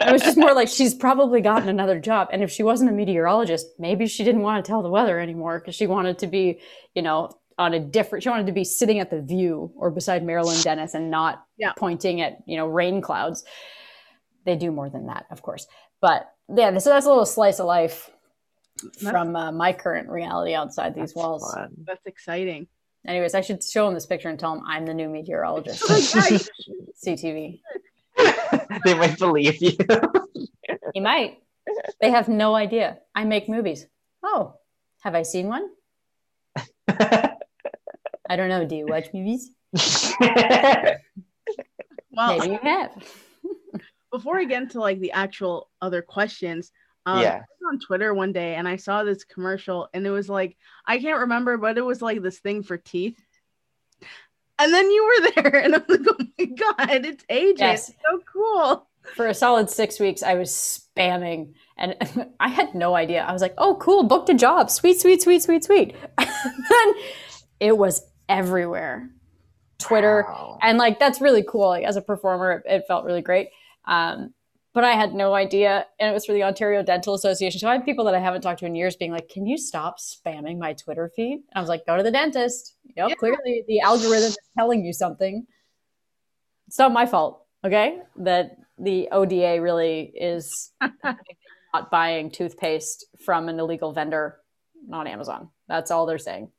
It 0.00 0.12
was 0.12 0.22
just 0.22 0.38
more 0.38 0.54
like 0.54 0.68
she's 0.68 0.94
probably 0.94 1.40
gotten 1.40 1.68
another 1.68 2.00
job, 2.00 2.28
and 2.32 2.42
if 2.42 2.50
she 2.50 2.62
wasn't 2.62 2.90
a 2.90 2.92
meteorologist, 2.94 3.66
maybe 3.78 4.06
she 4.06 4.24
didn't 4.24 4.40
want 4.42 4.64
to 4.64 4.68
tell 4.68 4.82
the 4.82 4.88
weather 4.88 5.18
anymore 5.20 5.58
because 5.60 5.74
she 5.74 5.86
wanted 5.86 6.18
to 6.20 6.26
be, 6.26 6.60
you 6.94 7.02
know, 7.02 7.30
on 7.58 7.74
a 7.74 7.80
different. 7.80 8.22
She 8.22 8.28
wanted 8.30 8.46
to 8.46 8.52
be 8.52 8.64
sitting 8.64 9.00
at 9.00 9.10
the 9.10 9.20
View 9.20 9.70
or 9.76 9.90
beside 9.90 10.24
Marilyn 10.24 10.60
Denis 10.62 10.94
and 10.94 11.10
not 11.10 11.44
Yeah. 11.58 11.72
pointing 11.76 12.20
at 12.22 12.38
you 12.46 12.56
know 12.56 12.66
rain 12.66 13.02
clouds. 13.02 13.44
They 14.46 14.56
do 14.56 14.70
more 14.70 14.88
than 14.90 15.06
that, 15.06 15.26
of 15.30 15.42
course, 15.42 15.66
but 16.04 16.30
yeah. 16.54 16.76
So 16.76 16.90
that's 16.90 17.06
a 17.06 17.08
little 17.08 17.24
slice 17.24 17.60
of 17.60 17.66
life 17.66 18.10
That's- 18.82 19.10
from 19.10 19.34
uh, 19.34 19.52
my 19.52 19.72
current 19.72 20.10
reality 20.10 20.54
outside 20.54 20.94
these 20.94 21.14
That's 21.14 21.16
walls. 21.16 21.50
fun. 21.54 21.70
That's 21.86 22.04
exciting. 22.04 22.66
Anyways, 23.06 23.34
I 23.34 23.40
should 23.40 23.64
show 23.64 23.88
him 23.88 23.94
this 23.94 24.04
picture 24.04 24.28
and 24.28 24.38
tell 24.38 24.52
him 24.54 24.62
I'm 24.66 24.84
the 24.84 24.92
new 24.92 25.08
meteorologist. 25.08 25.82
Oh, 25.88 26.38
CTV. 27.06 27.60
they 28.84 28.94
might 28.94 29.18
believe 29.18 29.62
you. 29.62 29.72
He 30.92 31.00
might. 31.00 31.38
They 32.00 32.10
have 32.10 32.28
no 32.28 32.54
idea. 32.54 32.98
I 33.14 33.24
make 33.24 33.48
movies. 33.48 33.86
Oh, 34.22 34.54
have 35.02 35.14
I 35.14 35.22
seen 35.22 35.48
one? 35.48 35.68
I 36.86 38.36
don't 38.36 38.48
know. 38.48 38.64
Do 38.66 38.76
you 38.76 38.86
watch 38.86 39.08
movies? 39.12 39.50
well, 40.20 40.98
Maybe 42.38 42.52
you 42.52 42.58
have. 42.62 42.92
Before 44.16 44.36
we 44.36 44.46
get 44.46 44.62
into 44.62 44.80
like 44.80 45.00
the 45.00 45.12
actual 45.12 45.70
other 45.82 46.02
questions, 46.02 46.70
um, 47.06 47.20
Yeah. 47.20 47.34
I 47.34 47.38
was 47.38 47.72
on 47.72 47.78
Twitter 47.80 48.14
one 48.14 48.32
day 48.32 48.54
and 48.54 48.68
I 48.68 48.76
saw 48.76 49.02
this 49.02 49.24
commercial 49.24 49.88
and 49.92 50.06
it 50.06 50.10
was 50.10 50.28
like 50.28 50.56
I 50.86 50.98
can't 50.98 51.20
remember, 51.20 51.56
but 51.58 51.76
it 51.78 51.82
was 51.84 52.00
like 52.00 52.22
this 52.22 52.38
thing 52.38 52.62
for 52.62 52.76
teeth. 52.76 53.18
And 54.58 54.72
then 54.72 54.88
you 54.88 55.02
were 55.04 55.30
there, 55.34 55.56
and 55.64 55.74
I'm 55.74 55.84
like, 55.88 56.00
oh 56.08 56.24
my 56.38 56.44
god, 56.44 57.04
it's 57.04 57.24
AJ. 57.24 57.58
Yes. 57.58 57.88
It's 57.88 57.98
so 58.08 58.20
cool. 58.32 58.86
For 59.16 59.26
a 59.26 59.34
solid 59.34 59.68
six 59.68 59.98
weeks, 60.00 60.22
I 60.22 60.34
was 60.34 60.50
spamming, 60.50 61.54
and 61.76 61.96
I 62.40 62.48
had 62.48 62.72
no 62.74 62.94
idea. 62.94 63.22
I 63.24 63.32
was 63.32 63.42
like, 63.42 63.54
"Oh, 63.58 63.74
cool! 63.76 64.04
Booked 64.04 64.30
a 64.30 64.34
job. 64.34 64.70
Sweet, 64.70 64.98
sweet, 65.00 65.20
sweet, 65.22 65.42
sweet, 65.42 65.62
sweet." 65.64 65.94
and 66.18 66.94
it 67.60 67.76
was 67.76 68.00
everywhere. 68.28 69.10
Twitter, 69.78 70.24
Wow. 70.26 70.58
and 70.62 70.78
like 70.78 70.98
that's 70.98 71.20
really 71.20 71.42
cool 71.46 71.68
like 71.68 71.84
as 71.84 71.96
a 71.96 72.00
performer 72.00 72.62
it, 72.64 72.76
it 72.76 72.84
felt 72.88 73.04
really 73.04 73.20
great 73.20 73.48
um 73.86 74.32
but 74.72 74.82
i 74.82 74.92
had 74.92 75.14
no 75.14 75.34
idea. 75.34 75.86
And 76.00 76.10
it 76.10 76.12
was 76.12 76.26
for 76.26 76.32
the 76.32 76.42
ontario 76.42 76.82
dental 76.82 77.14
association. 77.14 77.60
So 77.60 77.68
i 77.68 77.72
had 77.72 77.84
people 77.84 78.04
that 78.06 78.14
i 78.14 78.18
haven't 78.18 78.40
talked 78.42 78.58
to 78.60 78.66
in 78.66 78.74
years 78.74 78.96
being 78.96 79.12
like 79.12 79.28
can 79.28 79.46
you 79.46 79.56
stop 79.56 79.98
spamming 79.98 80.58
my 80.58 80.72
twitter 80.72 81.10
feed? 81.14 81.34
And 81.34 81.44
i 81.54 81.60
was 81.60 81.68
like 81.68 81.86
go 81.86 81.96
to 81.96 82.02
the 82.02 82.10
dentist. 82.10 82.74
Yep 82.96 83.08
Yeah. 83.10 83.14
clearly 83.14 83.64
the 83.68 83.80
algorithm 83.80 84.30
is 84.30 84.38
telling 84.58 84.84
you 84.84 84.92
something. 84.92 85.46
It's 86.66 86.78
not 86.78 86.92
my 86.92 87.06
fault 87.06 87.42
okay? 87.64 88.00
That 88.16 88.56
the 88.78 89.08
oda 89.12 89.60
really 89.62 90.12
is 90.14 90.72
not 91.04 91.90
buying 91.90 92.30
toothpaste 92.30 93.06
from 93.24 93.48
an 93.48 93.58
illegal 93.60 93.92
vendor 93.92 94.38
on 94.92 95.06
amazon. 95.06 95.48
That's 95.68 95.90
all 95.90 96.04
they're 96.06 96.18
saying. 96.18 96.50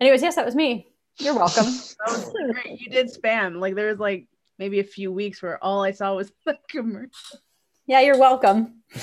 Anyways 0.00 0.22
yes 0.22 0.36
that 0.36 0.46
was 0.46 0.54
me. 0.54 0.86
You're 1.18 1.34
welcome. 1.34 1.66
That 2.06 2.10
was 2.12 2.32
great. 2.32 2.80
You 2.80 2.90
did 2.90 3.08
spam. 3.12 3.58
Like 3.60 3.74
there 3.74 3.88
was 3.88 3.98
like 3.98 4.28
maybe 4.58 4.80
a 4.80 4.84
few 4.84 5.12
weeks 5.12 5.42
where 5.42 5.62
all 5.62 5.82
I 5.82 5.92
saw 5.92 6.14
was 6.14 6.32
the 6.46 6.58
commercial. 6.68 7.38
Yeah, 7.86 8.00
you're 8.00 8.18
welcome. 8.18 8.82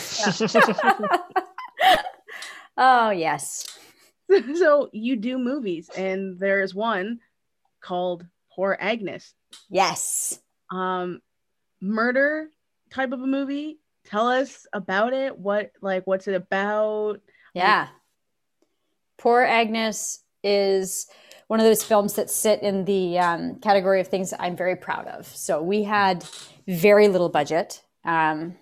oh, 2.77 3.09
yes. 3.09 3.65
so 4.55 4.89
you 4.93 5.15
do 5.15 5.37
movies, 5.37 5.89
and 5.95 6.39
there's 6.39 6.75
one 6.75 7.19
called 7.81 8.25
Poor 8.51 8.77
Agnes. 8.79 9.33
Yes. 9.69 10.39
Um, 10.69 11.21
murder 11.81 12.49
type 12.91 13.11
of 13.11 13.21
a 13.21 13.27
movie. 13.27 13.79
Tell 14.05 14.27
us 14.27 14.67
about 14.71 15.13
it. 15.13 15.37
What 15.37 15.71
like 15.81 16.05
what's 16.05 16.27
it 16.27 16.35
about? 16.35 17.21
Yeah. 17.53 17.87
Poor 19.17 19.41
Agnes 19.41 20.19
is 20.43 21.07
one 21.47 21.59
of 21.59 21.65
those 21.65 21.83
films 21.83 22.13
that 22.13 22.29
sit 22.29 22.61
in 22.61 22.85
the 22.85 23.19
um, 23.19 23.55
category 23.55 24.01
of 24.01 24.07
things 24.07 24.33
I'm 24.39 24.55
very 24.55 24.75
proud 24.75 25.07
of. 25.07 25.27
So 25.27 25.61
we 25.61 25.83
had 25.83 26.25
very 26.67 27.07
little 27.07 27.29
budget, 27.29 27.83
um, 28.03 28.55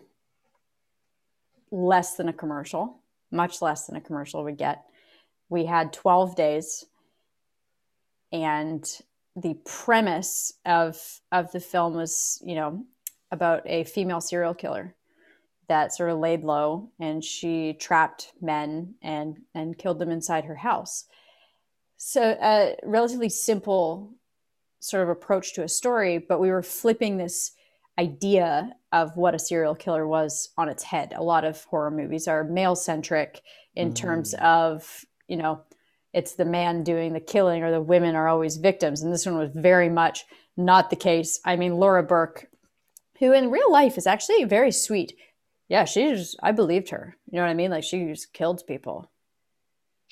less 1.71 2.15
than 2.15 2.27
a 2.27 2.33
commercial, 2.33 2.99
much 3.31 3.61
less 3.61 3.87
than 3.87 3.95
a 3.95 4.01
commercial 4.01 4.43
would 4.43 4.57
get. 4.57 4.83
We 5.49 5.65
had 5.65 5.93
12 5.93 6.35
days, 6.35 6.85
and 8.31 8.85
the 9.35 9.55
premise 9.65 10.53
of 10.65 11.21
of 11.31 11.51
the 11.51 11.59
film 11.59 11.95
was, 11.95 12.41
you 12.45 12.55
know, 12.55 12.85
about 13.31 13.63
a 13.65 13.83
female 13.85 14.21
serial 14.21 14.53
killer 14.53 14.93
that 15.67 15.93
sort 15.93 16.09
of 16.09 16.19
laid 16.19 16.43
low 16.43 16.91
and 16.99 17.23
she 17.23 17.73
trapped 17.73 18.33
men 18.41 18.93
and 19.01 19.37
and 19.55 19.77
killed 19.77 19.97
them 19.97 20.11
inside 20.11 20.45
her 20.45 20.55
house 20.55 21.05
so 22.05 22.37
a 22.41 22.75
relatively 22.83 23.29
simple 23.29 24.13
sort 24.79 25.03
of 25.03 25.09
approach 25.09 25.53
to 25.53 25.63
a 25.63 25.69
story 25.69 26.17
but 26.17 26.39
we 26.39 26.49
were 26.49 26.63
flipping 26.63 27.17
this 27.17 27.51
idea 27.97 28.73
of 28.91 29.15
what 29.15 29.35
a 29.35 29.39
serial 29.39 29.75
killer 29.75 30.07
was 30.07 30.49
on 30.57 30.67
its 30.67 30.83
head 30.83 31.13
a 31.15 31.23
lot 31.23 31.45
of 31.45 31.63
horror 31.65 31.91
movies 31.91 32.27
are 32.27 32.43
male 32.43 32.75
centric 32.75 33.41
in 33.75 33.91
Mm. 33.91 33.95
terms 33.95 34.35
of 34.41 35.05
you 35.27 35.37
know 35.37 35.61
it's 36.13 36.33
the 36.33 36.45
man 36.45 36.83
doing 36.83 37.13
the 37.13 37.19
killing 37.19 37.63
or 37.63 37.71
the 37.71 37.81
women 37.81 38.15
are 38.15 38.27
always 38.27 38.57
victims 38.57 39.01
and 39.01 39.13
this 39.13 39.25
one 39.25 39.37
was 39.37 39.51
very 39.53 39.89
much 39.89 40.25
not 40.57 40.89
the 40.89 40.95
case 40.95 41.39
i 41.45 41.55
mean 41.55 41.77
Lora 41.77 42.03
Burke 42.03 42.47
who 43.19 43.31
in 43.31 43.51
real 43.51 43.71
life 43.71 43.97
is 43.97 44.07
actually 44.07 44.43
very 44.43 44.71
sweet 44.71 45.13
yeah, 45.69 45.85
she 45.85 46.09
just, 46.09 46.35
I 46.43 46.51
believed 46.51 46.89
her. 46.89 47.15
You 47.31 47.37
know 47.37 47.43
what 47.43 47.49
I 47.49 47.55
mean? 47.55 47.71
Like 47.71 47.83
she 47.85 48.05
just 48.05 48.33
killed 48.33 48.61
people, 48.67 49.09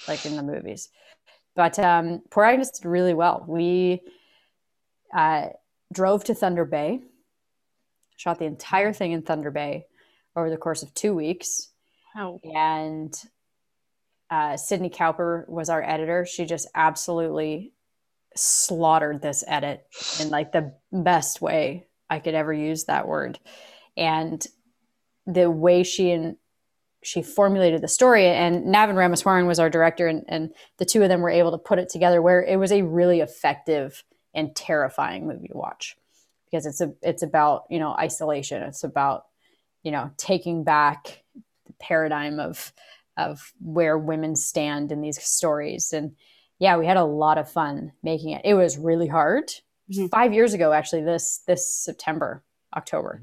like 0.08 0.26
in 0.26 0.36
the 0.36 0.42
movies. 0.42 0.90
But 1.56 1.78
um, 1.80 2.22
poor 2.30 2.46
Agnes 2.46 2.72
did 2.72 2.88
really 2.88 3.14
well. 3.14 3.44
We 3.48 4.02
uh, 5.14 5.48
drove 5.92 6.24
to 6.26 6.34
Thunder 6.34 6.66
Bay, 6.66 7.02
shot 8.16 8.40
the 8.40 8.46
entire 8.46 8.94
thing 8.94 9.12
in 9.12 9.22
Thunder 9.22 9.52
Bay 9.52 9.86
over 10.36 10.50
the 10.50 10.58
course 10.58 10.84
of 10.84 10.94
two 10.94 11.14
weeks. 11.14 11.70
And 12.44 13.14
uh, 14.30 14.56
Sydney 14.58 14.90
Cowper 14.90 15.46
was 15.50 15.70
our 15.70 15.84
editor. 15.84 16.26
She 16.26 16.46
just 16.46 16.68
absolutely 16.74 17.74
slaughtered 18.36 19.22
this 19.22 19.44
edit 19.46 19.86
in 20.22 20.30
like 20.30 20.54
the 20.54 20.74
best 20.92 21.42
way 21.42 21.88
I 22.10 22.20
could 22.20 22.34
ever 22.34 22.54
use 22.54 22.86
that 22.86 23.08
word. 23.08 23.40
And 23.98 24.46
the 25.28 25.52
way 25.52 25.84
she 25.84 26.12
and 26.12 26.38
she 27.04 27.22
formulated 27.22 27.82
the 27.82 27.88
story 27.88 28.28
and 28.28 28.66
Navin 28.66 28.96
Ramaswaran 28.96 29.48
was 29.48 29.60
our 29.60 29.70
director 29.70 30.08
and, 30.08 30.24
and 30.28 30.54
the 30.78 30.86
two 30.86 31.02
of 31.04 31.10
them 31.10 31.22
were 31.22 31.30
able 31.30 31.52
to 31.52 31.58
put 31.58 31.80
it 31.80 31.90
together 31.90 32.22
where 32.22 32.44
it 32.44 32.58
was 32.58 32.72
a 32.72 32.84
really 32.84 33.22
effective 33.22 34.04
and 34.34 34.56
terrifying 34.56 35.28
movie 35.28 35.48
to 35.48 35.58
watch. 35.58 35.98
Because 36.50 36.66
it's 36.66 36.82
a 36.82 36.94
it's 37.02 37.24
about 37.24 37.64
you 37.70 37.80
know 37.80 37.94
isolation. 37.94 38.62
It's 38.64 38.84
about 38.84 39.26
you 39.84 39.92
know 39.92 40.12
taking 40.18 40.64
back 40.64 41.24
the 41.66 41.74
paradigm 41.80 42.40
of 42.40 42.74
of 43.18 43.54
where 43.62 43.98
women 43.98 44.36
stand 44.36 44.92
in 44.92 45.02
these 45.02 45.22
stories. 45.22 45.94
And 45.94 46.16
yeah 46.60 46.78
we 46.78 46.86
had 46.86 46.98
a 46.98 47.04
lot 47.06 47.38
of 47.38 47.50
fun 47.52 47.94
making 48.04 48.32
it. 48.32 48.42
It 48.46 48.54
was 48.54 48.78
really 48.78 49.08
hard. 49.08 49.46
It 49.46 49.62
was 49.88 49.98
Mhm. 50.00 50.10
five 50.12 50.34
years 50.34 50.54
ago 50.54 50.72
actually 50.72 51.04
this 51.04 51.40
this 51.48 51.76
september 51.76 52.44
october 52.76 53.22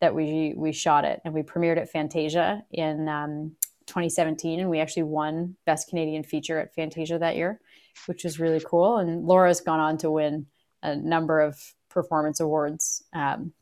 that 0.00 0.14
we 0.14 0.54
we 0.56 0.72
shot 0.72 1.04
it 1.04 1.20
and 1.24 1.34
we 1.34 1.42
premiered 1.42 1.78
at 1.78 1.90
fantasia 1.90 2.62
in 2.70 3.08
um, 3.08 3.52
2017 3.86 4.60
and 4.60 4.70
we 4.70 4.80
actually 4.80 5.02
won 5.02 5.56
best 5.66 5.88
canadian 5.88 6.22
feature 6.22 6.58
at 6.58 6.74
fantasia 6.74 7.18
that 7.18 7.36
year 7.36 7.60
which 8.06 8.24
was 8.24 8.38
really 8.38 8.62
cool. 8.64 8.98
And 8.98 9.26
Lora's 9.26 9.60
gone 9.60 9.80
on 9.80 9.98
to 9.98 10.10
win 10.10 10.46
a 10.82 10.96
number 10.96 11.40
of 11.40 11.58
performance 11.88 12.40
awards. 12.40 13.02
Um, 13.12 13.52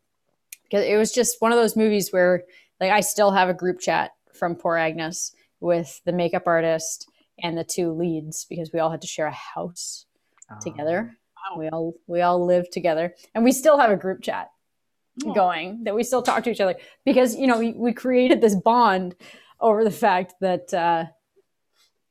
because 0.64 0.84
it 0.84 0.96
was 0.96 1.12
just 1.12 1.40
one 1.40 1.52
of 1.52 1.58
those 1.58 1.76
movies 1.76 2.12
where 2.12 2.42
like 2.80 2.90
I 2.90 3.00
still 3.00 3.30
have 3.30 3.48
a 3.48 3.54
group 3.54 3.78
chat 3.78 4.10
from 4.34 4.56
Poor 4.56 4.76
Agnes 4.76 5.32
with 5.60 6.00
the 6.04 6.12
makeup 6.12 6.42
artist 6.46 7.08
and 7.40 7.56
the 7.56 7.62
two 7.62 7.92
leads 7.92 8.44
because 8.46 8.72
we 8.72 8.80
all 8.80 8.90
had 8.90 9.00
to 9.02 9.06
share 9.06 9.28
a 9.28 9.30
house 9.30 10.06
oh. 10.50 10.56
together. 10.60 11.16
We 11.56 11.68
all 11.68 11.94
we 12.08 12.22
all 12.22 12.44
lived 12.44 12.72
together, 12.72 13.14
and 13.32 13.44
we 13.44 13.52
still 13.52 13.78
have 13.78 13.92
a 13.92 13.96
group 13.96 14.20
chat 14.20 14.50
oh. 15.24 15.32
going 15.32 15.84
that 15.84 15.94
we 15.94 16.02
still 16.02 16.22
talk 16.22 16.44
to 16.44 16.50
each 16.50 16.60
other 16.60 16.76
because 17.04 17.36
you 17.36 17.46
know 17.46 17.58
we, 17.58 17.72
we 17.72 17.92
created 17.92 18.40
this 18.40 18.54
bond 18.54 19.14
over 19.60 19.84
the 19.84 19.90
fact 19.90 20.34
that 20.40 20.72
uh, 20.74 21.04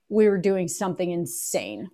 we 0.10 0.28
were 0.28 0.38
doing 0.38 0.68
something 0.68 1.12
insane. 1.12 1.90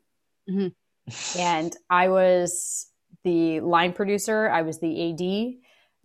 Mm-hmm. 0.49 1.39
and 1.39 1.75
I 1.89 2.09
was 2.09 2.87
the 3.23 3.59
line 3.59 3.93
producer. 3.93 4.49
I 4.49 4.63
was 4.63 4.79
the 4.79 5.11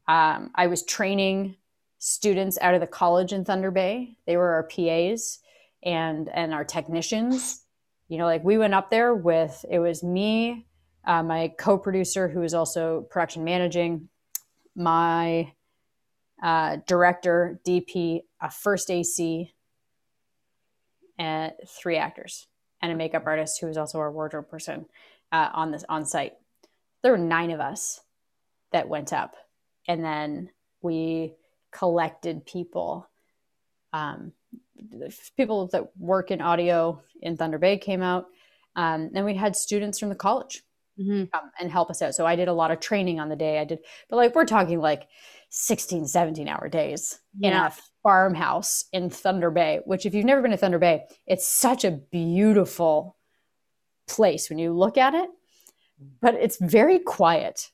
AD. 0.06 0.14
Um, 0.14 0.50
I 0.54 0.66
was 0.66 0.84
training 0.84 1.56
students 1.98 2.58
out 2.60 2.74
of 2.74 2.80
the 2.80 2.86
college 2.86 3.32
in 3.32 3.44
Thunder 3.44 3.70
Bay. 3.70 4.16
They 4.26 4.36
were 4.36 4.52
our 4.52 4.68
PAs 4.68 5.40
and 5.82 6.28
and 6.28 6.52
our 6.52 6.64
technicians. 6.64 7.62
You 8.08 8.18
know, 8.18 8.26
like 8.26 8.44
we 8.44 8.58
went 8.58 8.74
up 8.74 8.90
there 8.90 9.14
with 9.14 9.64
it 9.68 9.78
was 9.78 10.02
me, 10.02 10.66
uh, 11.04 11.22
my 11.22 11.52
co-producer 11.58 12.28
who 12.28 12.40
was 12.40 12.54
also 12.54 13.06
production 13.10 13.42
managing, 13.42 14.08
my 14.76 15.52
uh, 16.42 16.76
director, 16.86 17.58
DP, 17.66 18.20
a 18.40 18.50
first 18.50 18.90
AC, 18.90 19.52
and 21.18 21.52
three 21.66 21.96
actors, 21.96 22.46
and 22.82 22.92
a 22.92 22.94
makeup 22.94 23.24
artist 23.26 23.58
who 23.60 23.66
was 23.66 23.78
also 23.78 23.98
our 23.98 24.12
wardrobe 24.12 24.48
person 24.48 24.86
uh, 25.32 25.48
on 25.52 25.70
this 25.72 25.84
on 25.88 26.04
site. 26.04 26.34
There 27.02 27.12
were 27.12 27.18
nine 27.18 27.50
of 27.50 27.60
us 27.60 28.00
that 28.72 28.88
went 28.88 29.12
up, 29.12 29.34
and 29.88 30.04
then 30.04 30.50
we 30.82 31.34
collected 31.70 32.44
people. 32.44 33.08
Um, 33.92 34.32
people 35.36 35.68
that 35.68 35.96
work 35.96 36.30
in 36.30 36.42
audio 36.42 37.00
in 37.22 37.36
Thunder 37.36 37.58
Bay 37.58 37.78
came 37.78 38.02
out. 38.02 38.26
Um, 38.74 39.10
and 39.14 39.24
we 39.24 39.34
had 39.34 39.56
students 39.56 39.98
from 39.98 40.10
the 40.10 40.14
college 40.14 40.62
mm-hmm. 40.98 41.24
come 41.32 41.50
and 41.60 41.70
help 41.70 41.90
us 41.90 42.02
out. 42.02 42.14
So 42.14 42.26
I 42.26 42.36
did 42.36 42.48
a 42.48 42.52
lot 42.52 42.70
of 42.70 42.80
training 42.80 43.20
on 43.20 43.28
the 43.28 43.36
day. 43.36 43.58
I 43.58 43.64
did, 43.64 43.80
but 44.08 44.16
like 44.16 44.34
we're 44.34 44.44
talking 44.44 44.80
like 44.80 45.08
16, 45.50 46.06
17 46.06 46.48
hour 46.48 46.68
days 46.68 47.18
yeah. 47.38 47.48
in 47.48 47.56
a 47.56 47.72
farmhouse 48.02 48.84
in 48.92 49.10
Thunder 49.10 49.50
Bay, 49.50 49.80
which 49.84 50.06
if 50.06 50.14
you've 50.14 50.24
never 50.24 50.42
been 50.42 50.50
to 50.50 50.56
Thunder 50.56 50.78
Bay, 50.78 51.04
it's 51.26 51.46
such 51.46 51.84
a 51.84 51.90
beautiful 51.90 53.16
place 54.06 54.48
when 54.48 54.58
you 54.58 54.72
look 54.72 54.96
at 54.96 55.14
it, 55.14 55.28
but 56.20 56.34
it's 56.34 56.58
very 56.58 56.98
quiet. 56.98 57.70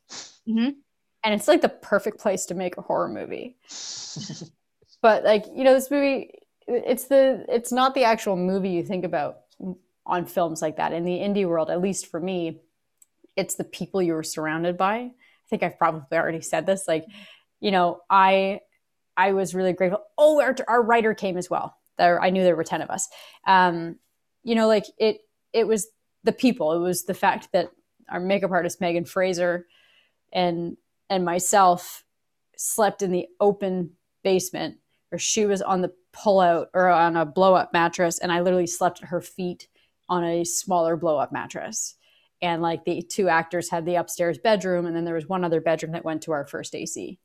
Mm-hmm 0.48 0.70
and 1.24 1.34
it's 1.34 1.48
like 1.48 1.60
the 1.60 1.68
perfect 1.68 2.18
place 2.18 2.46
to 2.46 2.54
make 2.54 2.76
a 2.76 2.82
horror 2.82 3.08
movie. 3.08 3.56
but 5.02 5.24
like 5.24 5.46
you 5.54 5.64
know, 5.64 5.74
this 5.74 5.90
movie, 5.90 6.34
it's 6.66 7.04
the 7.04 7.44
it's 7.48 7.72
not 7.72 7.94
the 7.94 8.04
actual 8.04 8.36
movie 8.36 8.70
you 8.70 8.82
think 8.82 9.04
about 9.04 9.38
on 10.04 10.26
films 10.26 10.60
like 10.60 10.76
that 10.76 10.92
in 10.92 11.04
the 11.04 11.18
indie 11.18 11.46
world. 11.46 11.70
At 11.70 11.80
least 11.80 12.06
for 12.06 12.20
me, 12.20 12.60
it's 13.36 13.54
the 13.54 13.64
people 13.64 14.02
you 14.02 14.14
were 14.14 14.22
surrounded 14.22 14.76
by. 14.76 14.94
I 14.96 15.12
think 15.48 15.62
I've 15.62 15.78
probably 15.78 16.18
already 16.18 16.40
said 16.40 16.66
this. 16.66 16.86
Like, 16.86 17.06
you 17.60 17.70
know, 17.70 18.00
I 18.10 18.60
I 19.16 19.32
was 19.32 19.54
really 19.54 19.72
grateful. 19.72 20.02
Oh, 20.16 20.40
our, 20.40 20.56
our 20.68 20.82
writer 20.82 21.14
came 21.14 21.36
as 21.36 21.50
well. 21.50 21.76
There, 21.98 22.20
I 22.22 22.30
knew 22.30 22.42
there 22.42 22.56
were 22.56 22.64
ten 22.64 22.82
of 22.82 22.90
us. 22.90 23.08
Um, 23.46 23.96
you 24.42 24.54
know, 24.54 24.66
like 24.66 24.86
it 24.98 25.20
it 25.52 25.66
was 25.66 25.88
the 26.24 26.32
people. 26.32 26.72
It 26.72 26.78
was 26.78 27.04
the 27.04 27.14
fact 27.14 27.48
that 27.52 27.70
our 28.08 28.20
makeup 28.20 28.50
artist 28.50 28.80
Megan 28.80 29.04
Fraser 29.04 29.66
and 30.32 30.76
and 31.10 31.24
myself 31.24 32.04
slept 32.56 33.02
in 33.02 33.12
the 33.12 33.26
open 33.40 33.90
basement 34.22 34.76
or 35.10 35.18
she 35.18 35.46
was 35.46 35.60
on 35.62 35.82
the 35.82 35.92
pullout 36.12 36.66
or 36.74 36.88
on 36.88 37.16
a 37.16 37.26
blow 37.26 37.54
up 37.54 37.72
mattress 37.72 38.18
and 38.18 38.30
I 38.30 38.40
literally 38.40 38.66
slept 38.66 39.02
at 39.02 39.08
her 39.08 39.20
feet 39.20 39.68
on 40.08 40.24
a 40.24 40.44
smaller 40.44 40.96
blow 40.96 41.18
up 41.18 41.32
mattress. 41.32 41.96
And 42.42 42.60
like 42.60 42.84
the 42.84 43.02
two 43.02 43.28
actors 43.28 43.70
had 43.70 43.86
the 43.86 43.94
upstairs 43.94 44.36
bedroom 44.36 44.84
and 44.84 44.94
then 44.94 45.04
there 45.04 45.14
was 45.14 45.28
one 45.28 45.44
other 45.44 45.60
bedroom 45.60 45.92
that 45.92 46.04
went 46.04 46.22
to 46.22 46.32
our 46.32 46.44
first 46.44 46.74
AC. 46.74 47.18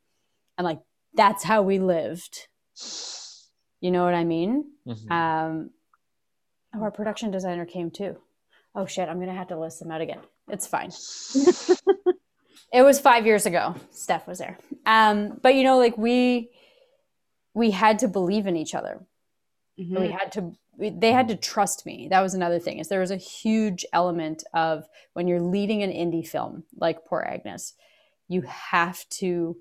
And 0.58 0.66
like 0.66 0.80
that's 1.14 1.44
how 1.44 1.64
we 1.64 1.80
lived. 1.80 2.48
You 3.82 3.92
know 3.92 4.04
what 4.04 4.14
I 4.14 4.24
mean? 4.24 4.66
Mm-hmm. 4.88 5.12
Um, 5.12 5.72
oh, 6.76 6.84
our 6.84 6.92
production 6.92 7.32
designer 7.32 7.66
came 7.66 7.92
too. 7.92 8.18
Oh 8.76 8.86
shit, 8.86 9.10
I'm 9.10 9.20
gonna 9.20 9.34
have 9.34 9.48
to 9.48 9.60
list 9.60 9.80
them 9.80 9.92
out 9.92 10.02
again. 10.02 10.22
It's 10.48 10.68
fine. 10.68 10.92
It 12.74 12.82
was 12.82 13.00
five 13.00 13.26
years 13.26 13.46
ago. 13.46 13.76
Steph 13.92 14.28
was 14.28 14.40
there. 14.40 14.58
Um, 14.86 15.40
but 15.42 15.56
you 15.56 15.64
know, 15.64 15.78
like 15.78 15.98
we 15.98 16.52
we 17.54 17.72
had 17.72 18.00
to 18.00 18.08
believe 18.08 18.46
in 18.46 18.58
each 18.58 18.76
other. 18.76 19.06
Mm-hmm. 19.80 20.02
We 20.02 20.12
had 20.12 20.32
to 20.34 20.54
they 20.78 21.12
had 21.12 21.28
to 21.30 21.36
trust 21.36 21.86
me. 21.86 22.08
That 22.10 22.22
was 22.22 22.34
another 22.34 22.60
thing. 22.60 22.80
Is 22.80 22.88
there 22.88 23.00
was 23.00 23.12
a 23.12 23.18
huge 23.18 23.86
element 23.94 24.44
of 24.54 24.88
when 25.14 25.28
you're 25.28 25.42
leading 25.42 25.82
an 25.82 25.92
indie 25.92 26.28
film 26.28 26.64
like 26.76 27.06
Poor 27.06 27.22
Agnes, 27.28 27.74
you 28.28 28.42
have 28.44 29.08
to 29.10 29.58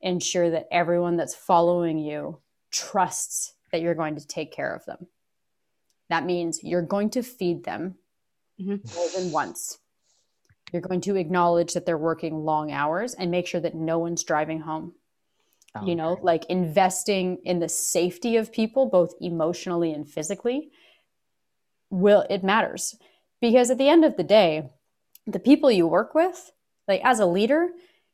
ensure 0.00 0.50
that 0.50 0.68
everyone 0.70 1.16
that's 1.16 1.34
following 1.34 1.98
you 1.98 2.40
trusts 2.70 3.54
that 3.72 3.80
you're 3.80 3.94
going 3.94 4.16
to 4.16 4.26
take 4.26 4.52
care 4.52 4.74
of 4.74 4.84
them. 4.84 5.06
That 6.10 6.24
means 6.24 6.60
you're 6.62 6.82
going 6.82 7.10
to 7.10 7.22
feed 7.22 7.64
them 7.64 7.96
mm-hmm. 8.60 8.76
more 8.94 9.08
than 9.16 9.32
once. 9.32 9.78
You're 10.72 10.82
going 10.82 11.00
to 11.02 11.16
acknowledge 11.16 11.72
that 11.74 11.86
they're 11.86 11.98
working 11.98 12.44
long 12.44 12.70
hours 12.70 13.14
and 13.14 13.30
make 13.30 13.46
sure 13.46 13.60
that 13.60 13.74
no 13.74 13.98
one's 13.98 14.24
driving 14.24 14.60
home. 14.60 14.94
You 15.82 15.96
know, 15.96 16.18
like 16.22 16.44
investing 16.46 17.38
in 17.44 17.58
the 17.58 17.68
safety 17.68 18.36
of 18.36 18.52
people, 18.52 18.86
both 18.86 19.12
emotionally 19.20 19.92
and 19.92 20.08
physically, 20.08 20.70
will 21.90 22.24
it 22.30 22.44
matters. 22.44 22.94
Because 23.40 23.70
at 23.70 23.78
the 23.78 23.88
end 23.88 24.04
of 24.04 24.16
the 24.16 24.22
day, 24.22 24.70
the 25.26 25.40
people 25.40 25.70
you 25.70 25.86
work 25.86 26.14
with, 26.14 26.52
like 26.86 27.00
as 27.04 27.18
a 27.18 27.26
leader, 27.26 27.70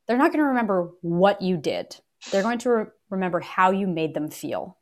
they're 0.06 0.16
not 0.16 0.32
going 0.32 0.40
to 0.40 0.48
remember 0.48 0.90
what 1.02 1.42
you 1.42 1.56
did. 1.56 1.96
They're 2.30 2.42
going 2.42 2.58
to 2.60 2.70
re- 2.70 2.86
remember 3.10 3.40
how 3.40 3.70
you 3.70 3.86
made 3.86 4.14
them 4.14 4.30
feel. 4.30 4.78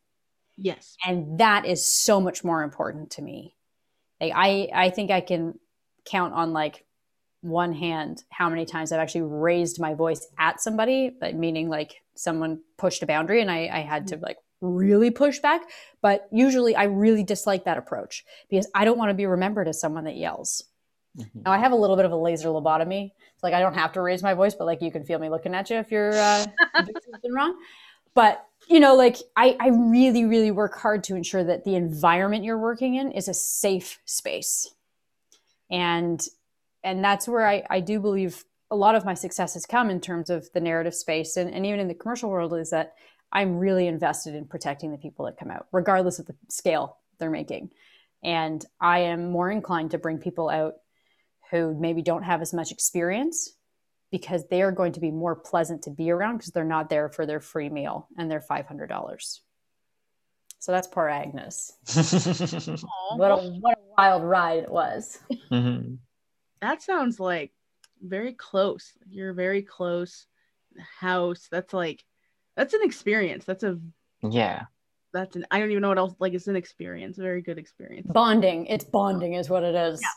Yes. 0.56 0.96
And 1.06 1.38
that 1.38 1.66
is 1.66 1.92
so 1.92 2.20
much 2.20 2.44
more 2.44 2.62
important 2.62 3.10
to 3.12 3.22
me. 3.22 3.56
Like 4.20 4.32
I 4.34 4.68
I 4.74 4.90
think 4.90 5.10
I 5.10 5.20
can 5.20 5.58
count 6.04 6.34
on 6.34 6.52
like 6.52 6.84
one 7.40 7.72
hand 7.72 8.24
how 8.30 8.48
many 8.48 8.64
times 8.64 8.92
I've 8.92 9.00
actually 9.00 9.22
raised 9.22 9.80
my 9.80 9.94
voice 9.94 10.26
at 10.38 10.60
somebody, 10.60 11.10
but 11.20 11.34
meaning 11.34 11.68
like 11.68 11.94
someone 12.14 12.60
pushed 12.76 13.02
a 13.02 13.06
boundary 13.06 13.40
and 13.40 13.50
I, 13.50 13.68
I 13.72 13.80
had 13.80 14.08
to 14.08 14.16
like 14.16 14.38
really 14.60 15.10
push 15.10 15.38
back. 15.38 15.62
But 16.02 16.28
usually 16.32 16.74
I 16.74 16.84
really 16.84 17.22
dislike 17.22 17.64
that 17.64 17.78
approach 17.78 18.24
because 18.50 18.68
I 18.74 18.84
don't 18.84 18.98
want 18.98 19.10
to 19.10 19.14
be 19.14 19.26
remembered 19.26 19.68
as 19.68 19.80
someone 19.80 20.04
that 20.04 20.16
yells. 20.16 20.64
Mm-hmm. 21.16 21.42
Now 21.44 21.52
I 21.52 21.58
have 21.58 21.72
a 21.72 21.76
little 21.76 21.96
bit 21.96 22.04
of 22.04 22.12
a 22.12 22.16
laser 22.16 22.48
lobotomy. 22.48 23.12
It's 23.34 23.42
like 23.42 23.54
I 23.54 23.60
don't 23.60 23.74
have 23.74 23.92
to 23.92 24.00
raise 24.00 24.22
my 24.22 24.34
voice, 24.34 24.54
but 24.54 24.66
like 24.66 24.82
you 24.82 24.90
can 24.90 25.04
feel 25.04 25.18
me 25.18 25.28
looking 25.28 25.54
at 25.54 25.70
you 25.70 25.76
if 25.76 25.90
you're 25.90 26.14
uh, 26.14 26.44
doing 26.84 26.94
something 27.10 27.32
wrong. 27.32 27.56
But 28.14 28.44
you 28.68 28.80
know, 28.80 28.96
like 28.96 29.16
I, 29.36 29.56
I 29.60 29.68
really, 29.68 30.24
really 30.24 30.50
work 30.50 30.76
hard 30.76 31.04
to 31.04 31.14
ensure 31.14 31.44
that 31.44 31.64
the 31.64 31.76
environment 31.76 32.44
you're 32.44 32.58
working 32.58 32.96
in 32.96 33.12
is 33.12 33.28
a 33.28 33.34
safe 33.34 34.00
space. 34.04 34.68
And 35.70 36.20
and 36.84 37.04
that's 37.04 37.28
where 37.28 37.46
I, 37.46 37.64
I 37.68 37.80
do 37.80 38.00
believe 38.00 38.44
a 38.70 38.76
lot 38.76 38.94
of 38.94 39.04
my 39.04 39.14
success 39.14 39.54
has 39.54 39.66
come 39.66 39.90
in 39.90 40.00
terms 40.00 40.30
of 40.30 40.48
the 40.52 40.60
narrative 40.60 40.94
space 40.94 41.36
and, 41.36 41.52
and 41.52 41.64
even 41.66 41.80
in 41.80 41.88
the 41.88 41.94
commercial 41.94 42.30
world 42.30 42.54
is 42.54 42.70
that 42.70 42.94
I'm 43.32 43.58
really 43.58 43.86
invested 43.86 44.34
in 44.34 44.46
protecting 44.46 44.90
the 44.90 44.98
people 44.98 45.26
that 45.26 45.38
come 45.38 45.50
out, 45.50 45.66
regardless 45.72 46.18
of 46.18 46.26
the 46.26 46.34
scale 46.48 46.98
they're 47.18 47.30
making. 47.30 47.70
And 48.22 48.64
I 48.80 49.00
am 49.00 49.30
more 49.30 49.50
inclined 49.50 49.92
to 49.92 49.98
bring 49.98 50.18
people 50.18 50.48
out 50.48 50.74
who 51.50 51.74
maybe 51.78 52.02
don't 52.02 52.22
have 52.22 52.42
as 52.42 52.52
much 52.52 52.72
experience 52.72 53.52
because 54.10 54.46
they 54.48 54.62
are 54.62 54.72
going 54.72 54.92
to 54.92 55.00
be 55.00 55.10
more 55.10 55.36
pleasant 55.36 55.82
to 55.82 55.90
be 55.90 56.10
around 56.10 56.38
because 56.38 56.52
they're 56.52 56.64
not 56.64 56.88
there 56.88 57.08
for 57.08 57.26
their 57.26 57.40
free 57.40 57.68
meal 57.68 58.08
and 58.16 58.30
their 58.30 58.40
$500. 58.40 59.38
So 60.58 60.72
that's 60.72 60.88
poor 60.88 61.08
Agnes. 61.08 61.72
what, 63.16 63.30
a, 63.30 63.36
what 63.60 63.78
a 63.78 63.82
wild 63.96 64.24
ride 64.24 64.64
it 64.64 64.70
was. 64.70 65.18
Mm-hmm 65.50 65.94
that 66.60 66.82
sounds 66.82 67.20
like 67.20 67.52
very 68.02 68.32
close. 68.32 68.92
You're 69.08 69.32
very 69.32 69.62
close. 69.62 70.26
House. 71.00 71.48
That's 71.50 71.72
like 71.72 72.04
that's 72.56 72.74
an 72.74 72.80
experience. 72.82 73.44
That's 73.44 73.64
a 73.64 73.78
yeah. 74.22 74.64
That's 75.12 75.36
an 75.36 75.46
I 75.50 75.58
don't 75.58 75.70
even 75.70 75.82
know 75.82 75.88
what 75.88 75.98
else 75.98 76.14
like 76.18 76.34
it's 76.34 76.48
an 76.48 76.56
experience. 76.56 77.18
A 77.18 77.22
very 77.22 77.42
good 77.42 77.58
experience. 77.58 78.06
Bonding. 78.10 78.66
It's 78.66 78.84
bonding 78.84 79.34
is 79.34 79.48
what 79.48 79.62
it 79.62 79.74
is. 79.74 80.00
Yeah. 80.00 80.08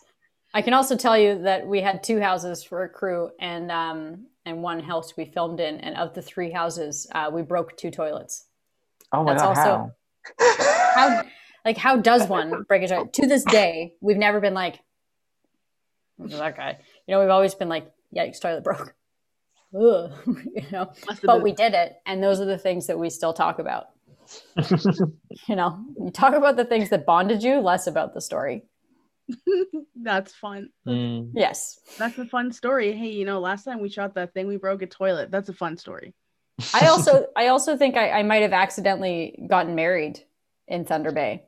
I 0.54 0.62
can 0.62 0.74
also 0.74 0.98
tell 0.98 1.18
you 1.18 1.42
that 1.44 1.66
we 1.66 1.82
had 1.82 2.04
two 2.04 2.20
houses 2.20 2.64
for 2.64 2.84
a 2.84 2.90
crew 2.90 3.32
and 3.40 3.72
um 3.72 4.26
and 4.46 4.62
one 4.62 4.80
house 4.80 5.16
we 5.18 5.26
filmed 5.26 5.60
in 5.60 5.80
and 5.80 5.96
of 5.96 6.14
the 6.14 6.22
three 6.22 6.52
houses 6.52 7.08
uh, 7.14 7.30
we 7.32 7.42
broke 7.42 7.78
two 7.78 7.92
toilets. 7.92 8.46
Oh 9.12 9.24
my 9.24 9.34
That's 9.34 9.44
god. 9.44 9.58
Also, 9.58 9.92
how? 10.40 10.94
how 10.96 11.24
like 11.66 11.78
how 11.78 11.98
does 11.98 12.28
one 12.28 12.64
break 12.68 12.84
a 12.84 12.88
toilet? 12.88 13.14
To 13.14 13.28
this 13.28 13.44
day, 13.46 13.94
we've 14.02 14.18
never 14.18 14.40
been 14.40 14.54
like 14.54 14.80
that 16.30 16.58
guy. 16.58 16.78
You 17.08 17.16
know, 17.16 17.22
we've 17.22 17.30
always 17.30 17.56
been 17.56 17.70
like, 17.70 17.92
yikes, 18.16 18.40
toilet 18.42 18.64
broke. 18.64 18.94
Ugh, 19.76 20.12
you 20.54 20.66
know, 20.72 20.92
but 21.08 21.22
been- 21.22 21.42
we 21.42 21.54
did 21.54 21.74
it. 21.74 21.96
And 22.06 22.22
those 22.22 22.42
are 22.42 22.46
the 22.46 22.58
things 22.58 22.88
that 22.88 23.00
we 23.00 23.10
still 23.10 23.34
talk 23.34 23.60
about. 23.60 23.88
You 25.48 25.56
know, 25.56 25.84
you 25.98 26.12
talk 26.12 26.36
about 26.36 26.56
the 26.56 26.66
things 26.66 26.90
that 26.90 27.06
bonded 27.06 27.42
you, 27.42 27.60
less 27.60 27.88
about 27.88 28.14
the 28.14 28.22
story. 28.22 28.64
That's 29.96 30.34
fun. 30.34 30.70
Mm. 30.88 31.32
Yes. 31.34 31.80
That's 31.98 32.18
a 32.18 32.26
fun 32.26 32.52
story. 32.52 32.92
Hey, 32.94 33.10
you 33.10 33.26
know, 33.26 33.40
last 33.40 33.64
time 33.64 33.82
we 33.82 33.90
shot 33.90 34.14
that 34.16 34.34
thing, 34.34 34.48
we 34.48 34.58
broke 34.58 34.82
a 34.82 34.88
toilet. 34.88 35.32
That's 35.32 35.50
a 35.50 35.54
fun 35.54 35.78
story. 35.78 36.14
I 36.74 36.88
also 36.88 37.26
I 37.36 37.48
also 37.48 37.76
think 37.78 37.98
I, 37.98 38.12
I 38.12 38.24
might 38.24 38.44
have 38.44 38.54
accidentally 38.54 39.46
gotten 39.50 39.74
married 39.74 40.20
in 40.68 40.86
Thunder 40.86 41.12
Bay. 41.12 41.44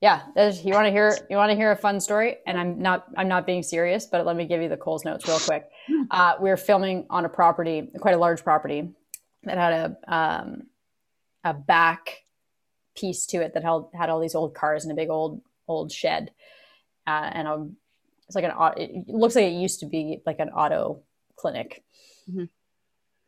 Yeah, 0.00 0.22
you 0.34 0.72
want 0.72 0.86
to 0.86 0.90
hear 0.90 1.14
you 1.28 1.36
want 1.36 1.50
to 1.50 1.56
hear 1.56 1.72
a 1.72 1.76
fun 1.76 2.00
story, 2.00 2.38
and 2.46 2.58
I'm 2.58 2.80
not 2.80 3.06
I'm 3.18 3.28
not 3.28 3.44
being 3.44 3.62
serious, 3.62 4.06
but 4.06 4.24
let 4.24 4.34
me 4.34 4.46
give 4.46 4.62
you 4.62 4.68
the 4.68 4.76
Coles 4.78 5.04
notes 5.04 5.28
real 5.28 5.38
quick. 5.38 5.68
Uh, 6.10 6.34
we 6.40 6.48
were 6.48 6.56
filming 6.56 7.06
on 7.10 7.26
a 7.26 7.28
property, 7.28 7.90
quite 8.00 8.14
a 8.14 8.18
large 8.18 8.42
property, 8.42 8.88
that 9.44 9.58
had 9.58 9.72
a 9.72 10.14
um, 10.14 10.62
a 11.44 11.52
back 11.52 12.22
piece 12.96 13.26
to 13.26 13.42
it 13.42 13.52
that 13.54 13.62
held 13.62 13.90
had 13.94 14.08
all 14.08 14.20
these 14.20 14.34
old 14.34 14.54
cars 14.54 14.84
and 14.84 14.92
a 14.92 14.96
big 14.96 15.10
old 15.10 15.42
old 15.68 15.92
shed, 15.92 16.30
uh, 17.06 17.30
and 17.32 17.46
a 17.46 17.68
it's 18.26 18.34
like 18.34 18.44
an 18.44 18.52
it 18.78 19.06
looks 19.06 19.34
like 19.34 19.44
it 19.44 19.52
used 19.52 19.80
to 19.80 19.86
be 19.86 20.22
like 20.24 20.38
an 20.38 20.48
auto 20.48 21.02
clinic. 21.36 21.84
Mhm. 22.30 22.48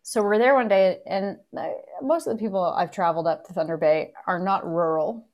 So 0.02 0.22
we're 0.22 0.38
there 0.38 0.54
one 0.54 0.68
day, 0.68 1.00
and 1.06 1.36
uh, 1.56 1.68
most 2.00 2.26
of 2.26 2.36
the 2.36 2.42
people 2.42 2.64
I've 2.64 2.90
traveled 2.90 3.26
up 3.26 3.44
to 3.46 3.52
Thunder 3.52 3.76
Bay 3.76 4.14
are 4.26 4.38
not 4.38 4.66
rural; 4.66 5.28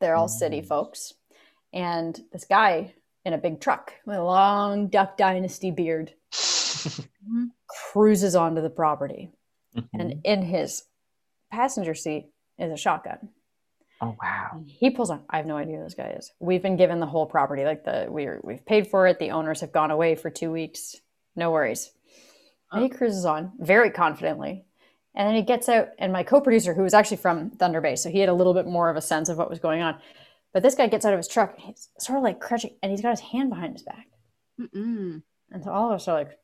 they're 0.00 0.16
all 0.16 0.28
city 0.28 0.60
Mm. 0.60 0.66
folks. 0.66 1.14
And 1.72 2.20
this 2.32 2.44
guy 2.44 2.94
in 3.24 3.32
a 3.32 3.38
big 3.38 3.60
truck 3.60 3.94
with 4.06 4.16
a 4.18 4.22
long 4.24 4.88
Duck 4.88 5.16
Dynasty 5.16 5.70
beard 5.70 6.14
cruises 7.68 8.34
onto 8.36 8.60
the 8.62 8.70
property, 8.70 9.30
Mhm. 9.76 9.88
and 9.94 10.20
in 10.24 10.42
his 10.42 10.84
passenger 11.50 11.94
seat 11.94 12.30
is 12.58 12.70
a 12.72 12.76
shotgun. 12.76 13.30
oh 14.00 14.16
wow. 14.20 14.62
He 14.66 14.90
pulls 14.90 15.08
on. 15.10 15.24
I 15.30 15.36
have 15.38 15.46
no 15.46 15.56
idea 15.56 15.78
who 15.78 15.84
this 15.84 15.94
guy 15.94 16.08
is. 16.10 16.32
We've 16.40 16.60
been 16.62 16.76
given 16.76 17.00
the 17.00 17.06
whole 17.06 17.26
property. 17.26 17.64
Like 17.64 17.84
the 17.84 18.06
we're 18.10 18.40
we've 18.44 18.64
paid 18.66 18.88
for 18.88 19.06
it. 19.06 19.18
The 19.18 19.30
owners 19.30 19.60
have 19.62 19.72
gone 19.72 19.90
away 19.90 20.14
for 20.16 20.30
two 20.30 20.50
weeks. 20.50 20.96
No 21.36 21.50
worries. 21.52 21.90
And 22.70 22.82
he 22.82 22.88
cruises 22.88 23.24
on 23.24 23.52
very 23.58 23.90
confidently. 23.90 24.66
And 25.14 25.28
then 25.28 25.36
he 25.36 25.42
gets 25.42 25.68
out, 25.68 25.88
and 25.98 26.12
my 26.12 26.24
co-producer, 26.24 26.74
who 26.74 26.82
was 26.82 26.94
actually 26.94 27.18
from 27.18 27.50
Thunder 27.50 27.80
Bay, 27.80 27.94
so 27.94 28.10
he 28.10 28.18
had 28.18 28.28
a 28.28 28.34
little 28.34 28.54
bit 28.54 28.66
more 28.66 28.90
of 28.90 28.96
a 28.96 29.00
sense 29.00 29.28
of 29.28 29.38
what 29.38 29.48
was 29.48 29.60
going 29.60 29.80
on. 29.80 29.96
But 30.52 30.62
this 30.62 30.74
guy 30.74 30.88
gets 30.88 31.04
out 31.04 31.12
of 31.12 31.18
his 31.18 31.28
truck, 31.28 31.54
and 31.54 31.66
he's 31.66 31.88
sort 31.98 32.18
of 32.18 32.24
like 32.24 32.40
crouching, 32.40 32.74
and 32.82 32.90
he's 32.90 33.02
got 33.02 33.10
his 33.10 33.20
hand 33.20 33.50
behind 33.50 33.74
his 33.74 33.82
back. 33.82 34.08
Mm-mm. 34.60 35.22
And 35.50 35.64
so 35.64 35.70
all 35.70 35.90
of 35.90 35.96
us 35.96 36.08
are 36.08 36.18
like, 36.18 36.38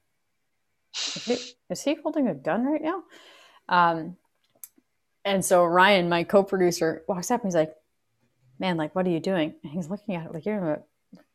is 0.95 1.25
he, 1.25 1.39
is 1.69 1.83
he 1.83 1.97
holding 2.03 2.29
a 2.29 2.35
gun 2.35 2.65
right 2.65 2.83
now? 2.83 3.03
Um, 3.69 4.17
and 5.25 5.45
so 5.45 5.65
Ryan, 5.65 6.09
my 6.09 6.25
co-producer, 6.25 7.03
walks 7.09 7.31
up 7.31 7.43
and 7.43 7.49
he's 7.49 7.55
like, 7.55 7.75
man, 8.59 8.77
like, 8.77 8.95
what 8.95 9.07
are 9.07 9.11
you 9.11 9.21
doing? 9.21 9.55
And 9.63 9.73
he's 9.73 9.89
looking 9.89 10.15
at 10.15 10.27
it 10.27 10.35
like, 10.35 10.47
you're, 10.47 10.75
a-" 10.75 10.83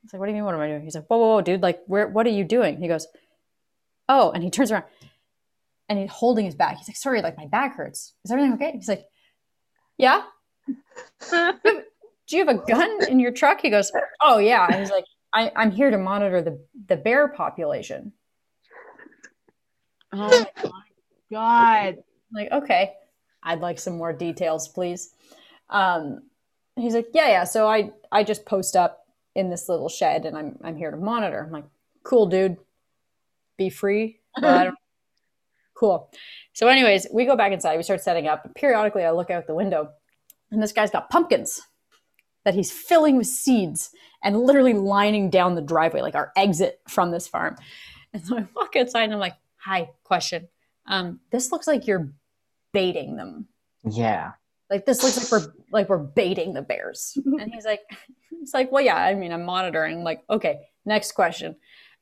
it's 0.04 0.14
like, 0.14 0.20
what 0.20 0.26
do 0.26 0.32
you 0.32 0.36
mean? 0.36 0.46
What 0.46 0.56
am 0.56 0.62
I 0.62 0.68
doing? 0.68 0.84
He's 0.84 0.96
like, 0.96 1.08
whoa, 1.08 1.18
whoa, 1.18 1.36
whoa, 1.36 1.42
dude, 1.42 1.62
like, 1.62 1.82
where, 1.88 2.08
what 2.08 2.26
are 2.26 2.32
you 2.32 2.44
doing? 2.44 2.78
He 2.82 2.88
goes, 2.88 3.08
oh, 4.10 4.32
and 4.32 4.44
he 4.44 4.50
turns 4.50 4.72
around 4.72 4.84
and 5.90 6.00
he's 6.00 6.10
holding 6.12 6.46
his 6.46 6.56
back. 6.56 6.78
He's 6.78 6.88
like, 6.88 6.98
sorry, 6.98 7.22
like 7.22 7.38
my 7.38 7.48
back 7.48 7.76
hurts. 7.76 8.14
Is 8.24 8.32
everything 8.32 8.54
okay? 8.54 8.72
He's 8.74 8.88
like, 8.88 9.06
yeah. 9.98 10.24
Do 11.32 12.38
you 12.38 12.46
have 12.46 12.56
a 12.56 12.66
gun 12.66 13.08
in 13.08 13.20
your 13.20 13.32
truck? 13.32 13.62
He 13.62 13.70
goes, 13.70 13.92
oh 14.22 14.40
yeah. 14.40 14.66
And 14.66 14.80
he's 14.80 14.90
like, 14.90 15.06
I, 15.34 15.52
I'm 15.56 15.72
here 15.72 15.92
to 15.92 15.98
monitor 15.98 16.42
the, 16.42 16.60
the 16.88 16.96
bear 16.96 17.28
population. 17.28 18.14
oh 20.14 20.46
my 20.64 20.72
god. 21.32 21.98
Like, 22.34 22.52
okay, 22.52 22.94
I'd 23.44 23.60
like 23.60 23.80
some 23.80 23.98
more 23.98 24.12
details, 24.14 24.68
please. 24.68 25.12
Um, 25.70 26.24
he's 26.76 26.96
like, 26.96 27.08
yeah, 27.14 27.28
yeah. 27.28 27.44
So 27.44 27.68
I, 27.68 27.92
I 28.12 28.24
just 28.24 28.46
post 28.46 28.76
up 28.76 29.06
in 29.36 29.50
this 29.50 29.70
little 29.70 29.90
shed 29.90 30.26
and 30.26 30.38
I'm, 30.38 30.58
I'm 30.64 30.76
here 30.78 30.92
to 30.92 30.98
monitor. 30.98 31.44
I'm 31.46 31.52
like, 31.52 31.66
cool, 32.04 32.26
dude. 32.26 32.58
Be 33.58 33.70
free. 33.70 34.20
Well, 34.42 34.58
I 34.58 34.64
don't- 34.66 34.78
cool. 35.76 36.10
So 36.54 36.68
anyways, 36.68 37.08
we 37.14 37.26
go 37.26 37.36
back 37.36 37.52
inside. 37.52 37.78
We 37.78 37.84
start 37.84 38.02
setting 38.02 38.28
up. 38.28 38.54
Periodically, 38.56 39.04
I 39.04 39.12
look 39.12 39.30
out 39.30 39.48
the 39.48 39.54
window 39.54 39.90
and 40.52 40.62
this 40.62 40.72
guy's 40.72 40.92
got 40.92 41.10
pumpkins 41.10 41.62
that 42.46 42.54
he's 42.54 42.72
filling 42.72 43.18
with 43.18 43.28
seeds 43.28 43.92
and 44.24 44.40
literally 44.40 44.74
lining 44.74 45.30
down 45.30 45.56
the 45.56 45.62
driveway, 45.62 46.02
like 46.02 46.16
our 46.16 46.32
exit 46.36 46.80
from 46.88 47.12
this 47.12 47.28
farm. 47.28 47.56
And 48.14 48.26
so 48.26 48.38
I 48.38 48.48
walk 48.56 48.76
outside 48.76 49.04
and 49.04 49.14
I'm 49.14 49.20
like, 49.20 49.36
hi, 49.58 49.90
question. 50.04 50.48
Um, 50.88 51.20
this 51.32 51.52
looks 51.52 51.68
like 51.68 51.88
you're 51.88 52.12
baiting 52.72 53.16
them. 53.16 53.48
Yeah. 53.84 54.34
Like 54.70 54.86
this 54.86 55.04
looks 55.04 55.32
like 55.32 55.32
we're 55.32 55.54
like 55.72 55.90
we're 55.90 55.98
baiting 55.98 56.54
the 56.54 56.62
bears. 56.62 57.18
And 57.26 57.54
he's 57.54 57.66
like, 57.66 57.82
it's 58.42 58.54
like, 58.54 58.72
well, 58.72 58.84
yeah, 58.84 58.96
I 58.96 59.14
mean, 59.16 59.32
I'm 59.32 59.44
monitoring. 59.44 59.98
I'm 59.98 60.04
like, 60.04 60.24
okay, 60.30 60.60
next 60.86 61.14
question. 61.14 61.56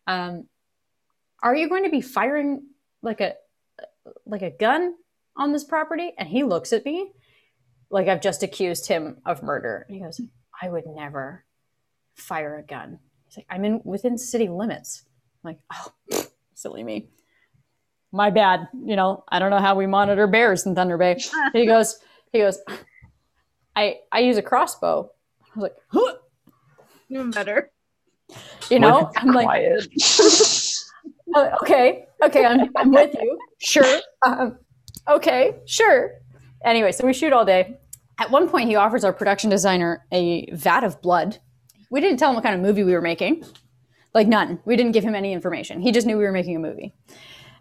Um, 0.08 0.48
are 1.42 1.56
you 1.56 1.68
going 1.70 1.84
to 1.84 1.90
be 1.90 2.02
firing 2.02 2.68
like 3.02 3.22
a 3.22 3.36
like 4.26 4.42
a 4.42 4.52
gun 4.52 4.96
on 5.36 5.52
this 5.54 5.64
property? 5.64 6.14
And 6.18 6.28
he 6.28 6.44
looks 6.44 6.74
at 6.74 6.86
me 6.86 7.12
like 7.90 8.08
I've 8.08 8.22
just 8.22 8.44
accused 8.44 8.88
him 8.88 9.18
of 9.26 9.44
murder. 9.44 9.86
And 9.88 9.96
he 9.98 10.04
goes, 10.04 10.20
I 10.62 10.70
would 10.70 10.86
never 10.88 11.46
fire 12.16 12.58
a 12.58 12.64
gun. 12.64 13.00
He's 13.26 13.38
like, 13.38 13.46
I'm 13.50 13.64
in 13.66 13.82
within 13.84 14.18
city 14.18 14.50
limits. 14.50 15.04
I'm 15.44 15.52
like, 15.52 15.60
oh, 16.12 16.26
silly 16.56 16.84
me. 16.84 17.08
My 18.12 18.30
bad. 18.30 18.68
You 18.74 18.96
know, 18.96 19.24
I 19.30 19.40
don't 19.40 19.50
know 19.50 19.60
how 19.60 19.76
we 19.76 19.88
monitor 19.88 20.28
bears 20.28 20.66
in 20.66 20.76
Thunder 20.76 20.98
Bay. 20.98 21.20
he 21.54 21.66
goes, 21.66 22.00
he 22.32 22.40
goes, 22.40 22.60
I 23.76 23.98
I 24.12 24.20
use 24.20 24.38
a 24.38 24.42
crossbow. 24.44 25.10
I 25.44 25.60
was 25.60 25.64
like, 25.64 25.76
huh, 25.88 26.16
Even 27.10 27.32
better. 27.32 27.72
you 28.70 28.80
know, 28.80 29.12
I'm 29.16 29.34
like, 29.34 29.48
"Oh, 31.36 31.50
okay, 31.62 32.06
okay, 32.24 32.46
I'm, 32.46 32.70
I'm 32.76 32.92
with 32.92 33.16
you. 33.20 33.38
Sure. 33.60 34.00
Um, 34.26 34.58
okay, 35.08 35.56
sure. 35.66 36.12
Anyway, 36.66 36.92
so 36.92 37.06
we 37.06 37.14
shoot 37.14 37.34
all 37.34 37.46
day. 37.46 37.78
At 38.20 38.32
one 38.32 38.48
point, 38.50 38.70
he 38.70 38.76
offers 38.76 39.04
our 39.04 39.14
production 39.14 39.50
designer 39.50 40.06
a 40.12 40.50
vat 40.54 40.84
of 40.84 41.02
blood. 41.02 41.40
We 41.90 42.00
didn't 42.00 42.18
tell 42.18 42.30
him 42.30 42.36
what 42.36 42.44
kind 42.44 42.56
of 42.56 42.62
movie 42.62 42.84
we 42.84 42.94
were 42.94 43.02
making. 43.02 43.44
Like, 44.14 44.28
none. 44.28 44.60
We 44.66 44.76
didn't 44.76 44.92
give 44.92 45.04
him 45.04 45.16
any 45.16 45.34
information. 45.34 45.82
He 45.82 45.92
just 45.92 46.06
knew 46.06 46.18
we 46.18 46.24
were 46.24 46.32
making 46.32 46.56
a 46.56 46.60
movie. 46.60 46.94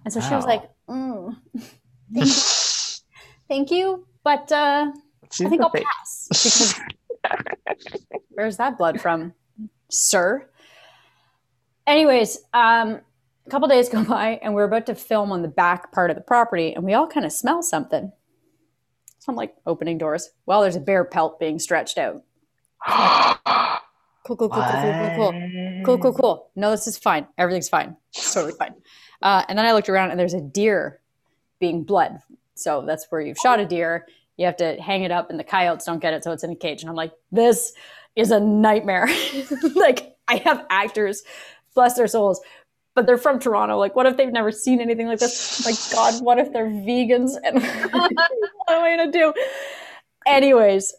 And 0.05 0.13
so 0.13 0.21
she 0.21 0.35
was 0.35 0.45
like, 0.45 0.63
mm, 0.89 1.37
thank, 2.13 2.27
you. 2.27 2.33
thank 3.49 3.71
you, 3.71 4.07
but 4.25 4.51
uh, 4.53 4.93
I 5.41 5.49
think 5.49 5.63
I'll 5.63 5.71
pass. 5.71 6.29
Because 6.29 6.81
where's 8.31 8.57
that 8.59 8.77
blood 8.77 9.01
from, 9.01 9.33
sir? 9.91 10.49
Anyways, 11.87 12.39
um, 12.53 13.01
a 13.47 13.51
couple 13.51 13.69
days 13.69 13.89
go 13.89 14.05
by, 14.09 14.41
and 14.43 14.55
we're 14.55 14.65
about 14.65 14.87
to 14.87 14.95
film 14.95 15.33
on 15.33 15.43
the 15.43 15.49
back 15.49 15.93
part 15.93 16.11
of 16.11 16.17
the 16.17 16.23
property, 16.23 16.75
and 16.75 16.85
we 16.85 16.95
all 16.95 17.07
kind 17.07 17.27
of 17.27 17.33
smell 17.33 17.63
something. 17.63 18.13
So 19.19 19.31
I'm 19.31 19.37
like 19.37 19.55
opening 19.67 19.99
doors. 19.99 20.31
Well, 20.47 20.63
there's 20.63 20.77
a 20.77 20.81
bear 20.81 21.05
pelt 21.05 21.39
being 21.39 21.59
stretched 21.59 21.99
out. 21.99 22.23
Cool, 24.25 24.37
cool, 24.37 24.51
cool, 24.51 24.63
cool, 24.63 24.73
cool, 24.73 24.93
cool, 24.93 25.33
cool. 25.33 25.83
Cool, 25.85 25.99
cool, 25.99 26.13
cool. 26.13 26.51
No, 26.55 26.71
this 26.71 26.87
is 26.87 26.97
fine. 26.97 27.27
Everything's 27.39 27.69
fine. 27.69 27.97
It's 28.15 28.33
totally 28.33 28.53
fine. 28.57 28.75
Uh, 29.21 29.45
and 29.49 29.59
then 29.59 29.67
I 29.67 29.73
looked 29.73 29.89
around 29.89 30.13
and 30.13 30.21
there's 30.21 30.35
a 30.35 30.41
deer 30.41 31.01
being 31.59 31.83
bled. 31.83 32.19
So 32.55 32.85
that's 32.87 33.07
where 33.11 33.21
you've 33.21 33.39
shot 33.39 33.59
a 33.59 33.67
deer. 33.67 34.07
You 34.37 34.47
have 34.47 34.57
to 34.59 34.81
hang 34.81 35.03
it 35.03 35.11
up 35.11 35.31
and 35.31 35.41
the 35.41 35.45
coyotes 35.45 35.87
don't 35.87 36.01
get 36.01 36.15
it. 36.15 36.23
So 36.23 36.31
it's 36.31 36.45
in 36.45 36.53
a 36.53 36.57
cage. 36.57 36.83
And 36.83 36.91
I'm 36.91 36.95
like, 36.95 37.13
this 37.33 37.73
is 38.15 38.31
a 38.31 38.39
nightmare. 38.39 39.09
like, 39.75 40.17
I 40.29 40.37
have 40.37 40.67
actors, 40.71 41.25
bless 41.75 41.95
their 41.95 42.07
souls, 42.07 42.41
but 42.95 43.07
they're 43.07 43.19
from 43.19 43.39
Toronto. 43.39 43.79
Like, 43.79 43.97
what 43.97 44.07
if 44.07 44.17
they've 44.17 44.33
never 44.33 44.53
seen 44.53 44.81
anything 44.81 45.07
like 45.07 45.19
this? 45.19 45.65
Like, 45.65 45.77
God, 45.93 46.23
what 46.25 46.39
if 46.39 46.53
they're 46.53 46.69
vegans? 46.69 47.33
And 47.43 47.63
what 47.93 48.13
am 48.69 48.83
I 48.83 48.97
to 49.05 49.11
do? 49.11 49.33
Anyways, 50.27 50.95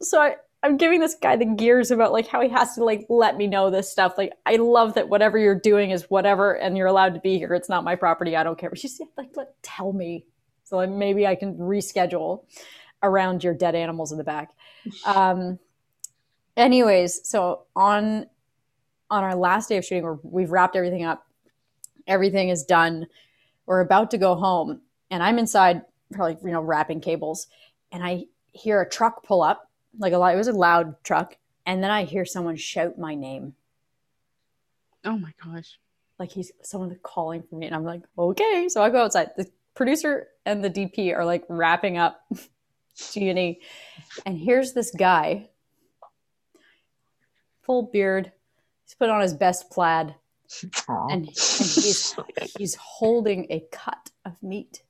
so 0.00 0.20
I, 0.20 0.36
I'm 0.62 0.76
giving 0.76 1.00
this 1.00 1.14
guy 1.14 1.36
the 1.36 1.44
gears 1.44 1.90
about 1.90 2.12
like 2.12 2.26
how 2.26 2.40
he 2.40 2.48
has 2.48 2.74
to 2.74 2.84
like 2.84 3.06
let 3.08 3.36
me 3.36 3.46
know 3.46 3.70
this 3.70 3.90
stuff. 3.90 4.14
Like 4.16 4.32
I 4.46 4.56
love 4.56 4.94
that 4.94 5.08
whatever 5.08 5.38
you're 5.38 5.58
doing 5.58 5.90
is 5.90 6.04
whatever, 6.08 6.54
and 6.54 6.76
you're 6.76 6.86
allowed 6.86 7.14
to 7.14 7.20
be 7.20 7.38
here. 7.38 7.54
It's 7.54 7.68
not 7.68 7.84
my 7.84 7.96
property. 7.96 8.36
I 8.36 8.42
don't 8.42 8.58
care. 8.58 8.70
But 8.70 8.78
she's 8.78 9.00
like, 9.16 9.30
let, 9.36 9.60
tell 9.62 9.92
me, 9.92 10.26
so 10.64 10.76
like, 10.76 10.90
maybe 10.90 11.26
I 11.26 11.34
can 11.34 11.54
reschedule 11.56 12.44
around 13.02 13.44
your 13.44 13.54
dead 13.54 13.74
animals 13.74 14.12
in 14.12 14.18
the 14.18 14.24
back. 14.24 14.50
Um, 15.04 15.58
anyways, 16.56 17.28
so 17.28 17.64
on 17.74 18.26
on 19.10 19.24
our 19.24 19.34
last 19.34 19.68
day 19.68 19.76
of 19.76 19.84
shooting, 19.84 20.18
we've 20.22 20.50
wrapped 20.50 20.76
everything 20.76 21.04
up. 21.04 21.26
Everything 22.06 22.48
is 22.48 22.64
done. 22.64 23.06
We're 23.66 23.80
about 23.80 24.10
to 24.12 24.18
go 24.18 24.34
home, 24.34 24.80
and 25.10 25.22
I'm 25.22 25.38
inside, 25.38 25.82
probably 26.12 26.36
you 26.44 26.52
know 26.52 26.60
wrapping 26.60 27.00
cables, 27.00 27.48
and 27.92 28.04
I 28.04 28.24
hear 28.52 28.80
a 28.80 28.88
truck 28.88 29.24
pull 29.24 29.42
up 29.42 29.70
like 29.98 30.12
a 30.12 30.18
lot. 30.18 30.34
It 30.34 30.38
was 30.38 30.48
a 30.48 30.52
loud 30.52 31.02
truck, 31.02 31.36
and 31.64 31.82
then 31.82 31.90
I 31.90 32.04
hear 32.04 32.24
someone 32.24 32.56
shout 32.56 32.98
my 32.98 33.14
name. 33.14 33.54
Oh 35.04 35.18
my 35.18 35.32
gosh. 35.44 35.78
Like 36.18 36.30
he's 36.30 36.52
someone 36.62 36.96
calling 37.02 37.42
for 37.42 37.56
me, 37.56 37.66
and 37.66 37.74
I'm 37.74 37.84
like, 37.84 38.02
okay. 38.18 38.68
So 38.68 38.82
I 38.82 38.90
go 38.90 39.04
outside. 39.04 39.30
The 39.36 39.50
producer 39.74 40.28
and 40.44 40.64
the 40.64 40.70
DP 40.70 41.14
are 41.14 41.24
like 41.24 41.44
wrapping 41.48 41.98
up 41.98 42.24
G 43.12 43.28
and 43.28 43.38
E, 43.38 43.60
and 44.24 44.38
here's 44.38 44.72
this 44.72 44.90
guy, 44.90 45.48
full 47.62 47.82
beard. 47.82 48.32
He's 48.86 48.94
put 48.94 49.10
on 49.10 49.20
his 49.20 49.34
best 49.34 49.68
plaid, 49.70 50.14
Aw. 50.88 51.06
and, 51.10 51.26
and 51.26 51.26
he's 51.26 52.14
he's 52.56 52.74
holding 52.76 53.46
a 53.50 53.64
cut 53.72 54.10
of 54.24 54.40
meat 54.42 54.82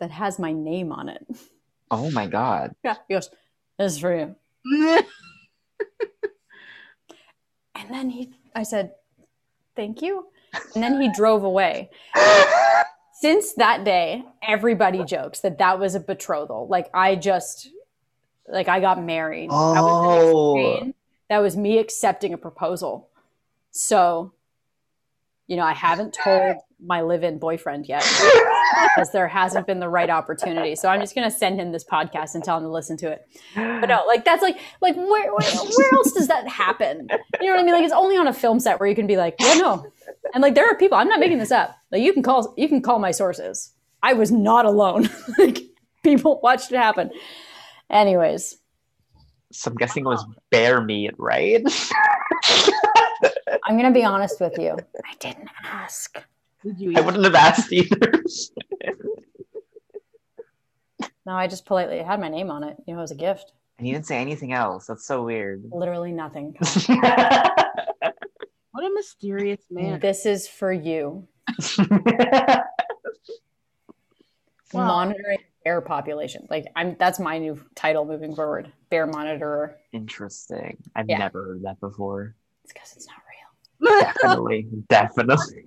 that 0.00 0.10
has 0.10 0.38
my 0.38 0.52
name 0.52 0.90
on 0.92 1.08
it. 1.08 1.24
oh 1.90 2.10
my 2.10 2.26
god. 2.26 2.74
Yeah, 2.84 2.96
he 3.08 3.14
goes, 3.14 3.30
"This 3.78 3.92
is 3.94 3.98
for 4.00 4.14
you." 4.16 4.36
And 7.78 7.90
then 7.94 8.08
he, 8.10 8.30
I 8.54 8.62
said, 8.62 8.92
"Thank 9.76 10.00
you," 10.02 10.26
and 10.74 10.82
then 10.82 11.00
he 11.00 11.12
drove 11.12 11.44
away. 11.44 11.90
Since 13.20 13.52
that 13.54 13.84
day, 13.84 14.24
everybody 14.42 15.04
jokes 15.04 15.40
that 15.40 15.58
that 15.58 15.78
was 15.78 15.94
a 15.94 16.00
betrothal. 16.00 16.66
Like 16.68 16.88
I 16.94 17.16
just, 17.16 17.68
like 18.48 18.68
I 18.68 18.80
got 18.80 19.02
married. 19.02 19.50
That 19.50 19.54
was 19.54 20.22
the 20.24 20.86
Oh. 20.88 20.92
That 21.28 21.38
was 21.38 21.56
me 21.56 21.78
accepting 21.78 22.32
a 22.32 22.38
proposal. 22.38 23.08
So, 23.70 24.32
you 25.46 25.56
know, 25.56 25.64
I 25.64 25.74
haven't 25.74 26.14
told 26.14 26.56
my 26.84 27.00
live-in 27.00 27.38
boyfriend 27.38 27.86
yet 27.88 28.02
because 28.94 29.10
there 29.12 29.28
hasn't 29.28 29.66
been 29.66 29.80
the 29.80 29.88
right 29.88 30.10
opportunity. 30.10 30.74
So 30.76 30.88
I'm 30.88 31.00
just 31.00 31.14
gonna 31.14 31.30
send 31.30 31.60
him 31.60 31.72
this 31.72 31.84
podcast 31.84 32.34
and 32.34 32.44
tell 32.44 32.58
him 32.58 32.64
to 32.64 32.70
listen 32.70 32.96
to 32.98 33.10
it. 33.10 33.26
But 33.54 33.86
no, 33.86 34.04
like 34.06 34.24
that's 34.24 34.42
like 34.42 34.58
like 34.80 34.96
where 34.96 35.06
where, 35.06 35.50
where 35.52 35.94
else 35.94 36.12
does 36.12 36.28
that 36.28 36.48
happen? 36.48 37.08
You 37.40 37.46
know 37.46 37.54
what 37.54 37.60
I 37.60 37.62
mean? 37.62 37.74
Like 37.74 37.84
it's 37.84 37.94
only 37.94 38.16
on 38.16 38.26
a 38.28 38.32
film 38.32 38.60
set 38.60 38.78
where 38.80 38.88
you 38.88 38.94
can 38.94 39.06
be 39.06 39.16
like, 39.16 39.36
yeah, 39.40 39.54
no. 39.54 39.86
And 40.34 40.42
like 40.42 40.54
there 40.54 40.68
are 40.68 40.76
people, 40.76 40.98
I'm 40.98 41.08
not 41.08 41.20
making 41.20 41.38
this 41.38 41.52
up. 41.52 41.76
Like 41.90 42.02
you 42.02 42.12
can 42.12 42.22
call 42.22 42.54
you 42.56 42.68
can 42.68 42.82
call 42.82 42.98
my 42.98 43.10
sources. 43.10 43.72
I 44.02 44.12
was 44.12 44.30
not 44.30 44.66
alone. 44.66 45.08
like 45.38 45.58
people 46.02 46.40
watched 46.42 46.72
it 46.72 46.76
happen. 46.76 47.10
Anyways, 47.90 48.56
So 49.56 49.70
I'm 49.70 49.76
guessing 49.76 50.04
it 50.04 50.08
was 50.08 50.24
oh. 50.28 50.34
bear 50.50 50.80
meat, 50.80 51.14
right? 51.18 51.64
I'm 53.64 53.76
gonna 53.76 53.92
be 53.92 54.04
honest 54.04 54.40
with 54.40 54.58
you. 54.58 54.76
I 55.04 55.14
didn't 55.18 55.48
ask. 55.64 56.22
Did 56.62 56.80
you 56.80 56.94
I 56.96 57.00
wouldn't 57.00 57.24
have 57.24 57.34
asked 57.34 57.72
either. 57.72 58.22
No, 61.24 61.32
I 61.32 61.48
just 61.48 61.66
politely 61.66 61.98
had 61.98 62.20
my 62.20 62.28
name 62.28 62.50
on 62.50 62.62
it. 62.62 62.76
You 62.86 62.94
know, 62.94 63.00
it 63.00 63.02
was 63.02 63.10
a 63.10 63.16
gift. 63.16 63.52
and 63.78 63.86
you 63.86 63.94
didn't 63.94 64.06
say 64.06 64.18
anything 64.18 64.52
else. 64.52 64.86
That's 64.86 65.04
so 65.04 65.24
weird. 65.24 65.64
Literally 65.72 66.12
nothing. 66.12 66.56
What 68.76 68.84
a 68.84 68.90
mysterious 68.92 69.62
man. 69.70 70.00
This 70.00 70.26
is 70.26 70.46
for 70.46 70.70
you. 70.70 71.26
Wow. 71.78 72.64
Monitoring 74.74 75.38
bear 75.66 75.80
population. 75.80 76.46
Like 76.48 76.66
I'm 76.76 76.94
that's 76.96 77.18
my 77.18 77.38
new 77.38 77.60
title 77.74 78.04
moving 78.04 78.36
forward. 78.36 78.70
Bear 78.88 79.08
monitorer. 79.08 79.74
Interesting. 79.92 80.76
I've 80.94 81.08
Yeah. 81.08 81.18
never 81.18 81.44
heard 81.44 81.62
that 81.64 81.80
before. 81.80 82.36
It's 82.62 82.72
because 82.72 82.92
it's 82.94 83.08
not 83.08 83.16
real. 83.26 84.00
Definitely. 84.00 84.68
Definitely. 84.88 85.64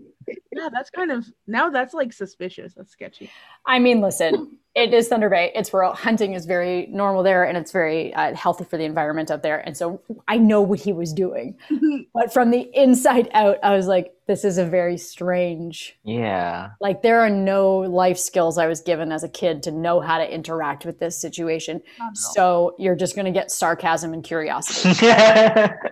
Yeah, 0.51 0.69
that's 0.71 0.89
kind 0.89 1.11
of 1.11 1.25
now 1.47 1.69
that's 1.69 1.93
like 1.93 2.13
suspicious. 2.13 2.73
That's 2.75 2.91
sketchy. 2.91 3.29
I 3.65 3.79
mean, 3.79 4.01
listen, 4.01 4.57
it 4.75 4.93
is 4.93 5.07
Thunder 5.07 5.29
Bay. 5.29 5.51
It's 5.55 5.73
rural. 5.73 5.93
Hunting 5.93 6.33
is 6.33 6.45
very 6.45 6.87
normal 6.87 7.23
there, 7.23 7.43
and 7.43 7.57
it's 7.57 7.71
very 7.71 8.13
uh, 8.13 8.33
healthy 8.35 8.63
for 8.63 8.77
the 8.77 8.83
environment 8.83 9.31
up 9.31 9.41
there. 9.41 9.59
And 9.59 9.75
so 9.75 10.01
I 10.27 10.37
know 10.37 10.61
what 10.61 10.79
he 10.79 10.93
was 10.93 11.13
doing, 11.13 11.57
but 12.13 12.33
from 12.33 12.51
the 12.51 12.69
inside 12.73 13.29
out, 13.33 13.57
I 13.63 13.75
was 13.75 13.87
like, 13.87 14.13
"This 14.27 14.45
is 14.45 14.57
a 14.57 14.65
very 14.65 14.97
strange." 14.97 15.97
Yeah. 16.03 16.71
Like, 16.81 17.01
there 17.01 17.19
are 17.21 17.29
no 17.29 17.77
life 17.77 18.17
skills 18.17 18.57
I 18.57 18.67
was 18.67 18.81
given 18.81 19.11
as 19.11 19.23
a 19.23 19.29
kid 19.29 19.63
to 19.63 19.71
know 19.71 19.99
how 19.99 20.17
to 20.17 20.33
interact 20.33 20.85
with 20.85 20.99
this 20.99 21.19
situation. 21.19 21.81
Not 21.97 22.05
at 22.05 22.09
all. 22.09 22.13
So 22.15 22.75
you're 22.77 22.95
just 22.95 23.15
going 23.15 23.25
to 23.25 23.31
get 23.31 23.51
sarcasm 23.51 24.13
and 24.13 24.23
curiosity. 24.23 25.07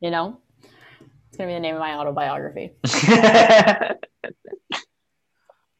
You 0.00 0.10
know, 0.10 0.40
it's 1.38 1.44
going 1.44 1.50
to 1.50 1.52
be 1.52 1.56
the 1.56 1.60
name 1.60 1.76
of 1.76 1.80
my 1.80 1.94
autobiography. 1.94 2.72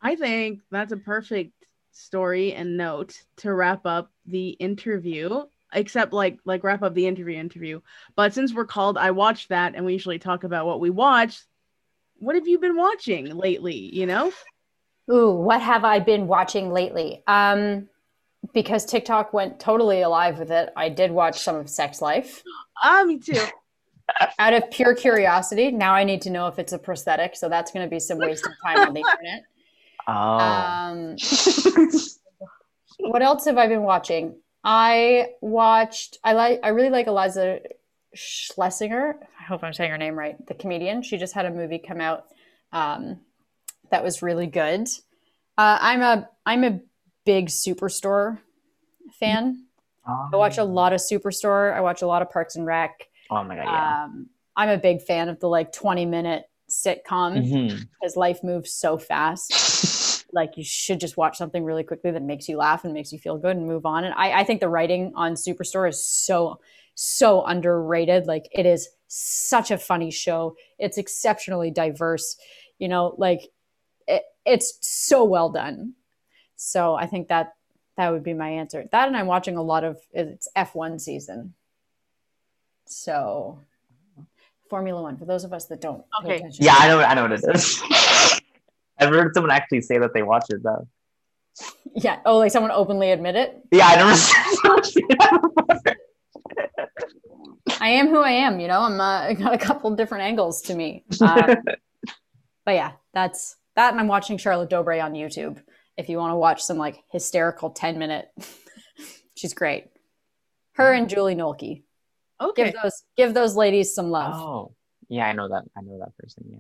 I 0.01 0.15
think 0.15 0.61
that's 0.71 0.93
a 0.93 0.97
perfect 0.97 1.53
story 1.91 2.53
and 2.53 2.77
note 2.77 3.21
to 3.39 3.53
wrap 3.53 3.85
up 3.85 4.13
the 4.27 4.51
interview. 4.51 5.43
Except 5.71 6.15
like 6.15 6.39
like 6.47 6.65
wrap 6.65 6.83
up 6.83 6.95
the 6.95 7.07
interview 7.07 7.37
interview. 7.37 7.81
But 8.17 8.33
since 8.33 8.55
we're 8.55 8.65
called 8.65 8.97
I 8.97 9.11
watched 9.11 9.51
that 9.51 9.75
and 9.75 9.85
we 9.85 9.93
usually 9.93 10.19
talk 10.19 10.45
about 10.45 10.65
what 10.65 10.81
we 10.81 10.89
watched, 10.89 11.45
what 12.21 12.37
have 12.37 12.49
you 12.49 12.59
been 12.59 12.77
watching 12.77 13.37
lately, 13.37 13.95
you 13.95 14.07
know? 14.07 14.33
Ooh, 15.11 15.33
what 15.33 15.61
have 15.61 15.85
I 15.85 15.99
been 15.99 16.27
watching 16.27 16.73
lately? 16.73 17.23
Um, 17.27 17.89
because 18.55 18.87
TikTok 18.87 19.35
went 19.35 19.61
totally 19.61 20.01
alive 20.01 20.39
with 20.39 20.51
it, 20.51 20.71
I 20.75 20.89
did 20.89 21.11
watch 21.11 21.41
some 21.41 21.57
of 21.57 21.69
Sex 21.69 22.01
Life 22.01 22.43
Ah, 22.83 23.03
me 23.05 23.19
too. 23.19 23.45
Out 24.39 24.55
of 24.55 24.71
pure 24.71 24.95
curiosity. 24.95 25.71
Now 25.71 25.95
I 25.95 26.05
need 26.05 26.23
to 26.23 26.31
know 26.31 26.47
if 26.47 26.59
it's 26.59 26.73
a 26.73 26.79
prosthetic, 26.79 27.37
so 27.37 27.49
that's 27.49 27.71
going 27.71 27.85
to 27.87 27.91
be 27.91 28.01
some 28.01 28.19
wasted 28.19 28.53
time 28.65 28.89
on 28.89 28.95
the 28.95 29.01
internet. 29.11 29.45
oh. 30.07 30.39
Um, 30.39 31.17
what 33.11 33.23
else 33.23 33.45
have 33.45 33.59
I 33.59 33.67
been 33.67 33.83
watching? 33.83 34.37
I 34.65 35.31
watched. 35.41 36.19
I 36.25 36.33
like. 36.33 36.61
I 36.63 36.69
really 36.69 36.91
like 36.91 37.07
Iliza 37.07 37.61
Shlesinger. 38.17 39.15
I 39.41 39.43
hope 39.45 39.63
I'm 39.63 39.73
saying 39.73 39.91
her 39.91 39.99
name 39.99 40.19
right. 40.19 40.37
The 40.47 40.55
comedian. 40.55 41.03
She 41.03 41.17
just 41.17 41.35
had 41.35 41.47
a 41.47 41.51
movie 41.51 41.79
come 41.79 42.01
out 42.01 42.27
um, 42.73 43.21
that 43.91 44.03
was 44.03 44.23
really 44.23 44.47
good. 44.47 44.89
Uh, 45.57 45.79
I'm 45.81 46.01
a. 46.03 46.29
I'm 46.47 46.65
a 46.65 46.81
big 47.25 47.49
Superstore 47.49 48.39
fan. 49.21 49.65
I 50.07 50.37
watch 50.37 50.57
a 50.57 50.65
lot 50.65 50.95
of 50.95 51.01
Superstore. 51.01 51.75
I 51.75 51.83
watch 51.83 52.01
a 52.01 52.07
lot 52.07 52.23
of 52.23 52.31
Parks 52.31 52.57
and 52.57 52.65
Rec. 52.65 53.08
Oh 53.31 53.45
my 53.45 53.57
god, 53.57 53.64
yeah. 53.64 54.05
Um, 54.05 54.29
I'm 54.57 54.68
a 54.70 54.79
big 54.79 55.03
fan 55.03 55.29
of 55.29 55.39
the 55.41 55.49
like 55.49 55.72
20 55.72 56.07
minute 56.07 56.45
sitcom 56.68 57.37
Mhm. 57.37 57.89
because 58.01 58.16
life 58.16 58.43
moves 58.43 58.72
so 58.72 58.99
fast. 58.99 59.53
Like 60.31 60.59
you 60.59 60.62
should 60.64 61.01
just 61.01 61.16
watch 61.16 61.39
something 61.39 61.64
really 61.64 61.83
quickly 61.85 62.11
that 62.11 62.22
makes 62.22 62.51
you 62.51 62.59
laugh 62.59 62.85
and 62.85 62.93
makes 62.93 63.12
you 63.14 63.18
feel 63.18 63.39
good 63.39 63.57
and 63.57 63.66
move 63.66 63.87
on. 63.87 64.05
And 64.05 64.12
I, 64.14 64.41
I 64.41 64.45
think 64.45 64.61
the 64.61 64.68
writing 64.68 65.11
on 65.16 65.33
Superstore 65.33 65.89
is 65.89 66.05
so, 66.05 66.61
so 66.95 67.43
underrated. 67.47 68.26
Like 68.26 68.47
it 68.53 68.66
is 68.66 68.91
such 69.07 69.70
a 69.70 69.79
funny 69.79 70.11
show. 70.11 70.55
It's 70.79 70.99
exceptionally 70.99 71.70
diverse. 71.70 72.37
You 72.79 72.89
know, 72.89 73.14
like 73.16 73.41
it, 74.07 74.24
it's 74.45 74.76
so 74.83 75.24
well 75.24 75.49
done. 75.49 75.95
So 76.57 76.95
I 76.95 77.07
think 77.07 77.29
that 77.29 77.55
that 77.97 78.11
would 78.12 78.22
be 78.22 78.35
my 78.35 78.51
answer. 78.51 78.85
That 78.93 79.09
and 79.09 79.16
I'm 79.16 79.29
watching 79.29 79.57
a 79.57 79.62
lot 79.62 79.83
of 79.83 79.97
it's 80.12 80.47
F1 80.55 81.01
season. 81.01 81.55
So 82.91 83.61
Formula 84.70 85.01
One 85.03 85.16
for 85.16 85.24
those 85.24 85.45
of 85.45 85.53
us 85.53 85.66
that 85.66 85.80
don't 85.80 86.05
pay 86.22 86.26
Okay. 86.28 86.36
attention. 86.39 86.64
Yeah, 86.64 86.74
I 86.78 86.89
know. 86.89 87.01
I 87.01 87.14
know 87.14 87.22
what 87.22 87.32
it 87.32 87.45
is. 87.55 87.82
I've 88.99 89.11
heard 89.11 89.32
someone 89.34 89.51
actually 89.51 89.80
say 89.82 89.99
that 89.99 90.12
they 90.14 90.22
watch 90.22 90.47
it 90.51 90.62
though. 90.62 90.86
Yeah. 91.95 92.20
Oh, 92.24 92.39
like 92.39 92.53
someone 92.53 92.70
openly 92.72 93.11
admit 93.11 93.36
it. 93.36 93.59
Yeah, 93.72 93.86
I 93.86 93.97
never 93.97 94.14
seen. 94.84 95.07
I 97.80 97.89
am 97.91 98.09
who 98.09 98.20
I 98.20 98.30
am. 98.30 98.61
You 98.61 98.68
know, 98.68 98.80
I'm 98.80 99.01
uh, 99.01 99.20
I 99.20 99.34
got 99.34 99.55
a 99.55 99.59
couple 99.59 99.95
different 99.95 100.24
angles 100.24 100.62
to 100.62 100.74
me. 100.74 101.05
Um, 101.20 101.57
but 102.64 102.74
yeah, 102.74 102.93
that's 103.14 103.57
that, 103.76 103.93
and 103.93 104.01
I'm 104.01 104.09
watching 104.09 104.39
Charlotte 104.39 104.70
Dobre 104.70 105.03
on 105.03 105.12
YouTube. 105.12 105.61
If 105.97 106.09
you 106.09 106.18
want 106.18 106.32
to 106.32 106.36
watch 106.36 106.62
some 106.62 106.78
like 106.78 107.03
hysterical 107.11 107.70
ten 107.70 107.99
minute, 107.99 108.28
she's 109.36 109.55
great. 109.55 109.86
Her 110.72 110.93
and 110.93 111.09
Julie 111.09 111.34
Nolke. 111.34 111.82
Okay. 112.41 112.64
Give 112.64 112.74
those 112.82 113.03
give 113.16 113.34
those 113.34 113.57
ladies 113.57 113.95
some 113.95 114.11
love. 114.11 114.34
Oh, 114.34 114.74
yeah, 115.09 115.26
I 115.26 115.32
know 115.32 115.49
that. 115.49 115.64
I 115.76 115.80
know 115.82 115.99
that 115.99 116.16
person. 116.18 116.45
Yeah. 116.51 116.59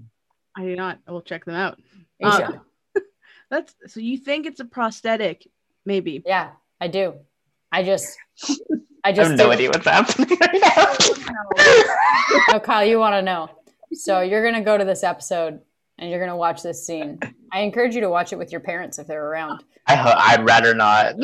I 0.56 0.62
do 0.64 0.74
not. 0.74 0.98
I 1.06 1.12
will 1.12 1.22
check 1.22 1.44
them 1.44 1.54
out. 1.54 1.78
You 2.18 2.28
uh. 2.28 2.52
That's 3.50 3.74
so 3.86 4.00
you 4.00 4.18
think 4.18 4.46
it's 4.46 4.60
a 4.60 4.64
prosthetic, 4.64 5.46
maybe. 5.86 6.22
Yeah, 6.26 6.50
I 6.80 6.88
do. 6.88 7.14
I 7.70 7.82
just, 7.84 8.16
I 8.42 8.46
just 8.48 8.62
I 9.04 9.12
just 9.12 9.30
have 9.30 9.38
no 9.38 9.50
idea 9.50 9.68
what's 9.70 9.86
happening 9.86 10.36
right 10.40 10.60
now. 10.76 12.52
No, 12.52 12.60
Kyle, 12.60 12.84
you 12.84 12.98
want 12.98 13.14
to 13.14 13.22
know. 13.22 13.50
So 13.92 14.20
you're 14.20 14.44
gonna 14.44 14.64
go 14.64 14.76
to 14.76 14.84
this 14.84 15.02
episode 15.04 15.60
and 15.98 16.10
you're 16.10 16.20
gonna 16.20 16.36
watch 16.36 16.62
this 16.62 16.84
scene. 16.86 17.18
I 17.52 17.60
encourage 17.60 17.94
you 17.94 18.00
to 18.02 18.10
watch 18.10 18.32
it 18.32 18.36
with 18.36 18.50
your 18.52 18.60
parents 18.60 18.98
if 18.98 19.06
they're 19.06 19.24
around. 19.24 19.62
I 19.86 19.94
ho- 19.94 20.14
I'd 20.16 20.44
rather 20.44 20.74
not. 20.74 21.14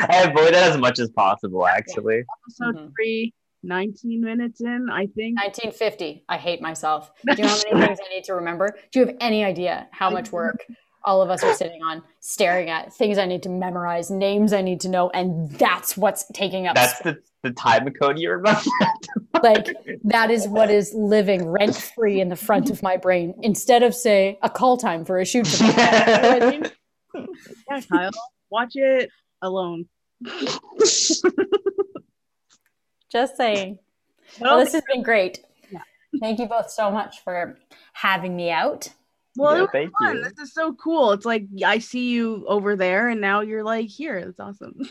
I 0.10 0.22
avoid 0.22 0.48
it 0.48 0.54
as 0.54 0.76
much 0.78 0.98
as 0.98 1.10
possible, 1.10 1.66
actually. 1.66 2.24
Episode 2.46 2.76
Mhm. 2.76 2.92
three, 2.96 3.34
19 3.62 4.20
minutes 4.20 4.60
in, 4.60 4.88
I 4.90 5.06
think. 5.06 5.38
1950. 5.38 6.24
I 6.28 6.36
hate 6.36 6.62
myself. 6.62 7.10
Do 7.26 7.34
you 7.36 7.42
know 7.42 7.48
how 7.48 7.62
many 7.70 7.86
things 7.86 7.98
I 8.04 8.14
need 8.14 8.24
to 8.24 8.34
remember? 8.34 8.76
Do 8.92 9.00
you 9.00 9.06
have 9.06 9.16
any 9.20 9.44
idea 9.44 9.88
how 9.90 10.10
much 10.10 10.32
work 10.32 10.64
all 11.02 11.22
of 11.22 11.30
us 11.30 11.42
are 11.42 11.54
sitting 11.54 11.82
on, 11.82 12.02
staring 12.20 12.68
at 12.68 12.92
things 12.92 13.16
I 13.16 13.24
need 13.24 13.42
to 13.44 13.48
memorize, 13.48 14.10
names 14.10 14.52
I 14.52 14.60
need 14.60 14.80
to 14.82 14.88
know, 14.90 15.08
and 15.10 15.50
that's 15.52 15.96
what's 15.96 16.26
taking 16.34 16.66
up. 16.66 16.74
That's 16.74 16.98
the, 17.00 17.18
the 17.42 17.52
time 17.52 17.90
code 17.94 18.18
you 18.18 18.30
remember. 18.32 18.60
like 19.42 19.66
that 20.04 20.30
is 20.30 20.46
what 20.46 20.70
is 20.70 20.92
living 20.94 21.48
rent 21.48 21.74
free 21.74 22.20
in 22.20 22.28
the 22.28 22.36
front 22.36 22.68
of 22.68 22.82
my 22.82 22.98
brain 22.98 23.32
instead 23.42 23.82
of 23.82 23.94
say 23.94 24.38
a 24.42 24.50
call 24.50 24.76
time 24.76 25.06
for 25.06 25.18
a 25.18 25.24
shoot. 25.24 25.48
yeah, 25.60 26.68
Kyle, 27.90 28.10
watch 28.50 28.72
it 28.74 29.10
alone. 29.42 29.86
Just 33.10 33.36
saying. 33.36 33.78
Well, 34.40 34.58
this 34.58 34.72
has 34.72 34.82
been 34.92 35.02
great. 35.02 35.40
Yeah. 35.70 35.80
Thank 36.20 36.38
you 36.38 36.46
both 36.46 36.70
so 36.70 36.90
much 36.90 37.22
for 37.24 37.58
having 37.92 38.36
me 38.36 38.50
out. 38.50 38.88
Well, 39.36 39.60
yeah, 39.60 39.66
thank 39.72 39.92
fun. 39.98 40.16
you. 40.16 40.24
This 40.24 40.38
is 40.38 40.54
so 40.54 40.74
cool. 40.74 41.12
It's 41.12 41.24
like 41.24 41.46
I 41.64 41.78
see 41.78 42.10
you 42.10 42.44
over 42.46 42.76
there, 42.76 43.08
and 43.08 43.20
now 43.20 43.40
you're 43.40 43.64
like 43.64 43.88
here. 43.88 44.16
It's 44.16 44.40
awesome. 44.40 44.80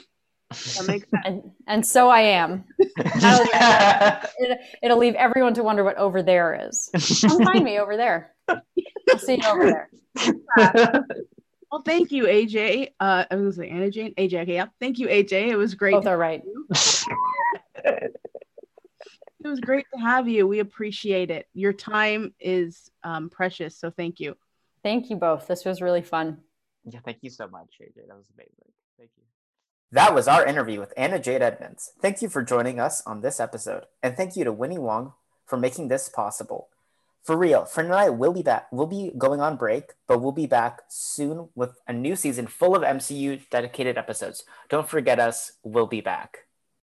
That 0.49 0.87
makes 0.87 1.07
sense. 1.11 1.23
And, 1.25 1.51
and 1.67 1.85
so 1.85 2.09
I 2.09 2.21
am. 2.21 2.63
Oh, 2.81 3.45
it, 4.39 4.59
will 4.81 4.97
leave 4.97 5.13
everyone 5.13 5.53
to 5.53 5.61
wonder 5.61 5.83
what 5.83 5.95
over 5.97 6.23
there 6.23 6.67
is. 6.67 6.89
Come 7.21 7.43
find 7.45 7.63
me 7.63 7.77
over 7.77 7.95
there. 7.95 8.33
I'll 8.47 9.19
see 9.19 9.35
you 9.35 9.47
over 9.47 9.67
there. 9.67 11.05
Well, 11.71 11.81
thank 11.83 12.11
you, 12.11 12.25
AJ. 12.25 12.93
Uh, 12.99 13.25
I 13.29 13.35
was 13.35 13.57
going 13.57 13.69
to 13.69 13.75
say 13.75 13.77
Anna 13.77 13.91
Jane. 13.91 14.13
AJ, 14.15 14.41
okay, 14.41 14.53
yeah. 14.53 14.67
Thank 14.79 14.97
you, 14.97 15.07
AJ. 15.07 15.49
It 15.49 15.55
was 15.55 15.75
great. 15.75 15.93
Both 15.93 16.07
are 16.07 16.17
right. 16.17 16.41
it 17.85 18.13
was 19.43 19.59
great 19.59 19.85
to 19.93 19.99
have 19.99 20.27
you. 20.27 20.47
We 20.47 20.59
appreciate 20.59 21.29
it. 21.29 21.47
Your 21.53 21.73
time 21.73 22.33
is 22.39 22.89
um, 23.03 23.29
precious, 23.29 23.77
so 23.77 23.91
thank 23.91 24.19
you. 24.19 24.35
Thank 24.83 25.09
you 25.09 25.17
both. 25.17 25.47
This 25.47 25.63
was 25.63 25.81
really 25.81 26.01
fun. 26.01 26.39
Yeah, 26.85 26.99
thank 27.05 27.19
you 27.21 27.29
so 27.29 27.47
much, 27.47 27.75
AJ. 27.81 28.07
That 28.07 28.17
was 28.17 28.25
amazing. 28.33 28.71
Thank 28.97 29.11
you. 29.15 29.23
That 29.91 30.15
was 30.15 30.27
our 30.27 30.45
interview 30.45 30.79
with 30.79 30.93
Anna 30.97 31.19
Jade 31.19 31.41
Edmonds. 31.41 31.91
Thank 32.01 32.21
you 32.21 32.29
for 32.29 32.41
joining 32.41 32.79
us 32.79 33.03
on 33.05 33.21
this 33.21 33.39
episode, 33.39 33.85
and 34.01 34.17
thank 34.17 34.35
you 34.35 34.43
to 34.43 34.51
Winnie 34.51 34.79
Wong 34.79 35.13
for 35.45 35.57
making 35.57 35.87
this 35.87 36.09
possible. 36.09 36.69
For 37.23 37.37
real, 37.37 37.65
Fern 37.65 37.85
and 37.85 37.95
I 37.95 38.09
will 38.09 38.33
be 38.33 38.41
back. 38.41 38.67
We'll 38.71 38.87
be 38.87 39.11
going 39.17 39.39
on 39.39 39.57
break, 39.57 39.93
but 40.07 40.19
we'll 40.19 40.31
be 40.31 40.47
back 40.47 40.81
soon 40.89 41.49
with 41.53 41.79
a 41.87 41.93
new 41.93 42.15
season 42.15 42.47
full 42.47 42.75
of 42.75 42.81
MCU 42.81 43.47
dedicated 43.49 43.97
episodes. 43.97 44.43
Don't 44.69 44.89
forget 44.89 45.19
us. 45.19 45.53
We'll 45.63 45.87
be 45.87 46.01
back. 46.01 46.48